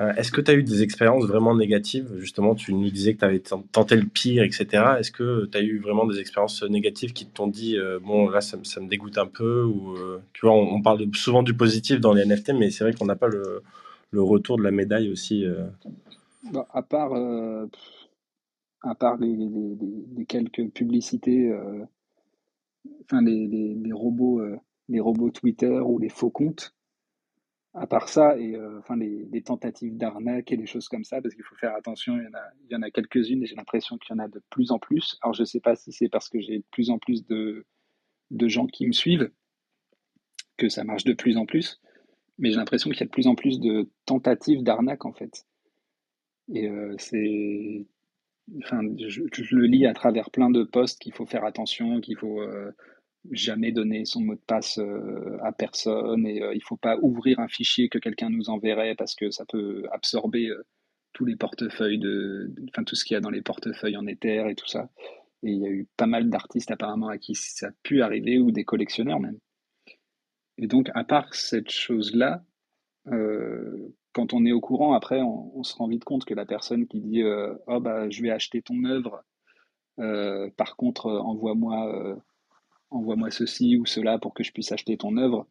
euh, 0.00 0.12
est-ce 0.14 0.32
que 0.32 0.40
tu 0.40 0.50
as 0.50 0.54
eu 0.54 0.62
des 0.64 0.82
expériences 0.82 1.26
vraiment 1.26 1.56
négatives? 1.56 2.08
Justement, 2.18 2.54
tu 2.54 2.74
nous 2.74 2.90
disais 2.90 3.14
que 3.14 3.20
tu 3.20 3.24
avais 3.26 3.40
tenté 3.40 3.96
le 3.96 4.06
pire, 4.06 4.44
etc. 4.44 5.00
Est-ce 5.00 5.12
que 5.12 5.46
tu 5.52 5.58
as 5.58 5.62
eu 5.62 5.80
vraiment 5.80 6.06
des 6.06 6.20
expériences 6.20 6.62
négatives 6.64 7.12
qui 7.14 7.26
t'ont 7.26 7.48
dit, 7.48 7.76
euh, 7.78 8.00
bon, 8.00 8.28
là, 8.30 8.40
ça, 8.40 8.56
me- 8.58 8.64
ça 8.64 8.80
me 8.80 8.88
dégoûte 8.88 9.18
un 9.18 9.26
peu? 9.26 9.64
Ou, 9.64 9.96
tu 10.34 10.46
vois, 10.46 10.54
on, 10.54 10.74
on 10.76 10.82
parle 10.82 11.06
souvent 11.14 11.42
du 11.42 11.54
positif 11.54 12.00
dans 12.00 12.12
les 12.14 12.22
NFT, 12.22 12.52
mais 12.54 12.70
c'est 12.70 12.84
vrai 12.84 12.92
qu'on 12.94 13.06
n'a 13.06 13.16
pas 13.16 13.28
le, 13.28 13.62
le 14.12 14.22
retour 14.22 14.58
de 14.58 14.62
la 14.64 14.70
médaille 14.70 15.10
aussi. 15.10 15.44
Bon, 16.44 16.64
à 16.70 16.82
part, 16.82 17.12
euh, 17.14 17.66
à 18.82 18.94
part 18.94 19.16
les, 19.18 20.26
quelques 20.26 20.70
publicités, 20.70 21.50
euh, 21.50 21.84
les, 23.20 23.92
robots, 23.92 24.40
euh, 24.40 24.56
les 24.88 25.00
robots 25.00 25.30
Twitter 25.30 25.80
ou 25.80 25.98
les 25.98 26.08
faux 26.08 26.30
comptes, 26.30 26.74
à 27.74 27.86
part 27.86 28.08
ça, 28.08 28.38
et 28.38 28.56
enfin 28.78 28.96
les, 28.96 29.42
tentatives 29.42 29.96
d'arnaque 29.96 30.52
et 30.52 30.56
les 30.56 30.66
choses 30.66 30.88
comme 30.88 31.04
ça, 31.04 31.20
parce 31.20 31.34
qu'il 31.34 31.44
faut 31.44 31.56
faire 31.56 31.74
attention, 31.74 32.16
il 32.16 32.24
y 32.24 32.28
en 32.28 32.34
a, 32.34 32.44
il 32.64 32.72
y 32.72 32.76
en 32.76 32.82
a 32.82 32.90
quelques-unes 32.90 33.42
et 33.42 33.46
j'ai 33.46 33.56
l'impression 33.56 33.98
qu'il 33.98 34.14
y 34.16 34.18
en 34.18 34.22
a 34.22 34.28
de 34.28 34.40
plus 34.50 34.70
en 34.70 34.78
plus. 34.78 35.18
Alors 35.22 35.34
je 35.34 35.44
sais 35.44 35.60
pas 35.60 35.76
si 35.76 35.92
c'est 35.92 36.08
parce 36.08 36.28
que 36.28 36.40
j'ai 36.40 36.58
de 36.58 36.64
plus 36.70 36.90
en 36.90 36.98
plus 36.98 37.26
de, 37.26 37.66
de 38.30 38.48
gens 38.48 38.66
qui 38.66 38.86
me 38.86 38.92
suivent 38.92 39.30
que 40.56 40.68
ça 40.68 40.84
marche 40.84 41.04
de 41.04 41.12
plus 41.14 41.36
en 41.36 41.46
plus, 41.46 41.80
mais 42.38 42.50
j'ai 42.50 42.56
l'impression 42.56 42.90
qu'il 42.90 43.00
y 43.00 43.02
a 43.02 43.06
de 43.06 43.10
plus 43.10 43.26
en 43.26 43.34
plus 43.34 43.60
de 43.60 43.90
tentatives 44.06 44.62
d'arnaque 44.62 45.04
en 45.04 45.12
fait. 45.12 45.47
Et 46.52 46.68
euh, 46.68 46.94
c'est, 46.98 47.86
enfin, 48.62 48.80
je, 48.98 49.22
le 49.54 49.66
lis 49.66 49.86
à 49.86 49.92
travers 49.92 50.30
plein 50.30 50.50
de 50.50 50.64
posts 50.64 51.00
qu'il 51.00 51.12
faut 51.12 51.26
faire 51.26 51.44
attention, 51.44 52.00
qu'il 52.00 52.16
faut 52.16 52.40
euh, 52.40 52.70
jamais 53.30 53.72
donner 53.72 54.04
son 54.04 54.22
mot 54.22 54.34
de 54.34 54.40
passe 54.46 54.78
euh, 54.78 55.36
à 55.42 55.52
personne 55.52 56.26
et 56.26 56.40
il 56.54 56.62
faut 56.62 56.76
pas 56.76 56.96
ouvrir 57.02 57.40
un 57.40 57.48
fichier 57.48 57.88
que 57.88 57.98
quelqu'un 57.98 58.30
nous 58.30 58.48
enverrait 58.48 58.94
parce 58.94 59.14
que 59.14 59.30
ça 59.30 59.44
peut 59.46 59.84
absorber 59.92 60.50
tous 61.12 61.24
les 61.24 61.36
portefeuilles 61.36 61.98
de, 61.98 62.52
enfin 62.70 62.84
tout 62.84 62.94
ce 62.94 63.04
qu'il 63.04 63.14
y 63.14 63.18
a 63.18 63.20
dans 63.20 63.30
les 63.30 63.42
portefeuilles 63.42 63.96
en 63.96 64.06
Ether 64.06 64.46
et 64.48 64.54
tout 64.54 64.68
ça. 64.68 64.90
Et 65.42 65.52
il 65.52 65.58
y 65.58 65.66
a 65.66 65.70
eu 65.70 65.86
pas 65.96 66.06
mal 66.06 66.30
d'artistes 66.30 66.70
apparemment 66.70 67.08
à 67.08 67.18
qui 67.18 67.34
ça 67.34 67.68
a 67.68 67.70
pu 67.82 68.02
arriver 68.02 68.38
ou 68.38 68.50
des 68.50 68.64
collectionneurs 68.64 69.20
même. 69.20 69.38
Et 70.56 70.66
donc 70.66 70.90
à 70.94 71.04
part 71.04 71.34
cette 71.34 71.70
chose-là, 71.70 72.42
quand 74.18 74.34
on 74.34 74.44
est 74.44 74.50
au 74.50 74.60
courant, 74.60 74.94
après, 74.94 75.22
on, 75.22 75.62
se 75.62 75.76
rend 75.76 75.86
vite 75.86 76.02
compte 76.02 76.24
que 76.24 76.34
la 76.34 76.44
personne 76.44 76.88
qui 76.88 77.00
dit 77.00 77.22
euh, 77.22 77.54
oh 77.68 77.78
bah 77.78 78.10
je 78.10 78.20
vais 78.20 78.30
acheter 78.30 78.62
ton 78.62 78.84
œuvre, 78.84 79.22
euh, 80.00 80.50
par 80.56 80.74
contre 80.74 81.06
euh, 81.06 81.20
envoie-moi 81.20 82.18
envoie-moi 82.90 83.30
ceci 83.30 83.76
ou 83.76 83.86
cela 83.86 84.18
pour 84.18 84.34
que 84.34 84.42
je 84.42 84.50
puisse 84.52 84.72
acheter 84.72 84.96
ton 84.96 85.16
œuvre. 85.18 85.46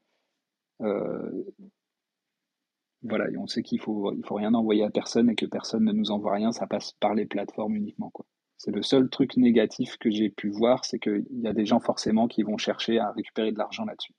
Voilà, 3.03 3.25
on 3.39 3.47
sait 3.47 3.63
qu'il 3.63 3.79
faut 3.79 4.13
il 4.13 4.25
faut 4.25 4.35
rien 4.35 4.53
envoyer 4.53 4.83
à 4.83 4.89
personne 4.89 5.29
et 5.29 5.35
que 5.35 5.45
personne 5.45 5.85
ne 5.85 5.93
nous 5.93 6.11
envoie 6.11 6.33
rien, 6.33 6.51
ça 6.51 6.67
passe 6.67 6.91
par 6.99 7.13
les 7.13 7.25
plateformes 7.25 7.75
uniquement. 7.77 8.11
C'est 8.57 8.71
le 8.75 8.81
seul 8.83 9.09
truc 9.09 9.37
négatif 9.37 9.95
que 9.97 10.09
j'ai 10.11 10.29
pu 10.29 10.49
voir, 10.49 10.83
c'est 10.83 10.99
qu'il 10.99 11.25
y 11.31 11.47
a 11.47 11.53
des 11.53 11.65
gens 11.65 11.79
forcément 11.79 12.27
qui 12.27 12.43
vont 12.43 12.57
chercher 12.57 12.99
à 12.99 13.11
récupérer 13.11 13.53
de 13.53 13.57
l'argent 13.59 13.85
là-dessus. 13.85 14.13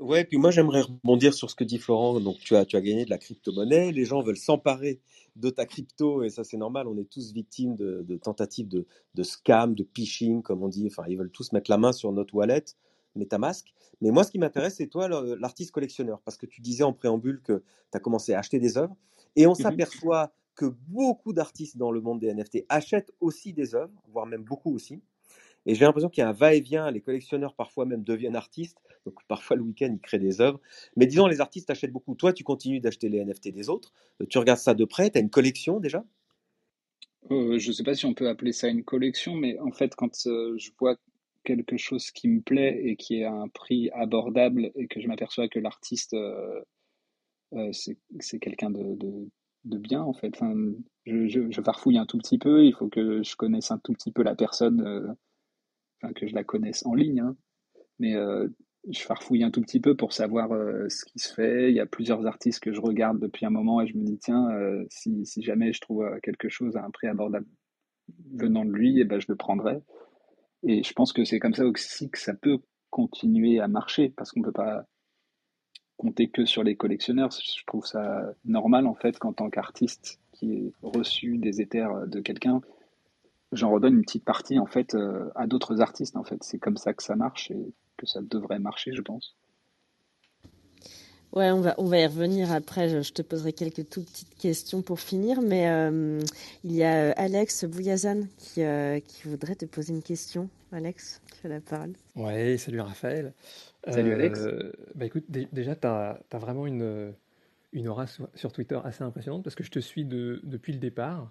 Ouais, 0.00 0.24
puis 0.24 0.38
moi 0.38 0.50
j'aimerais 0.50 0.80
rebondir 0.80 1.34
sur 1.34 1.50
ce 1.50 1.54
que 1.54 1.62
dit 1.64 1.78
Florent. 1.78 2.18
Donc 2.20 2.38
tu 2.38 2.56
as, 2.56 2.64
tu 2.64 2.76
as 2.76 2.80
gagné 2.80 3.04
de 3.04 3.10
la 3.10 3.18
crypto-monnaie, 3.18 3.92
les 3.92 4.04
gens 4.06 4.22
veulent 4.22 4.36
s'emparer 4.38 5.00
de 5.36 5.50
ta 5.50 5.66
crypto 5.66 6.22
et 6.22 6.30
ça 6.30 6.42
c'est 6.42 6.56
normal, 6.56 6.88
on 6.88 6.96
est 6.98 7.04
tous 7.10 7.32
victimes 7.32 7.76
de, 7.76 8.02
de 8.02 8.16
tentatives 8.16 8.66
de, 8.68 8.86
de 9.14 9.22
scam, 9.22 9.74
de 9.74 9.86
phishing 9.94 10.42
comme 10.42 10.62
on 10.62 10.68
dit, 10.68 10.86
enfin 10.90 11.04
ils 11.08 11.18
veulent 11.18 11.30
tous 11.30 11.52
mettre 11.52 11.70
la 11.70 11.76
main 11.78 11.92
sur 11.92 12.12
notre 12.12 12.34
wallet, 12.34 12.64
MetaMask. 13.14 13.68
Mais 14.00 14.10
moi 14.10 14.24
ce 14.24 14.30
qui 14.30 14.38
m'intéresse 14.38 14.76
c'est 14.76 14.86
toi 14.88 15.06
l'artiste 15.08 15.70
collectionneur 15.70 16.20
parce 16.24 16.38
que 16.38 16.46
tu 16.46 16.62
disais 16.62 16.84
en 16.84 16.94
préambule 16.94 17.42
que 17.42 17.62
tu 17.92 17.96
as 17.96 18.00
commencé 18.00 18.32
à 18.32 18.38
acheter 18.38 18.58
des 18.58 18.78
œuvres 18.78 18.96
et 19.36 19.46
on 19.46 19.54
Mhm. 19.58 19.80
s'aperçoit 19.80 20.32
que 20.54 20.64
beaucoup 20.88 21.34
d'artistes 21.34 21.76
dans 21.76 21.92
le 21.92 22.00
monde 22.00 22.20
des 22.20 22.28
NFT 22.34 22.64
achètent 22.70 23.12
aussi 23.20 23.52
des 23.52 23.74
œuvres, 23.74 24.02
voire 24.08 24.26
même 24.26 24.44
beaucoup 24.44 24.74
aussi. 24.74 25.02
Et 25.66 25.74
j'ai 25.74 25.84
l'impression 25.84 26.08
qu'il 26.08 26.22
y 26.22 26.24
a 26.24 26.28
un 26.28 26.32
va-et-vient, 26.32 26.90
les 26.90 27.00
collectionneurs 27.00 27.54
parfois 27.54 27.84
même 27.86 28.02
deviennent 28.02 28.36
artistes, 28.36 28.78
donc 29.04 29.14
parfois 29.28 29.56
le 29.56 29.62
week-end 29.62 29.90
ils 29.92 30.00
créent 30.00 30.18
des 30.18 30.40
œuvres. 30.40 30.60
Mais 30.96 31.06
disons, 31.06 31.26
les 31.26 31.40
artistes 31.40 31.70
achètent 31.70 31.92
beaucoup. 31.92 32.14
Toi, 32.14 32.32
tu 32.32 32.44
continues 32.44 32.80
d'acheter 32.80 33.08
les 33.08 33.24
NFT 33.24 33.48
des 33.52 33.68
autres, 33.68 33.92
Euh, 34.22 34.26
tu 34.28 34.38
regardes 34.38 34.58
ça 34.60 34.74
de 34.74 34.84
près, 34.84 35.10
tu 35.10 35.18
as 35.18 35.20
une 35.20 35.30
collection 35.30 35.80
déjà? 35.80 36.04
Euh, 37.30 37.58
je 37.58 37.72
sais 37.72 37.82
pas 37.82 37.94
si 37.94 38.06
on 38.06 38.14
peut 38.14 38.28
appeler 38.28 38.52
ça 38.52 38.68
une 38.68 38.84
collection, 38.84 39.34
mais 39.34 39.58
en 39.60 39.72
fait, 39.72 39.94
quand 39.94 40.26
euh, 40.26 40.56
je 40.58 40.70
vois 40.78 40.96
quelque 41.44 41.76
chose 41.76 42.10
qui 42.10 42.28
me 42.28 42.40
plaît 42.40 42.80
et 42.84 42.96
qui 42.96 43.16
est 43.20 43.24
à 43.24 43.32
un 43.32 43.48
prix 43.48 43.90
abordable 43.90 44.70
et 44.74 44.86
que 44.88 45.00
je 45.00 45.06
m'aperçois 45.08 45.48
que 45.48 45.58
l'artiste, 45.58 46.14
euh, 46.14 46.60
c'est, 47.72 48.38
quelqu'un 48.38 48.70
de, 48.70 48.94
de, 48.96 49.28
de 49.64 49.78
bien, 49.78 50.02
en 50.02 50.12
fait. 50.12 50.38
Je, 51.06 51.28
je, 51.28 51.50
je 51.50 51.62
farfouille 51.62 51.98
un 51.98 52.06
tout 52.06 52.18
petit 52.18 52.38
peu, 52.38 52.64
il 52.64 52.72
faut 52.74 52.88
que 52.88 53.22
je 53.22 53.36
connaisse 53.36 53.70
un 53.70 53.78
tout 53.78 53.92
petit 53.92 54.12
peu 54.12 54.22
la 54.22 54.34
personne, 54.34 55.16
que 56.14 56.26
je 56.26 56.34
la 56.34 56.44
connaisse 56.44 56.84
en 56.86 56.94
ligne, 56.94 57.20
hein. 57.20 57.36
Mais 57.98 58.16
euh, 58.16 58.48
je 58.88 59.00
farfouille 59.00 59.44
un 59.44 59.50
tout 59.50 59.60
petit 59.60 59.80
peu 59.80 59.94
pour 59.94 60.12
savoir 60.12 60.52
euh, 60.52 60.88
ce 60.88 61.04
qui 61.04 61.18
se 61.18 61.32
fait. 61.34 61.70
Il 61.70 61.76
y 61.76 61.80
a 61.80 61.86
plusieurs 61.86 62.26
artistes 62.26 62.60
que 62.60 62.72
je 62.72 62.80
regarde 62.80 63.18
depuis 63.18 63.44
un 63.44 63.50
moment 63.50 63.80
et 63.80 63.86
je 63.86 63.96
me 63.96 64.02
dis, 64.02 64.18
tiens, 64.18 64.50
euh, 64.50 64.84
si, 64.88 65.24
jamais 65.42 65.72
je 65.72 65.80
trouve 65.80 66.04
quelque 66.22 66.48
chose 66.48 66.76
à 66.76 66.84
un 66.84 66.90
prix 66.90 67.06
abordable 67.06 67.46
venant 68.32 68.64
de 68.64 68.70
lui, 68.70 68.98
eh 68.98 69.04
ben, 69.04 69.20
je 69.20 69.26
le 69.28 69.36
prendrai. 69.36 69.82
Et 70.62 70.82
je 70.82 70.92
pense 70.94 71.12
que 71.12 71.24
c'est 71.24 71.38
comme 71.38 71.54
ça 71.54 71.66
aussi 71.66 72.10
que 72.10 72.18
ça 72.18 72.34
peut 72.34 72.58
continuer 72.88 73.60
à 73.60 73.68
marcher, 73.68 74.12
parce 74.16 74.32
qu'on 74.32 74.40
ne 74.40 74.46
peut 74.46 74.52
pas 74.52 74.84
compter 75.96 76.30
que 76.30 76.46
sur 76.46 76.64
les 76.64 76.76
collectionneurs. 76.76 77.30
Je 77.30 77.64
trouve 77.66 77.86
ça 77.86 78.32
normal, 78.44 78.86
en 78.86 78.94
fait, 78.94 79.18
qu'en 79.18 79.32
tant 79.32 79.50
qu'artiste 79.50 80.18
qui 80.32 80.52
ait 80.52 80.72
reçu 80.82 81.36
des 81.36 81.60
éthers 81.60 82.06
de 82.08 82.20
quelqu'un, 82.20 82.62
j'en 83.52 83.70
redonne 83.70 83.94
une 83.94 84.02
petite 84.02 84.24
partie, 84.24 84.58
en 84.58 84.66
fait, 84.66 84.94
euh, 84.94 85.30
à 85.34 85.46
d'autres 85.46 85.80
artistes, 85.80 86.16
en 86.16 86.24
fait. 86.24 86.42
C'est 86.42 86.58
comme 86.58 86.76
ça 86.76 86.92
que 86.94 87.02
ça 87.02 87.16
marche 87.16 87.50
et 87.50 87.72
que 87.96 88.06
ça 88.06 88.20
devrait 88.22 88.58
marcher, 88.58 88.92
je 88.94 89.02
pense. 89.02 89.36
Ouais, 91.32 91.50
on 91.52 91.60
va, 91.60 91.74
on 91.78 91.84
va 91.84 91.98
y 91.98 92.06
revenir 92.06 92.50
après. 92.52 92.88
Je, 92.88 93.02
je 93.02 93.12
te 93.12 93.22
poserai 93.22 93.52
quelques 93.52 93.88
tout 93.88 94.02
petites 94.02 94.34
questions 94.36 94.82
pour 94.82 94.98
finir. 94.98 95.40
Mais 95.42 95.68
euh, 95.68 96.20
il 96.64 96.72
y 96.72 96.82
a 96.82 97.10
euh, 97.10 97.12
Alex 97.16 97.64
Bouyazan 97.66 98.22
qui, 98.36 98.62
euh, 98.62 98.98
qui 98.98 99.28
voudrait 99.28 99.54
te 99.54 99.64
poser 99.64 99.92
une 99.92 100.02
question. 100.02 100.48
Alex, 100.72 101.20
tu 101.40 101.46
as 101.46 101.50
la 101.50 101.60
parole. 101.60 101.92
Ouais, 102.16 102.56
salut 102.56 102.80
Raphaël. 102.80 103.32
Salut 103.86 104.12
Alex. 104.12 104.40
Bah 104.94 105.04
écoute, 105.04 105.24
dé- 105.28 105.48
déjà, 105.52 105.76
tu 105.76 105.86
as, 105.86 106.20
vraiment 106.32 106.66
une, 106.66 107.12
une 107.72 107.88
aura 107.88 108.06
sur, 108.08 108.28
sur 108.34 108.52
Twitter 108.52 108.78
assez 108.82 109.04
impressionnante 109.04 109.44
parce 109.44 109.54
que 109.54 109.64
je 109.64 109.70
te 109.70 109.78
suis 109.78 110.04
de- 110.04 110.40
depuis 110.42 110.72
le 110.72 110.78
départ 110.78 111.30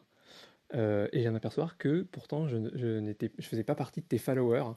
euh, 0.75 1.07
et 1.11 1.17
je 1.17 1.21
viens 1.21 1.31
d'apercevoir 1.31 1.77
que 1.77 2.03
pourtant 2.03 2.47
je, 2.47 2.57
ne- 2.57 2.69
je 2.73 3.47
faisais 3.47 3.63
pas 3.63 3.75
partie 3.75 4.01
de 4.01 4.05
tes 4.05 4.17
followers 4.19 4.73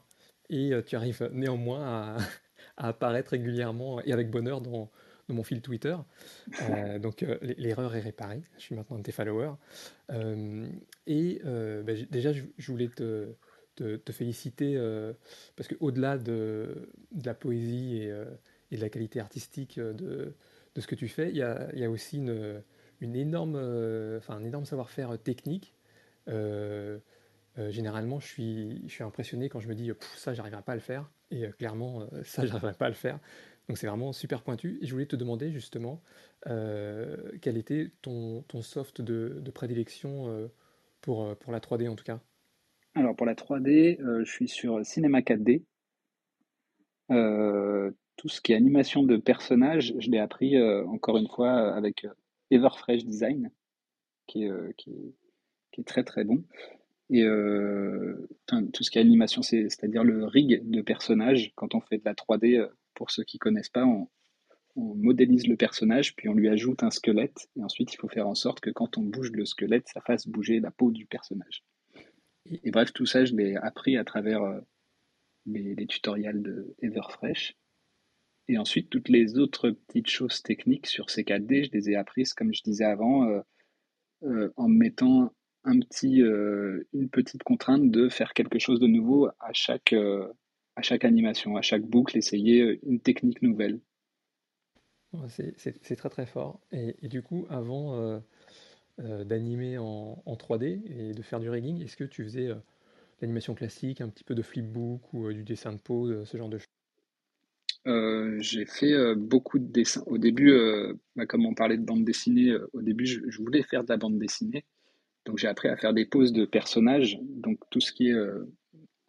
et 0.49 0.73
euh, 0.73 0.81
tu 0.81 0.95
arrives 0.95 1.29
néanmoins 1.33 2.17
à, 2.77 2.87
apparaître 2.87 3.31
régulièrement 3.31 4.01
et 4.01 4.11
avec 4.11 4.29
bonheur 4.31 4.61
dans, 4.61 4.89
dans 5.27 5.35
mon 5.35 5.43
fil 5.43 5.61
Twitter. 5.61 5.95
Euh, 6.61 6.99
donc 6.99 7.23
euh, 7.23 7.37
l'erreur 7.57 7.95
est 7.95 7.99
réparée, 7.99 8.41
je 8.57 8.61
suis 8.63 8.75
maintenant 8.75 8.97
de 8.97 9.03
tes 9.03 9.11
followers. 9.11 9.53
Et 11.07 11.41
j- 11.87 12.07
déjà, 12.09 12.33
je, 12.33 12.43
voulais 12.71 12.87
te, 12.89 13.33
te, 13.75 13.95
te 13.97 14.11
féliciter 14.11 14.77
parce 15.55 15.67
qu'au-delà 15.67 16.17
de, 16.17 16.89
de 17.11 17.25
la 17.25 17.33
poésie 17.33 17.97
et, 17.97 18.13
et 18.71 18.75
de 18.77 18.81
la 18.81 18.89
qualité 18.89 19.19
artistique 19.19 19.79
de, 19.79 20.33
de 20.75 20.81
ce 20.81 20.87
que 20.87 20.95
tu 20.95 21.07
fais, 21.07 21.29
il 21.29 21.37
y 21.37 21.41
a, 21.43 21.69
y 21.75 21.83
a 21.83 21.89
aussi 21.89 22.17
une, 22.17 22.61
une 23.01 23.15
énorme, 23.15 23.55
enfin, 24.17 24.35
un 24.35 24.43
énorme 24.43 24.65
savoir-faire 24.65 25.17
technique. 25.21 25.73
Euh, 26.27 26.99
euh, 27.59 27.69
généralement, 27.69 28.19
je 28.19 28.27
suis, 28.27 29.03
impressionné 29.03 29.49
quand 29.49 29.59
je 29.59 29.67
me 29.67 29.75
dis 29.75 29.91
Pff, 29.93 30.17
ça, 30.17 30.33
j'arriverai 30.33 30.63
pas 30.63 30.73
à 30.73 30.75
le 30.75 30.81
faire. 30.81 31.09
Et 31.31 31.45
euh, 31.45 31.51
clairement, 31.51 32.01
euh, 32.01 32.05
ça, 32.23 32.45
j'arriverai 32.45 32.73
pas 32.73 32.85
à 32.85 32.89
le 32.89 32.95
faire. 32.95 33.19
Donc 33.67 33.77
c'est 33.77 33.87
vraiment 33.87 34.11
super 34.11 34.41
pointu. 34.41 34.79
Et 34.81 34.87
je 34.87 34.91
voulais 34.91 35.05
te 35.05 35.15
demander 35.15 35.51
justement 35.51 36.01
euh, 36.47 37.31
quel 37.41 37.57
était 37.57 37.91
ton, 38.01 38.43
soft 38.61 39.01
de, 39.01 39.41
prédilection 39.53 40.27
euh, 40.27 40.47
pour, 41.01 41.23
euh, 41.23 41.35
la 41.47 41.59
3D 41.59 41.87
en 41.87 41.95
tout 41.95 42.03
cas? 42.03 42.19
Alors 42.95 43.15
pour 43.15 43.25
la 43.25 43.35
3D, 43.35 44.01
euh, 44.01 44.23
je 44.25 44.31
suis 44.31 44.47
sur 44.47 44.85
Cinema 44.85 45.21
4D. 45.21 45.63
Euh, 47.11 47.91
tout 48.17 48.29
ce 48.29 48.41
qui 48.41 48.53
est 48.53 48.55
animation 48.55 49.03
de 49.03 49.17
personnages, 49.17 49.93
je 49.97 50.09
l'ai 50.09 50.19
appris 50.19 50.57
euh, 50.57 50.85
encore 50.87 51.17
une 51.17 51.27
fois 51.27 51.73
avec 51.73 52.05
euh, 52.05 52.13
Everfresh 52.51 53.05
Design, 53.05 53.49
qui 54.27 54.47
euh, 54.47 54.71
qui 54.77 54.91
est, 54.91 55.15
qui 55.73 55.81
est 55.81 55.85
très 55.85 56.03
très 56.03 56.23
bon. 56.23 56.43
Et 57.09 57.23
euh, 57.23 58.27
tout 58.47 58.83
ce 58.83 58.89
qui 58.89 58.97
est 58.97 59.01
animation, 59.01 59.41
c'est- 59.41 59.69
c'est-à-dire 59.69 60.03
le 60.03 60.25
rig 60.25 60.67
de 60.69 60.81
personnages. 60.81 61.51
Quand 61.55 61.75
on 61.75 61.81
fait 61.81 61.97
de 61.97 62.03
la 62.05 62.15
3D, 62.15 62.57
euh, 62.57 62.67
pour 62.93 63.11
ceux 63.11 63.23
qui 63.23 63.37
connaissent 63.39 63.69
pas, 63.69 63.85
on, 63.85 64.07
modélise 64.75 65.47
le 65.47 65.55
personnage, 65.55 66.15
puis 66.15 66.29
on 66.29 66.33
lui 66.33 66.49
ajoute 66.49 66.81
un 66.81 66.89
squelette. 66.89 67.47
Et 67.55 67.63
ensuite, 67.63 67.93
il 67.93 67.97
faut 67.97 68.07
faire 68.07 68.27
en 68.27 68.33
sorte 68.33 68.59
que 68.59 68.71
quand 68.71 68.97
on 68.97 69.03
bouge 69.03 69.31
le 69.31 69.45
squelette, 69.45 69.87
ça 69.87 70.01
fasse 70.01 70.27
bouger 70.27 70.59
la 70.59 70.71
peau 70.71 70.89
du 70.91 71.05
personnage. 71.05 71.63
Et- 72.63 72.71
bref, 72.71 72.91
tout 72.91 73.05
ça, 73.05 73.23
je 73.23 73.35
l'ai 73.35 73.55
appris 73.55 73.97
à 73.97 74.03
travers 74.03 74.41
euh, 74.41 74.59
les, 75.45 75.85
tutoriels 75.85 76.41
de 76.41 76.73
Everfresh. 76.81 77.55
Et 78.47 78.57
ensuite, 78.57 78.89
toutes 78.89 79.09
les 79.09 79.37
autres 79.37 79.69
petites 79.69 80.09
choses 80.09 80.41
techniques 80.41 80.87
sur 80.87 81.11
ces 81.11 81.23
4D, 81.23 81.65
je 81.65 81.71
les 81.71 81.91
ai 81.91 81.95
apprises, 81.95 82.33
comme 82.33 82.51
je 82.51 82.63
disais 82.63 82.85
avant, 82.85 83.27
en 84.21 84.69
me 84.69 84.77
mettant 84.77 85.31
un 85.65 85.79
petit, 85.79 86.21
euh, 86.21 86.87
une 86.93 87.09
petite 87.09 87.43
contrainte 87.43 87.89
de 87.91 88.09
faire 88.09 88.33
quelque 88.33 88.59
chose 88.59 88.79
de 88.79 88.87
nouveau 88.87 89.27
à 89.39 89.53
chaque, 89.53 89.93
euh, 89.93 90.27
à 90.75 90.81
chaque 90.81 91.05
animation, 91.05 91.57
à 91.57 91.61
chaque 91.61 91.83
boucle, 91.83 92.17
essayer 92.17 92.61
euh, 92.61 92.79
une 92.83 92.99
technique 92.99 93.41
nouvelle. 93.41 93.79
C'est 95.27 95.95
très 95.95 96.09
très 96.09 96.25
fort. 96.25 96.59
Et, 96.71 96.95
et 97.03 97.07
du 97.07 97.21
coup, 97.21 97.45
avant 97.49 97.95
euh, 98.99 99.23
d'animer 99.25 99.77
en, 99.77 100.21
en 100.25 100.35
3D 100.35 100.83
et 100.87 101.13
de 101.13 101.21
faire 101.21 101.39
du 101.39 101.49
rigging, 101.49 101.81
est-ce 101.83 101.97
que 101.97 102.03
tu 102.03 102.23
faisais 102.23 102.49
l'animation 103.21 103.55
classique, 103.55 104.01
un 104.01 104.09
petit 104.09 104.23
peu 104.25 104.35
de 104.35 104.41
flipbook 104.43 105.13
ou 105.13 105.33
du 105.33 105.43
dessin 105.43 105.73
de 105.73 105.79
pose, 105.79 106.27
ce 106.27 106.37
genre 106.37 106.49
de 106.49 106.59
choses? 106.59 106.67
Euh, 107.87 108.37
j'ai 108.39 108.65
fait 108.65 108.93
euh, 108.93 109.15
beaucoup 109.15 109.59
de 109.59 109.65
dessins. 109.65 110.03
Au 110.07 110.17
début, 110.17 110.51
euh, 110.51 110.93
bah, 111.15 111.25
comme 111.25 111.45
on 111.45 111.53
parlait 111.53 111.77
de 111.77 111.83
bande 111.85 112.05
dessinée, 112.05 112.53
au 112.73 112.81
début, 112.81 113.05
je, 113.05 113.19
je 113.27 113.37
voulais 113.41 113.63
faire 113.63 113.83
de 113.83 113.89
la 113.89 113.97
bande 113.97 114.17
dessinée. 114.17 114.65
Donc, 115.25 115.37
j'ai 115.37 115.47
appris 115.47 115.69
à 115.69 115.77
faire 115.77 115.93
des 115.93 116.05
poses 116.05 116.33
de 116.33 116.45
personnages. 116.45 117.17
Donc, 117.21 117.59
tout 117.69 117.79
ce 117.79 117.93
qui 117.93 118.09
est 118.09 118.13
euh, 118.13 118.45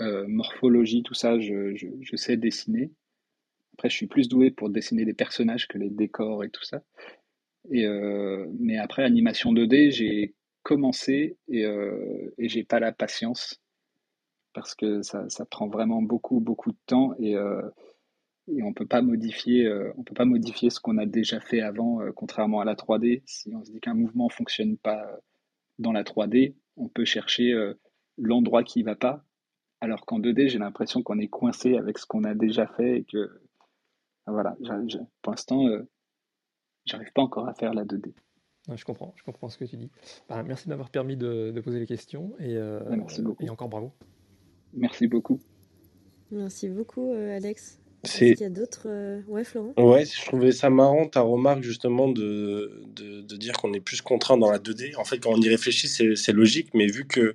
euh, 0.01 0.27
morphologie, 0.29 1.03
tout 1.03 1.15
ça, 1.15 1.39
je, 1.39 2.17
sais 2.17 2.37
dessiner. 2.37 2.93
Après, 3.75 3.91
je 3.91 3.97
suis 3.97 4.07
plus 4.07 4.29
doué 4.29 4.51
pour 4.51 4.71
dessiner 4.71 5.05
des 5.05 5.15
personnages 5.15 5.67
que 5.67 5.79
les 5.79 5.91
décors 5.91 6.45
et 6.45 6.51
tout 6.51 6.63
ça. 6.63 6.83
Et, 7.71 7.87
euh, 7.87 8.47
mais 8.61 8.79
après, 8.79 9.03
animation 9.03 9.53
2D, 9.53 9.91
j'ai 9.91 10.35
commencé 10.63 11.37
et, 11.49 11.65
et 12.39 12.49
j'ai 12.49 12.65
pas 12.65 12.81
la 12.81 12.93
patience 12.93 13.61
parce 14.55 14.75
que 14.75 15.03
ça, 15.03 15.27
prend 15.51 15.69
vraiment 15.69 16.01
beaucoup, 16.01 16.41
beaucoup 16.41 16.71
de 16.71 16.79
temps 16.87 17.13
et, 17.19 17.37
on 17.37 17.43
peut 18.47 18.63
on 18.67 18.73
peut 18.73 18.87
pas 20.15 20.25
modifier 20.25 20.71
ce 20.71 20.81
qu'on 20.81 20.97
a 20.97 21.07
déjà 21.07 21.41
fait 21.41 21.61
avant, 21.61 22.01
contrairement 22.15 22.61
à 22.61 22.65
la 22.65 22.75
3D. 22.75 23.23
Si 23.27 23.55
on 23.55 23.65
se 23.65 23.73
dit 23.73 23.81
qu'un 23.81 23.95
mouvement 23.95 24.29
fonctionne 24.29 24.79
pas 24.79 25.05
dans 25.79 25.93
la 25.93 26.03
3D, 26.05 26.55
on 26.77 26.89
peut 26.89 27.05
chercher 27.05 27.53
euh, 27.53 27.75
l'endroit 28.19 28.63
qui 28.63 28.83
va 28.83 28.95
pas. 28.95 29.25
Alors 29.81 30.07
qu'en 30.07 30.19
2D, 30.21 30.49
j'ai 30.49 30.59
l'impression 30.59 31.03
qu'on 31.03 31.19
est 31.19 31.29
coincé 31.29 31.77
avec 31.77 31.99
ce 31.99 32.07
qu'on 32.07 32.25
a 32.25 32.35
déjà 32.35 32.67
fait 32.67 32.99
et 33.01 33.05
que, 33.05 33.41
voilà, 34.27 34.57
pour 35.23 35.33
l'instant, 35.33 35.67
euh, 35.67 35.87
j'arrive 36.87 37.13
pas 37.13 37.23
encore 37.23 37.49
à 37.49 37.55
faire 37.55 37.75
la 37.75 37.85
2D. 37.85 38.15
Ouais, 38.69 38.79
je 38.79 38.85
comprends, 38.87 39.13
je 39.17 39.23
comprends 39.25 39.51
ce 39.51 39.59
que 39.59 39.67
tu 39.67 39.77
dis. 39.77 39.91
Bah, 40.29 40.43
merci 40.43 40.65
de 40.65 40.71
m'avoir 40.71 40.89
permis 40.89 41.19
de, 41.19 41.51
de 41.55 41.61
poser 41.61 41.81
les 41.81 41.87
questions 41.87 42.33
et, 42.39 42.57
euh, 42.57 42.83
Ouais, 42.89 42.97
merci 42.97 43.21
beaucoup. 43.21 43.45
et 43.45 43.51
encore 43.51 43.69
bravo. 43.69 43.93
Merci 44.73 45.07
beaucoup. 45.07 45.39
Merci 46.31 46.71
beaucoup, 46.71 47.13
euh, 47.13 47.37
Alex. 47.37 47.84
Qu'il 48.05 48.41
y 48.41 48.45
a 48.45 48.51
d'autres. 48.51 48.87
euh, 48.87 49.21
Ouais, 49.29 49.45
Florent? 49.45 49.75
Ouais, 49.77 50.05
je 50.05 50.25
trouvais 50.27 50.53
ça 50.53 50.71
marrant 50.71 51.07
ta 51.07 51.21
remarque 51.21 51.63
justement 51.63 52.09
de, 52.09 52.83
de, 52.95 53.23
de 53.23 53.37
dire 53.37 53.55
qu'on 53.55 53.73
est 53.73 53.81
plus 53.81 54.01
contraint 54.03 54.37
dans 54.37 54.51
la 54.51 54.59
2D. 54.59 54.97
En 54.97 55.05
fait, 55.05 55.19
quand 55.19 55.31
on 55.33 55.41
y 55.41 55.49
réfléchit, 55.49 55.89
c'est 55.89 56.15
c'est 56.17 56.33
logique, 56.33 56.69
mais 56.75 56.87
vu 56.87 57.07
que 57.07 57.35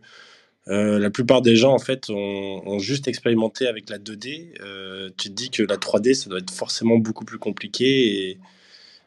euh, 0.68 1.00
la 1.00 1.10
plupart 1.10 1.42
des 1.42 1.56
gens 1.56 1.74
en 1.74 1.80
fait 1.80 2.10
ont, 2.10 2.62
ont 2.68 2.80
juste 2.80 3.08
expérimenté 3.08 3.68
avec 3.68 3.90
la 3.90 3.98
2D, 3.98 4.54
euh, 4.62 5.10
tu 5.18 5.30
te 5.30 5.34
dis 5.34 5.50
que 5.50 5.64
la 5.64 5.78
3D 5.78 6.14
ça 6.14 6.30
doit 6.30 6.40
être 6.40 6.52
forcément 6.52 6.98
beaucoup 6.98 7.26
plus 7.26 7.40
compliqué. 7.40 8.30
Et... 8.30 8.38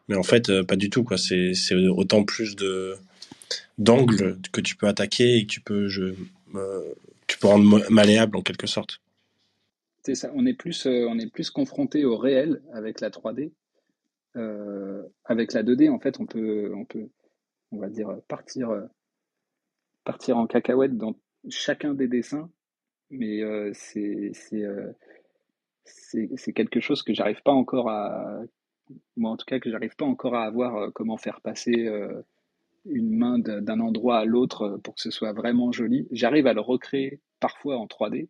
Mais 0.08 0.16
en 0.16 0.22
fait, 0.24 0.50
euh, 0.50 0.64
pas 0.64 0.76
du 0.76 0.90
tout 0.90 1.04
quoi. 1.04 1.18
C'est 1.18 1.54
c'est 1.54 1.76
autant 1.88 2.24
plus 2.24 2.56
de 2.56 2.96
d'angles 3.78 4.38
que 4.52 4.60
tu 4.60 4.76
peux 4.76 4.88
attaquer 4.88 5.36
et 5.38 5.42
que 5.46 5.52
tu 5.52 5.60
peux 5.60 5.88
je, 5.88 6.14
tu 7.26 7.38
peux 7.38 7.46
rendre 7.48 7.82
malléable 7.90 8.36
en 8.36 8.42
quelque 8.42 8.66
sorte. 8.66 9.00
On 10.34 10.46
est 10.46 10.54
plus, 10.54 10.86
euh, 10.86 11.06
on 11.08 11.18
est 11.18 11.30
plus 11.30 11.50
confronté 11.50 12.04
au 12.04 12.16
réel 12.16 12.62
avec 12.72 13.00
la 13.00 13.10
3D. 13.10 13.52
Euh, 14.36 15.02
avec 15.24 15.52
la 15.52 15.62
2D, 15.62 15.90
en 15.90 15.98
fait, 15.98 16.18
on 16.18 16.26
peut, 16.26 16.72
on 16.74 16.84
peut, 16.84 17.08
on 17.70 17.78
va 17.78 17.88
dire, 17.88 18.16
partir, 18.28 18.70
euh, 18.70 18.82
partir 20.04 20.38
en 20.38 20.46
cacahuète 20.46 20.96
dans 20.96 21.14
chacun 21.48 21.94
des 21.94 22.08
dessins, 22.08 22.50
mais 23.10 23.42
c'est, 23.74 24.30
c'est, 24.32 24.64
c'est, 25.84 26.52
quelque 26.52 26.80
chose 26.80 27.02
que 27.02 27.12
j'arrive 27.12 27.42
pas 27.42 27.52
encore 27.52 27.90
à, 27.90 28.40
moi 29.16 29.32
en 29.32 29.36
tout 29.36 29.44
cas, 29.44 29.60
que 29.60 29.70
j'arrive 29.70 29.96
pas 29.96 30.06
encore 30.06 30.34
à 30.34 30.44
avoir 30.44 30.92
comment 30.92 31.18
faire 31.18 31.40
passer 31.42 31.90
une 32.86 33.10
main 33.10 33.38
d'un 33.38 33.80
endroit 33.80 34.18
à 34.18 34.24
l'autre 34.24 34.80
pour 34.82 34.94
que 34.94 35.00
ce 35.02 35.10
soit 35.10 35.32
vraiment 35.32 35.72
joli. 35.72 36.08
J'arrive 36.10 36.46
à 36.46 36.54
le 36.54 36.60
recréer 36.60 37.20
parfois 37.38 37.76
en 37.76 37.86
3D, 37.86 38.28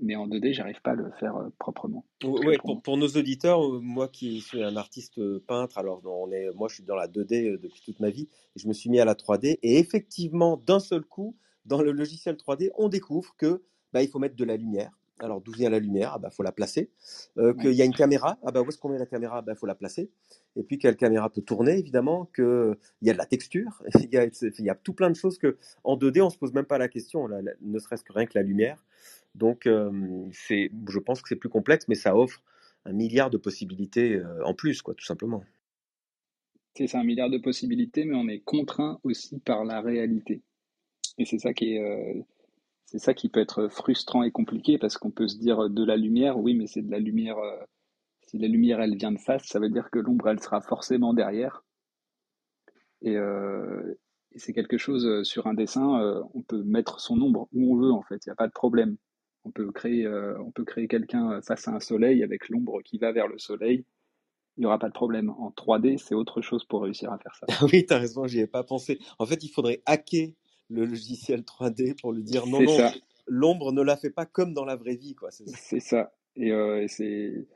mais 0.00 0.16
en 0.16 0.26
2D, 0.26 0.52
j'arrive 0.54 0.80
pas 0.82 0.92
à 0.92 0.94
le 0.94 1.10
faire 1.20 1.36
euh, 1.36 1.48
proprement. 1.58 2.04
Ouais, 2.24 2.56
pour, 2.58 2.80
pour 2.82 2.96
nos 2.96 3.08
auditeurs, 3.08 3.62
euh, 3.64 3.80
moi 3.80 4.08
qui 4.08 4.40
suis 4.40 4.62
un 4.62 4.76
artiste 4.76 5.18
euh, 5.18 5.42
peintre, 5.46 5.78
alors 5.78 6.02
on 6.06 6.30
est, 6.32 6.50
moi 6.54 6.68
je 6.68 6.74
suis 6.76 6.84
dans 6.84 6.96
la 6.96 7.08
2D 7.08 7.52
euh, 7.54 7.58
depuis 7.58 7.82
toute 7.84 8.00
ma 8.00 8.10
vie, 8.10 8.28
et 8.56 8.58
je 8.58 8.68
me 8.68 8.72
suis 8.72 8.90
mis 8.90 9.00
à 9.00 9.04
la 9.04 9.14
3D, 9.14 9.58
et 9.62 9.78
effectivement, 9.78 10.56
d'un 10.56 10.80
seul 10.80 11.02
coup, 11.02 11.36
dans 11.66 11.82
le 11.82 11.92
logiciel 11.92 12.36
3D, 12.36 12.70
on 12.76 12.88
découvre 12.88 13.34
que 13.36 13.62
bah, 13.92 14.02
il 14.02 14.08
faut 14.08 14.18
mettre 14.18 14.36
de 14.36 14.44
la 14.44 14.56
lumière. 14.56 14.98
Alors 15.18 15.40
d'où 15.40 15.52
vient 15.52 15.70
la 15.70 15.78
lumière? 15.78 16.12
Ah 16.14 16.18
bah 16.18 16.30
faut 16.30 16.42
la 16.42 16.50
placer. 16.50 16.90
Euh, 17.36 17.52
qu'il 17.54 17.66
Ouais. 17.68 17.74
y 17.76 17.82
a 17.82 17.84
une 17.84 17.94
caméra. 17.94 18.38
Ah 18.42 18.50
bah 18.50 18.60
où 18.62 18.68
est-ce 18.68 18.78
qu'on 18.78 18.88
met 18.88 18.98
la 18.98 19.06
caméra? 19.06 19.38
Ah 19.38 19.42
bah 19.42 19.54
faut 19.54 19.66
la 19.66 19.76
placer. 19.76 20.10
Et 20.56 20.64
puis 20.64 20.78
quelle 20.78 20.96
caméra 20.96 21.30
peut 21.30 21.42
tourner 21.42 21.78
évidemment. 21.78 22.28
Que 22.32 22.76
il 23.02 23.06
y 23.06 23.10
a 23.10 23.12
de 23.12 23.18
la 23.18 23.26
texture. 23.26 23.84
il 24.00 24.12
y 24.12 24.16
a, 24.16 24.24
il 24.24 24.64
y 24.64 24.70
a 24.70 24.74
tout 24.74 24.94
plein 24.94 25.10
de 25.10 25.14
choses 25.14 25.38
que 25.38 25.58
en 25.84 25.96
2D 25.96 26.22
on 26.22 26.30
se 26.30 26.38
pose 26.38 26.52
même 26.54 26.64
pas 26.64 26.78
la 26.78 26.88
question. 26.88 27.28
là, 27.28 27.40
ne 27.60 27.78
serait-ce 27.78 28.02
que 28.02 28.12
rien 28.12 28.26
que 28.26 28.36
la 28.36 28.42
lumière. 28.42 28.84
Donc, 29.34 29.62
je 29.64 30.98
pense 30.98 31.22
que 31.22 31.28
c'est 31.28 31.36
plus 31.36 31.48
complexe, 31.48 31.88
mais 31.88 31.94
ça 31.94 32.16
offre 32.16 32.42
un 32.84 32.92
milliard 32.92 33.30
de 33.30 33.38
possibilités 33.38 34.20
en 34.44 34.54
plus, 34.54 34.82
quoi, 34.82 34.94
tout 34.94 35.04
simplement. 35.04 35.42
C'est 36.74 36.94
un 36.94 37.04
milliard 37.04 37.30
de 37.30 37.38
possibilités, 37.38 38.04
mais 38.04 38.16
on 38.16 38.28
est 38.28 38.40
contraint 38.40 38.98
aussi 39.04 39.38
par 39.40 39.64
la 39.64 39.80
réalité. 39.80 40.42
Et 41.18 41.24
c'est 41.24 41.38
ça 41.38 41.52
qui 41.52 41.74
est, 41.74 42.24
c'est 42.86 42.98
ça 42.98 43.14
qui 43.14 43.28
peut 43.28 43.40
être 43.40 43.68
frustrant 43.68 44.22
et 44.22 44.30
compliqué 44.30 44.78
parce 44.78 44.96
qu'on 44.98 45.10
peut 45.10 45.28
se 45.28 45.38
dire 45.38 45.68
de 45.70 45.84
la 45.84 45.96
lumière, 45.96 46.38
oui, 46.38 46.54
mais 46.54 46.66
c'est 46.66 46.82
de 46.82 46.90
la 46.90 46.98
lumière. 46.98 47.36
si 48.22 48.38
la 48.38 48.48
lumière 48.48 48.80
elle 48.80 48.96
vient 48.96 49.12
de 49.12 49.18
face, 49.18 49.44
ça 49.46 49.58
veut 49.60 49.70
dire 49.70 49.90
que 49.90 49.98
l'ombre 49.98 50.28
elle 50.28 50.40
sera 50.40 50.60
forcément 50.60 51.14
derrière. 51.14 51.64
Et, 53.02 53.14
et 53.14 54.38
c'est 54.38 54.52
quelque 54.52 54.78
chose 54.78 55.22
sur 55.24 55.46
un 55.46 55.54
dessin, 55.54 56.22
on 56.34 56.42
peut 56.42 56.62
mettre 56.62 57.00
son 57.00 57.20
ombre 57.20 57.48
où 57.52 57.74
on 57.74 57.76
veut 57.76 57.92
en 57.92 58.02
fait, 58.02 58.24
il 58.24 58.28
n'y 58.28 58.32
a 58.32 58.36
pas 58.36 58.46
de 58.48 58.52
problème. 58.52 58.96
On 59.44 59.50
peut 59.50 59.70
créer, 59.72 60.06
euh, 60.06 60.38
on 60.40 60.50
peut 60.50 60.64
créer 60.64 60.88
quelqu'un 60.88 61.40
face 61.42 61.66
à 61.68 61.72
un 61.72 61.80
soleil 61.80 62.22
avec 62.22 62.48
l'ombre 62.48 62.80
qui 62.82 62.98
va 62.98 63.12
vers 63.12 63.28
le 63.28 63.38
soleil. 63.38 63.84
Il 64.56 64.60
n'y 64.60 64.66
aura 64.66 64.78
pas 64.78 64.88
de 64.88 64.94
problème. 64.94 65.30
En 65.30 65.50
3D, 65.50 65.98
c'est 65.98 66.14
autre 66.14 66.42
chose 66.42 66.64
pour 66.64 66.82
réussir 66.82 67.12
à 67.12 67.18
faire 67.18 67.34
ça. 67.34 67.46
oui, 67.72 67.86
tu 67.86 67.92
as 67.92 67.98
raison, 67.98 68.26
j'y 68.26 68.40
ai 68.40 68.46
pas 68.46 68.62
pensé. 68.62 68.98
En 69.18 69.26
fait, 69.26 69.42
il 69.42 69.48
faudrait 69.48 69.82
hacker 69.86 70.28
le 70.68 70.84
logiciel 70.84 71.40
3D 71.40 72.00
pour 72.00 72.12
lui 72.12 72.22
dire 72.22 72.46
non, 72.46 72.62
non, 72.62 72.90
l'ombre 73.26 73.72
ne 73.72 73.82
la 73.82 73.96
fait 73.96 74.10
pas 74.10 74.26
comme 74.26 74.54
dans 74.54 74.64
la 74.64 74.76
vraie 74.76 74.96
vie, 74.96 75.14
quoi. 75.14 75.30
C'est 75.30 75.80
ça. 75.80 76.12
Et, 76.36 76.52
euh, 76.52 76.82
et 76.82 76.88
c'est 76.88 77.46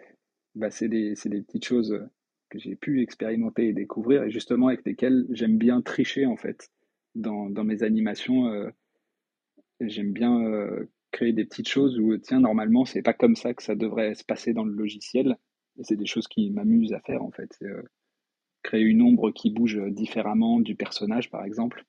bah, 0.55 0.69
des, 0.81 1.15
des 1.15 1.43
petites 1.43 1.65
choses 1.65 2.07
que 2.49 2.59
j'ai 2.59 2.77
pu 2.77 3.03
expérimenter 3.03 3.69
et 3.69 3.73
découvrir, 3.73 4.25
et 4.25 4.31
justement 4.31 4.69
avec 4.69 4.85
lesquelles 4.85 5.27
j'aime 5.31 5.59
bien 5.59 5.83
tricher 5.83 6.27
en 6.27 6.37
fait. 6.37 6.71
Dans, 7.15 7.49
dans 7.49 7.65
mes 7.65 7.83
animations, 7.83 8.49
euh, 8.49 8.69
j'aime 9.81 10.13
bien 10.13 10.39
euh, 10.45 10.89
créer 11.17 11.33
des 11.33 11.47
petites 11.47 11.69
choses 11.69 11.99
où, 11.99 12.15
tiens, 12.19 12.41
normalement, 12.41 12.85
c'est 12.85 13.01
pas 13.01 13.15
comme 13.15 13.37
ça 13.37 13.55
que 13.55 13.63
ça 13.63 13.75
devrait 13.75 14.15
se 14.15 14.23
passer 14.23 14.53
dans 14.53 14.65
le 14.65 14.73
logiciel. 14.75 15.39
Et 15.79 15.85
c'est 15.85 15.97
des 15.97 16.05
choses 16.05 16.29
qui 16.29 16.51
m'amusent 16.51 16.93
à 16.93 17.01
faire 17.01 17.23
en 17.23 17.31
fait. 17.31 17.57
Euh, 17.63 17.83
créer 18.63 18.83
une 18.83 19.01
ombre 19.01 19.31
qui 19.31 19.51
bouge 19.51 19.81
différemment 19.89 20.61
du 20.61 20.75
personnage, 20.75 21.31
par 21.31 21.45
exemple. 21.45 21.87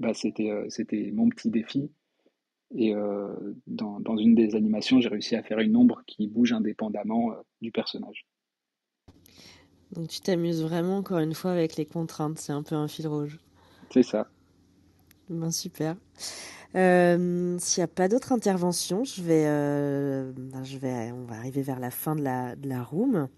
Bah, 0.00 0.14
c'était, 0.14 0.50
euh, 0.50 0.66
c'était 0.68 1.12
mon 1.12 1.28
petit 1.28 1.48
défi. 1.48 1.90
Et 2.74 2.92
euh, 2.92 3.32
dans, 3.68 4.00
dans 4.00 4.16
une 4.16 4.34
des 4.34 4.56
animations, 4.56 5.00
j'ai 5.00 5.08
réussi 5.08 5.36
à 5.36 5.42
faire 5.44 5.60
une 5.60 5.76
ombre 5.76 6.02
qui 6.08 6.26
bouge 6.26 6.52
indépendamment 6.52 7.36
du 7.60 7.70
personnage. 7.70 8.26
Donc 9.92 10.08
tu 10.08 10.20
t'amuses 10.20 10.62
vraiment 10.62 10.96
encore 10.96 11.20
une 11.20 11.34
fois 11.34 11.52
avec 11.52 11.76
les 11.76 11.86
contraintes, 11.86 12.38
c'est 12.38 12.52
un 12.52 12.64
peu 12.64 12.74
un 12.74 12.88
fil 12.88 13.06
rouge. 13.06 13.38
C'est 13.90 14.02
ça. 14.02 14.28
Ben 15.30 15.52
super. 15.52 15.96
Euh, 16.76 17.56
S'il 17.58 17.80
n'y 17.80 17.84
a 17.84 17.88
pas 17.88 18.08
d'autres 18.08 18.32
interventions, 18.32 19.02
euh, 19.28 20.32
ben, 20.36 20.64
je 20.64 20.76
vais, 20.76 21.10
on 21.12 21.24
va 21.24 21.36
arriver 21.36 21.62
vers 21.62 21.80
la 21.80 21.90
fin 21.90 22.14
de 22.14 22.22
la, 22.22 22.54
de 22.54 22.74
room. 22.74 23.28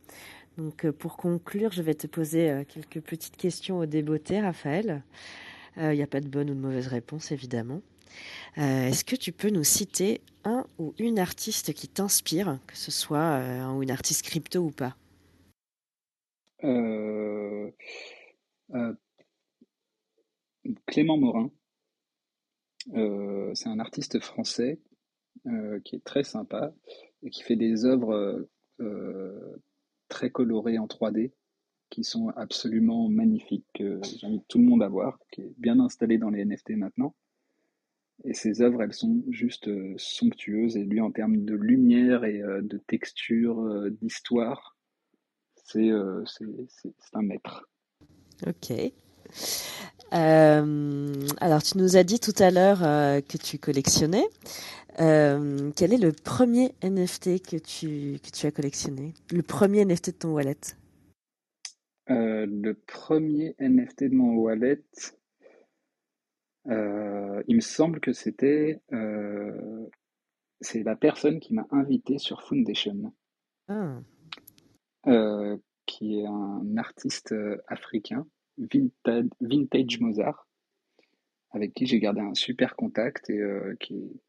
Donc, 0.56 0.84
euh, 0.84 0.92
pour 0.92 1.16
conclure, 1.16 1.70
je 1.72 1.82
vais 1.82 1.94
te 1.94 2.08
poser 2.08 2.64
quelques 2.68 3.00
petites 3.00 3.36
questions 3.36 3.78
au 3.78 3.86
débeauté, 3.86 4.40
Raphaël. 4.40 5.02
Il 5.76 5.90
n'y 5.90 6.02
a 6.02 6.08
pas 6.08 6.20
de 6.20 6.28
bonne 6.28 6.50
ou 6.50 6.54
de 6.54 6.60
mauvaise 6.60 6.88
réponse, 6.88 7.30
évidemment. 7.30 7.80
Est-ce 8.56 9.04
que 9.04 9.14
tu 9.14 9.30
peux 9.30 9.50
nous 9.50 9.62
citer 9.62 10.20
un 10.44 10.66
ou 10.78 10.92
une 10.98 11.20
artiste 11.20 11.72
qui 11.72 11.86
t'inspire, 11.86 12.58
que 12.66 12.76
ce 12.76 12.90
soit 12.90 13.20
un 13.20 13.76
ou 13.76 13.84
une 13.84 13.92
artiste 13.92 14.22
crypto 14.24 14.60
ou 14.60 14.70
pas? 14.72 14.96
Clément 20.86 21.16
Morin, 21.16 21.50
c'est 22.92 23.68
un 23.68 23.78
artiste 23.78 24.18
français 24.20 24.78
euh, 25.46 25.80
qui 25.80 25.96
est 25.96 26.04
très 26.04 26.24
sympa 26.24 26.72
et 27.22 27.30
qui 27.30 27.42
fait 27.42 27.56
des 27.56 27.84
œuvres 27.84 28.48
euh, 28.80 29.56
très 30.08 30.30
colorées 30.30 30.78
en 30.78 30.86
3D 30.86 31.32
qui 31.90 32.04
sont 32.04 32.28
absolument 32.36 33.08
magnifiques, 33.08 33.66
que 33.74 34.00
j'invite 34.18 34.46
tout 34.48 34.58
le 34.58 34.64
monde 34.64 34.82
à 34.82 34.88
voir, 34.88 35.18
qui 35.30 35.42
est 35.42 35.54
bien 35.56 35.80
installé 35.80 36.18
dans 36.18 36.30
les 36.30 36.44
NFT 36.44 36.70
maintenant. 36.70 37.14
Et 38.24 38.34
ses 38.34 38.62
œuvres, 38.62 38.82
elles 38.82 38.92
sont 38.92 39.22
juste 39.30 39.68
euh, 39.68 39.94
somptueuses. 39.96 40.76
Et 40.76 40.84
lui, 40.84 41.00
en 41.00 41.12
termes 41.12 41.44
de 41.44 41.54
lumière 41.54 42.24
et 42.24 42.42
euh, 42.42 42.60
de 42.62 42.78
texture, 42.78 43.60
euh, 43.60 43.90
d'histoire, 43.90 44.76
euh, 45.76 46.24
c'est 46.26 46.94
un 47.12 47.22
maître. 47.22 47.68
Ok. 48.46 48.72
Euh, 50.12 51.26
alors, 51.40 51.62
tu 51.62 51.78
nous 51.78 51.96
as 51.96 52.04
dit 52.04 52.20
tout 52.20 52.34
à 52.38 52.50
l'heure 52.50 52.82
euh, 52.82 53.20
que 53.20 53.36
tu 53.36 53.58
collectionnais. 53.58 54.26
Euh, 55.00 55.70
quel 55.76 55.92
est 55.92 55.98
le 55.98 56.12
premier 56.12 56.72
NFT 56.82 57.42
que 57.42 57.56
tu, 57.56 58.18
que 58.20 58.30
tu 58.30 58.46
as 58.46 58.50
collectionné? 58.50 59.14
Le 59.32 59.42
premier 59.42 59.84
NFT 59.84 60.10
de 60.10 60.16
ton 60.16 60.32
wallet? 60.32 60.56
Le 62.10 62.72
premier 62.72 63.54
NFT 63.60 64.04
de 64.04 64.14
mon 64.14 64.34
wallet, 64.36 64.82
il 66.66 67.54
me 67.54 67.60
semble 67.60 68.00
que 68.00 68.12
c'était 68.12 68.80
c'est 70.60 70.82
la 70.82 70.96
personne 70.96 71.38
qui 71.38 71.54
m'a 71.54 71.66
invité 71.70 72.18
sur 72.18 72.42
Foundation, 72.42 73.12
Ah, 73.68 74.00
qui 75.86 76.20
est 76.20 76.26
un 76.26 76.76
artiste 76.78 77.34
africain, 77.68 78.26
vintage, 78.58 79.26
vintage 79.40 80.00
Mozart, 80.00 80.46
avec 81.50 81.74
qui 81.74 81.86
j'ai 81.86 82.00
gardé 82.00 82.20
un 82.20 82.34
super 82.34 82.74
contact 82.76 83.28
et 83.30 83.38
euh, 83.38 83.74
qui, 83.80 83.94
est- 83.96 84.20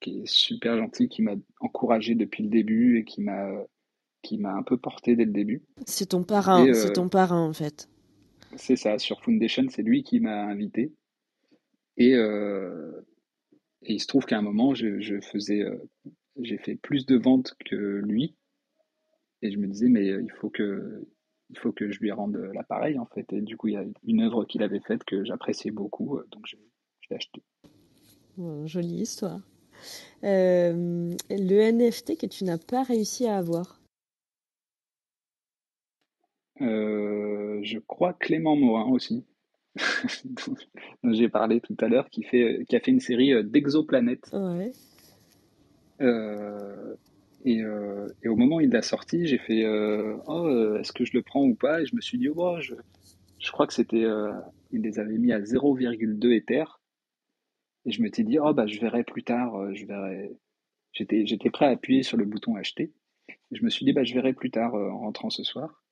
qui 0.00 0.20
est 0.20 0.26
super 0.26 0.76
gentil, 0.78 1.08
qui 1.08 1.22
m'a 1.22 1.34
encouragé 1.60 2.14
depuis 2.14 2.44
le 2.44 2.50
début 2.50 2.98
et 2.98 3.04
qui 3.04 3.22
m'a 3.22 3.48
qui 4.22 4.38
m'a 4.38 4.54
un 4.54 4.62
peu 4.64 4.76
porté 4.78 5.16
dès 5.16 5.24
le 5.26 5.32
début. 5.32 5.62
c'est 5.86 6.10
ton 6.10 6.22
parrain, 6.22 6.68
c'est 6.74 6.90
euh, 6.90 6.92
ton 6.92 7.08
parrain 7.08 7.40
en 7.40 7.54
fait. 7.54 7.88
c'est 8.56 8.74
ça, 8.74 8.98
sur 8.98 9.22
Foundation, 9.22 9.66
c'est 9.70 9.82
lui 9.84 10.02
qui 10.02 10.18
m'a 10.18 10.42
invité. 10.46 10.92
Et, 11.98 12.14
euh, 12.14 13.02
et 13.82 13.94
il 13.94 14.00
se 14.00 14.06
trouve 14.08 14.26
qu'à 14.26 14.38
un 14.38 14.42
moment, 14.42 14.74
je, 14.74 15.00
je 15.00 15.20
faisais, 15.20 15.64
j'ai 16.40 16.58
fait 16.58 16.76
plus 16.76 17.06
de 17.06 17.16
ventes 17.16 17.54
que 17.66 17.76
lui. 17.76 18.36
Et 19.40 19.50
je 19.50 19.56
me 19.58 19.66
disais, 19.66 19.88
mais 19.88 20.06
il 20.06 20.30
faut 20.40 20.50
que, 20.50 21.06
il 21.50 21.58
faut 21.58 21.72
que 21.72 21.90
je 21.90 22.00
lui 22.00 22.10
rende 22.10 22.36
l'appareil, 22.54 22.98
en 22.98 23.06
fait. 23.06 23.32
Et 23.32 23.40
du 23.40 23.56
coup, 23.56 23.68
il 23.68 23.74
y 23.74 23.78
a 23.78 23.84
une 24.04 24.22
œuvre 24.22 24.44
qu'il 24.44 24.62
avait 24.62 24.80
faite 24.80 25.04
que 25.04 25.24
j'appréciais 25.24 25.70
beaucoup, 25.70 26.16
euh, 26.16 26.26
donc 26.30 26.44
je, 26.46 26.56
je 27.00 27.08
l'ai 27.10 27.16
acheté. 27.16 27.42
Bon, 28.36 28.66
jolie 28.66 29.02
histoire. 29.02 29.40
Euh, 30.24 31.14
le 31.30 31.70
NFT 31.72 32.18
que 32.18 32.26
tu 32.26 32.44
n'as 32.44 32.58
pas 32.58 32.82
réussi 32.82 33.26
à 33.26 33.36
avoir. 33.38 33.80
Euh, 36.60 37.60
je 37.62 37.78
crois 37.78 38.14
Clément 38.14 38.56
Morin 38.56 38.90
aussi, 38.90 39.24
dont 40.24 41.12
j'ai 41.12 41.28
parlé 41.28 41.60
tout 41.60 41.76
à 41.80 41.88
l'heure, 41.88 42.08
qui 42.10 42.22
fait, 42.22 42.64
qui 42.68 42.76
a 42.76 42.80
fait 42.80 42.90
une 42.90 43.00
série 43.00 43.32
euh, 43.32 43.42
d'exoplanètes. 43.42 44.30
Ouais. 44.32 44.72
Euh, 46.00 46.94
et, 47.46 47.62
euh, 47.62 48.08
et 48.24 48.28
au 48.28 48.34
moment 48.34 48.56
où 48.56 48.60
il 48.60 48.70
l'a 48.70 48.82
sorti, 48.82 49.24
j'ai 49.24 49.38
fait 49.38 49.64
euh, 49.64 50.16
oh, 50.26 50.46
euh, 50.46 50.80
est-ce 50.80 50.92
que 50.92 51.04
je 51.04 51.12
le 51.14 51.22
prends 51.22 51.44
ou 51.44 51.54
pas? 51.54 51.80
Et 51.80 51.86
je 51.86 51.94
me 51.94 52.00
suis 52.00 52.18
dit 52.18 52.28
oh, 52.28 52.60
je, 52.60 52.74
je 53.38 53.52
crois 53.52 53.68
que 53.68 53.72
c'était 53.72 54.02
euh, 54.02 54.32
il 54.72 54.82
les 54.82 54.98
avait 54.98 55.16
mis 55.16 55.32
à 55.32 55.38
0,2 55.38 56.32
Ether 56.32 56.64
et 57.84 57.92
je 57.92 58.02
m'étais 58.02 58.24
dit 58.24 58.40
oh 58.40 58.52
bah 58.52 58.66
je 58.66 58.80
verrai 58.80 59.04
plus 59.04 59.22
tard, 59.22 59.72
je 59.74 59.86
verrai. 59.86 60.32
J'étais 60.92 61.24
j'étais 61.24 61.50
prêt 61.50 61.66
à 61.66 61.70
appuyer 61.70 62.02
sur 62.02 62.16
le 62.16 62.24
bouton 62.24 62.56
acheter 62.56 62.92
et 63.28 63.56
je 63.56 63.62
me 63.62 63.70
suis 63.70 63.86
dit 63.86 63.92
bah 63.92 64.02
je 64.02 64.12
verrai 64.12 64.32
plus 64.32 64.50
tard 64.50 64.74
en 64.74 64.98
rentrant 64.98 65.30
ce 65.30 65.44
soir. 65.44 65.84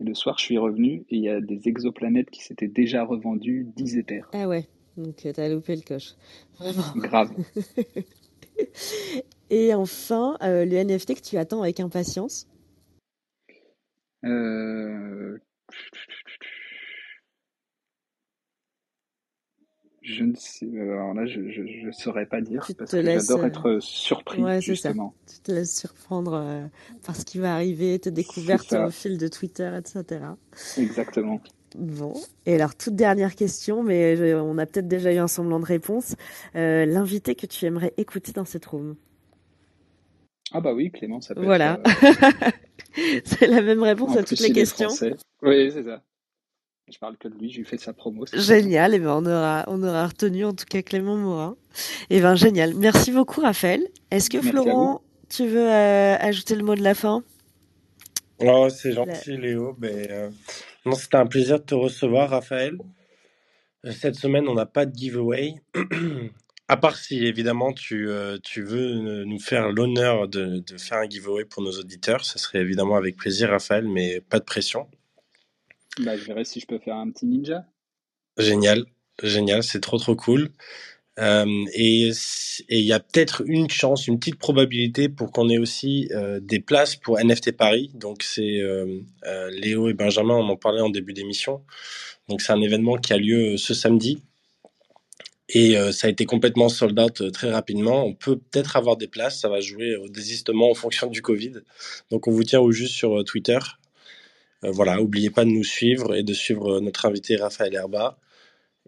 Et 0.00 0.04
le 0.04 0.14
soir, 0.14 0.38
je 0.38 0.44
suis 0.44 0.58
revenu 0.58 1.04
et 1.08 1.16
il 1.16 1.22
y 1.22 1.28
a 1.28 1.40
des 1.40 1.68
exoplanètes 1.68 2.30
qui 2.30 2.42
s'étaient 2.42 2.68
déjà 2.68 3.04
revendues 3.04 3.68
10 3.76 3.98
Ethers. 3.98 4.28
Ah 4.32 4.48
ouais, 4.48 4.66
donc 4.96 5.24
t'as 5.32 5.48
loupé 5.48 5.76
le 5.76 5.82
coche. 5.82 6.14
Vraiment. 6.58 6.82
Grave. 6.96 7.30
Et 9.50 9.74
enfin, 9.74 10.36
euh, 10.42 10.64
le 10.64 10.76
NFT 10.76 11.14
que 11.16 11.20
tu 11.20 11.36
attends 11.36 11.62
avec 11.62 11.80
impatience. 11.80 12.46
Euh, 14.24 15.38
Je 20.02 20.24
ne 20.24 20.34
sais, 20.34 20.66
alors 20.80 21.12
là, 21.14 21.26
je, 21.26 21.40
je 21.50 21.90
saurais 21.92 22.24
pas 22.26 22.40
dire 22.40 22.64
Tu 22.66 22.74
parce 22.74 22.90
te 22.92 22.96
que 22.96 23.02
laisses. 23.02 23.26
j'adore 23.28 23.44
euh, 23.44 23.48
être 23.48 23.78
surpris, 23.80 24.42
Ouais, 24.42 24.60
c'est 24.62 24.74
ça. 24.74 24.88
justement. 24.90 25.14
Tu 25.30 25.40
te 25.40 25.52
laisses 25.52 25.78
surprendre 25.78 26.34
euh, 26.34 26.66
par 27.04 27.14
ce 27.16 27.24
qui 27.24 27.38
va 27.38 27.54
arriver, 27.54 27.98
tes 27.98 28.10
découvertes 28.10 28.72
au 28.72 28.90
fil 28.90 29.18
de 29.18 29.28
Twitter, 29.28 29.70
etc. 29.78 30.20
exactement. 30.78 31.40
Bon. 31.76 32.14
Et 32.46 32.54
alors, 32.54 32.74
toute 32.74 32.96
dernière 32.96 33.34
question, 33.36 33.82
mais 33.82 34.16
je- 34.16 34.34
on 34.34 34.58
a 34.58 34.66
peut-être 34.66 34.88
déjà 34.88 35.12
eu 35.12 35.18
un 35.18 35.28
semblant 35.28 35.60
de 35.60 35.66
réponse. 35.66 36.16
Euh, 36.56 36.84
L'invité 36.86 37.34
que 37.34 37.46
tu 37.46 37.64
aimerais 37.66 37.92
écouter 37.96 38.32
dans 38.32 38.44
cette 38.46 38.66
room? 38.66 38.96
Ah 40.52 40.60
bah 40.60 40.72
oui, 40.72 40.90
Clément, 40.90 41.20
ça 41.20 41.34
peut 41.34 41.40
être. 41.40 41.46
Voilà. 41.46 41.80
euh, 41.86 42.50
C'est 43.24 43.46
la 43.46 43.62
même 43.62 43.82
réponse 43.82 44.10
En 44.10 44.14
à 44.16 44.18
toutes 44.18 44.28
plus, 44.38 44.40
les 44.42 44.48
il 44.48 44.50
est 44.50 44.54
questions. 44.54 44.88
français. 44.88 45.14
Oui, 45.42 45.70
c'est 45.72 45.84
ça. 45.84 46.02
Je 46.92 46.98
parle 46.98 47.16
que 47.18 47.28
de 47.28 47.34
lui, 47.38 47.50
je 47.52 47.58
lui 47.58 47.64
fais 47.64 47.78
sa 47.78 47.92
promo. 47.92 48.24
Génial, 48.32 48.94
et 48.94 48.98
ben 48.98 49.10
on 49.22 49.24
aura, 49.26 49.64
on 49.68 49.80
aura 49.84 50.08
retenu 50.08 50.44
en 50.44 50.52
tout 50.52 50.64
cas 50.68 50.82
Clément 50.82 51.16
Morin. 51.16 51.56
Et 52.10 52.20
ben 52.20 52.34
génial. 52.34 52.74
Merci 52.74 53.12
beaucoup 53.12 53.40
Raphaël. 53.42 53.86
Est-ce 54.10 54.28
que 54.28 54.38
Merci. 54.38 54.50
Florent, 54.50 55.02
tu 55.28 55.46
veux 55.46 55.70
euh, 55.70 56.16
ajouter 56.18 56.56
le 56.56 56.64
mot 56.64 56.74
de 56.74 56.82
la 56.82 56.94
fin? 56.94 57.22
Oh, 58.40 58.68
c'est 58.70 58.88
La- 58.90 58.94
gentil, 59.04 59.36
Léo. 59.36 59.76
Euh, 59.84 60.30
non, 60.84 60.92
c'était 60.94 61.16
un 61.18 61.26
plaisir 61.26 61.60
de 61.60 61.64
te 61.64 61.74
recevoir, 61.76 62.30
Raphaël. 62.30 62.76
Cette 63.84 64.16
semaine, 64.16 64.48
on 64.48 64.54
n'a 64.54 64.66
pas 64.66 64.84
de 64.84 64.94
giveaway. 64.96 65.54
À 66.70 66.76
part 66.76 66.96
si, 66.96 67.26
évidemment, 67.26 67.72
tu, 67.72 68.08
euh, 68.08 68.38
tu 68.44 68.62
veux 68.62 69.24
nous 69.24 69.40
faire 69.40 69.72
l'honneur 69.72 70.28
de, 70.28 70.60
de 70.60 70.78
faire 70.78 70.98
un 70.98 71.10
giveaway 71.10 71.44
pour 71.44 71.64
nos 71.64 71.72
auditeurs. 71.72 72.24
Ça 72.24 72.38
serait 72.38 72.60
évidemment 72.60 72.94
avec 72.94 73.16
plaisir, 73.16 73.50
Raphaël, 73.50 73.88
mais 73.88 74.20
pas 74.20 74.38
de 74.38 74.44
pression. 74.44 74.86
Bah, 75.98 76.16
je 76.16 76.24
verrai 76.24 76.44
si 76.44 76.60
je 76.60 76.66
peux 76.68 76.78
faire 76.78 76.94
un 76.94 77.10
petit 77.10 77.26
ninja. 77.26 77.64
Génial, 78.38 78.84
génial, 79.20 79.64
c'est 79.64 79.80
trop 79.80 79.98
trop 79.98 80.14
cool. 80.14 80.50
Euh, 81.18 81.64
et 81.74 82.12
il 82.68 82.84
y 82.84 82.92
a 82.92 83.00
peut-être 83.00 83.42
une 83.46 83.68
chance, 83.68 84.06
une 84.06 84.20
petite 84.20 84.38
probabilité 84.38 85.08
pour 85.08 85.32
qu'on 85.32 85.48
ait 85.48 85.58
aussi 85.58 86.08
euh, 86.12 86.38
des 86.38 86.60
places 86.60 86.94
pour 86.94 87.18
NFT 87.18 87.50
Paris. 87.50 87.90
Donc 87.94 88.22
c'est 88.22 88.60
Léo 89.50 89.88
et 89.88 89.94
Benjamin, 89.94 90.34
on 90.36 90.48
en 90.48 90.56
parlait 90.56 90.82
en 90.82 90.90
début 90.90 91.14
d'émission. 91.14 91.64
Donc 92.28 92.42
c'est 92.42 92.52
un 92.52 92.60
événement 92.60 92.96
qui 92.96 93.12
a 93.12 93.16
lieu 93.18 93.56
ce 93.56 93.74
samedi 93.74 94.22
et 95.52 95.76
euh, 95.76 95.90
ça 95.90 96.06
a 96.06 96.10
été 96.10 96.26
complètement 96.26 96.68
sold 96.68 96.98
out 96.98 97.20
euh, 97.20 97.30
très 97.30 97.50
rapidement. 97.50 98.04
On 98.04 98.14
peut 98.14 98.36
peut-être 98.36 98.76
avoir 98.76 98.96
des 98.96 99.08
places, 99.08 99.40
ça 99.40 99.48
va 99.48 99.60
jouer 99.60 99.96
au 99.96 100.08
désistement 100.08 100.70
en 100.70 100.74
fonction 100.74 101.08
du 101.08 101.22
Covid. 101.22 101.54
Donc 102.10 102.28
on 102.28 102.30
vous 102.30 102.44
tient 102.44 102.60
au 102.60 102.70
juste 102.70 102.94
sur 102.94 103.18
euh, 103.18 103.24
Twitter. 103.24 103.58
Voilà, 104.62 105.00
oubliez 105.00 105.30
pas 105.30 105.46
de 105.46 105.50
nous 105.50 105.64
suivre 105.64 106.14
et 106.14 106.22
de 106.22 106.34
suivre 106.34 106.80
notre 106.80 107.06
invité 107.06 107.36
Raphaël 107.36 107.74
Herba. 107.74 108.18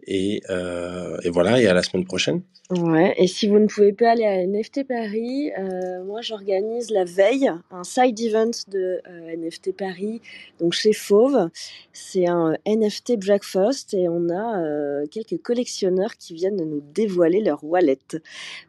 Et, 0.05 0.41
euh, 0.49 1.17
et 1.23 1.29
voilà, 1.29 1.61
et 1.61 1.67
à 1.67 1.73
la 1.73 1.83
semaine 1.83 2.05
prochaine. 2.05 2.41
Ouais, 2.69 3.13
et 3.17 3.27
si 3.27 3.47
vous 3.47 3.59
ne 3.59 3.67
pouvez 3.67 3.93
pas 3.93 4.11
aller 4.11 4.25
à 4.25 4.45
NFT 4.45 4.87
Paris, 4.87 5.51
euh, 5.57 6.03
moi 6.03 6.21
j'organise 6.21 6.89
la 6.89 7.03
veille 7.03 7.51
un 7.71 7.83
side 7.83 8.19
event 8.19 8.51
de 8.67 9.01
euh, 9.07 9.35
NFT 9.37 9.75
Paris, 9.75 10.21
donc 10.59 10.73
chez 10.73 10.93
Fauve. 10.93 11.49
C'est 11.91 12.27
un 12.27 12.57
NFT 12.65 13.17
breakfast 13.17 13.93
et 13.93 14.09
on 14.09 14.29
a 14.29 15.05
quelques 15.07 15.41
collectionneurs 15.41 16.15
qui 16.17 16.33
viennent 16.33 16.57
de 16.57 16.65
nous 16.65 16.81
dévoiler 16.93 17.41
leur 17.41 17.63
wallet. 17.63 17.99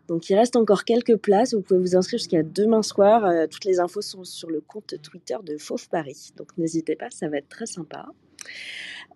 Donc 0.08 0.28
il 0.28 0.36
reste 0.36 0.56
encore 0.56 0.84
quelques 0.84 1.16
places, 1.16 1.54
vous 1.54 1.62
pouvez 1.62 1.80
vous 1.80 1.96
inscrire 1.96 2.18
jusqu'à 2.18 2.42
demain 2.42 2.82
soir. 2.82 3.48
Toutes 3.48 3.64
les 3.64 3.80
infos 3.80 4.02
sont 4.02 4.24
sur 4.24 4.50
le 4.50 4.60
compte 4.60 4.94
Twitter 5.02 5.36
de 5.42 5.56
Fauve 5.56 5.88
Paris, 5.88 6.32
donc 6.36 6.48
n'hésitez 6.58 6.96
pas, 6.96 7.10
ça 7.10 7.28
va 7.28 7.38
être 7.38 7.48
très 7.48 7.66
sympa. 7.66 8.06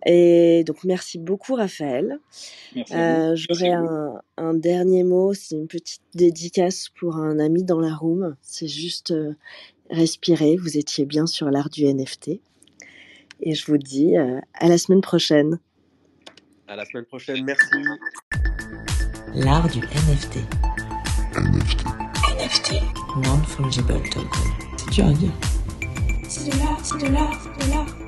Et 0.07 0.65
donc, 0.65 0.85
merci 0.85 1.19
beaucoup, 1.19 1.55
Raphaël. 1.55 2.19
Euh, 2.93 3.37
J'aurais 3.37 3.73
un, 3.73 4.21
un 4.37 4.55
dernier 4.55 5.03
mot, 5.03 5.35
c'est 5.35 5.57
une 5.57 5.67
petite 5.67 6.03
dédicace 6.15 6.89
pour 6.99 7.17
un 7.17 7.39
ami 7.39 7.65
dans 7.65 7.81
la 7.81 7.95
room. 7.95 8.37
C'est 8.41 8.69
juste 8.69 9.11
euh, 9.11 9.35
respirer. 9.91 10.57
Vous 10.57 10.79
étiez 10.79 11.05
bien 11.05 11.27
sur 11.27 11.51
l'art 11.51 11.69
du 11.71 11.85
NFT. 11.85 12.41
Et 13.41 13.55
je 13.55 13.67
vous 13.67 13.79
dis 13.79 14.17
euh, 14.17 14.41
à 14.55 14.69
la 14.69 14.79
semaine 14.79 15.01
prochaine. 15.01 15.59
À 16.67 16.77
la 16.77 16.85
semaine 16.85 17.05
prochaine. 17.05 17.45
Merci. 17.45 17.67
L'art 19.35 19.69
du 19.69 19.81
NFT. 19.81 20.39
NFT. 21.35 21.85
NFT. 22.39 22.75
Non-fungible 23.25 24.03
token. 24.11 24.23
C'est 24.77 24.91
dur 24.91 25.07
à 25.07 25.13
dire. 25.13 25.31
C'est 26.29 26.51
de 26.51 26.59
l'art, 26.59 26.81
c'est 26.85 26.99
de 26.99 27.13
l'art, 27.13 27.41
c'est 27.43 27.67
de 27.67 27.73
l'art. 27.73 28.08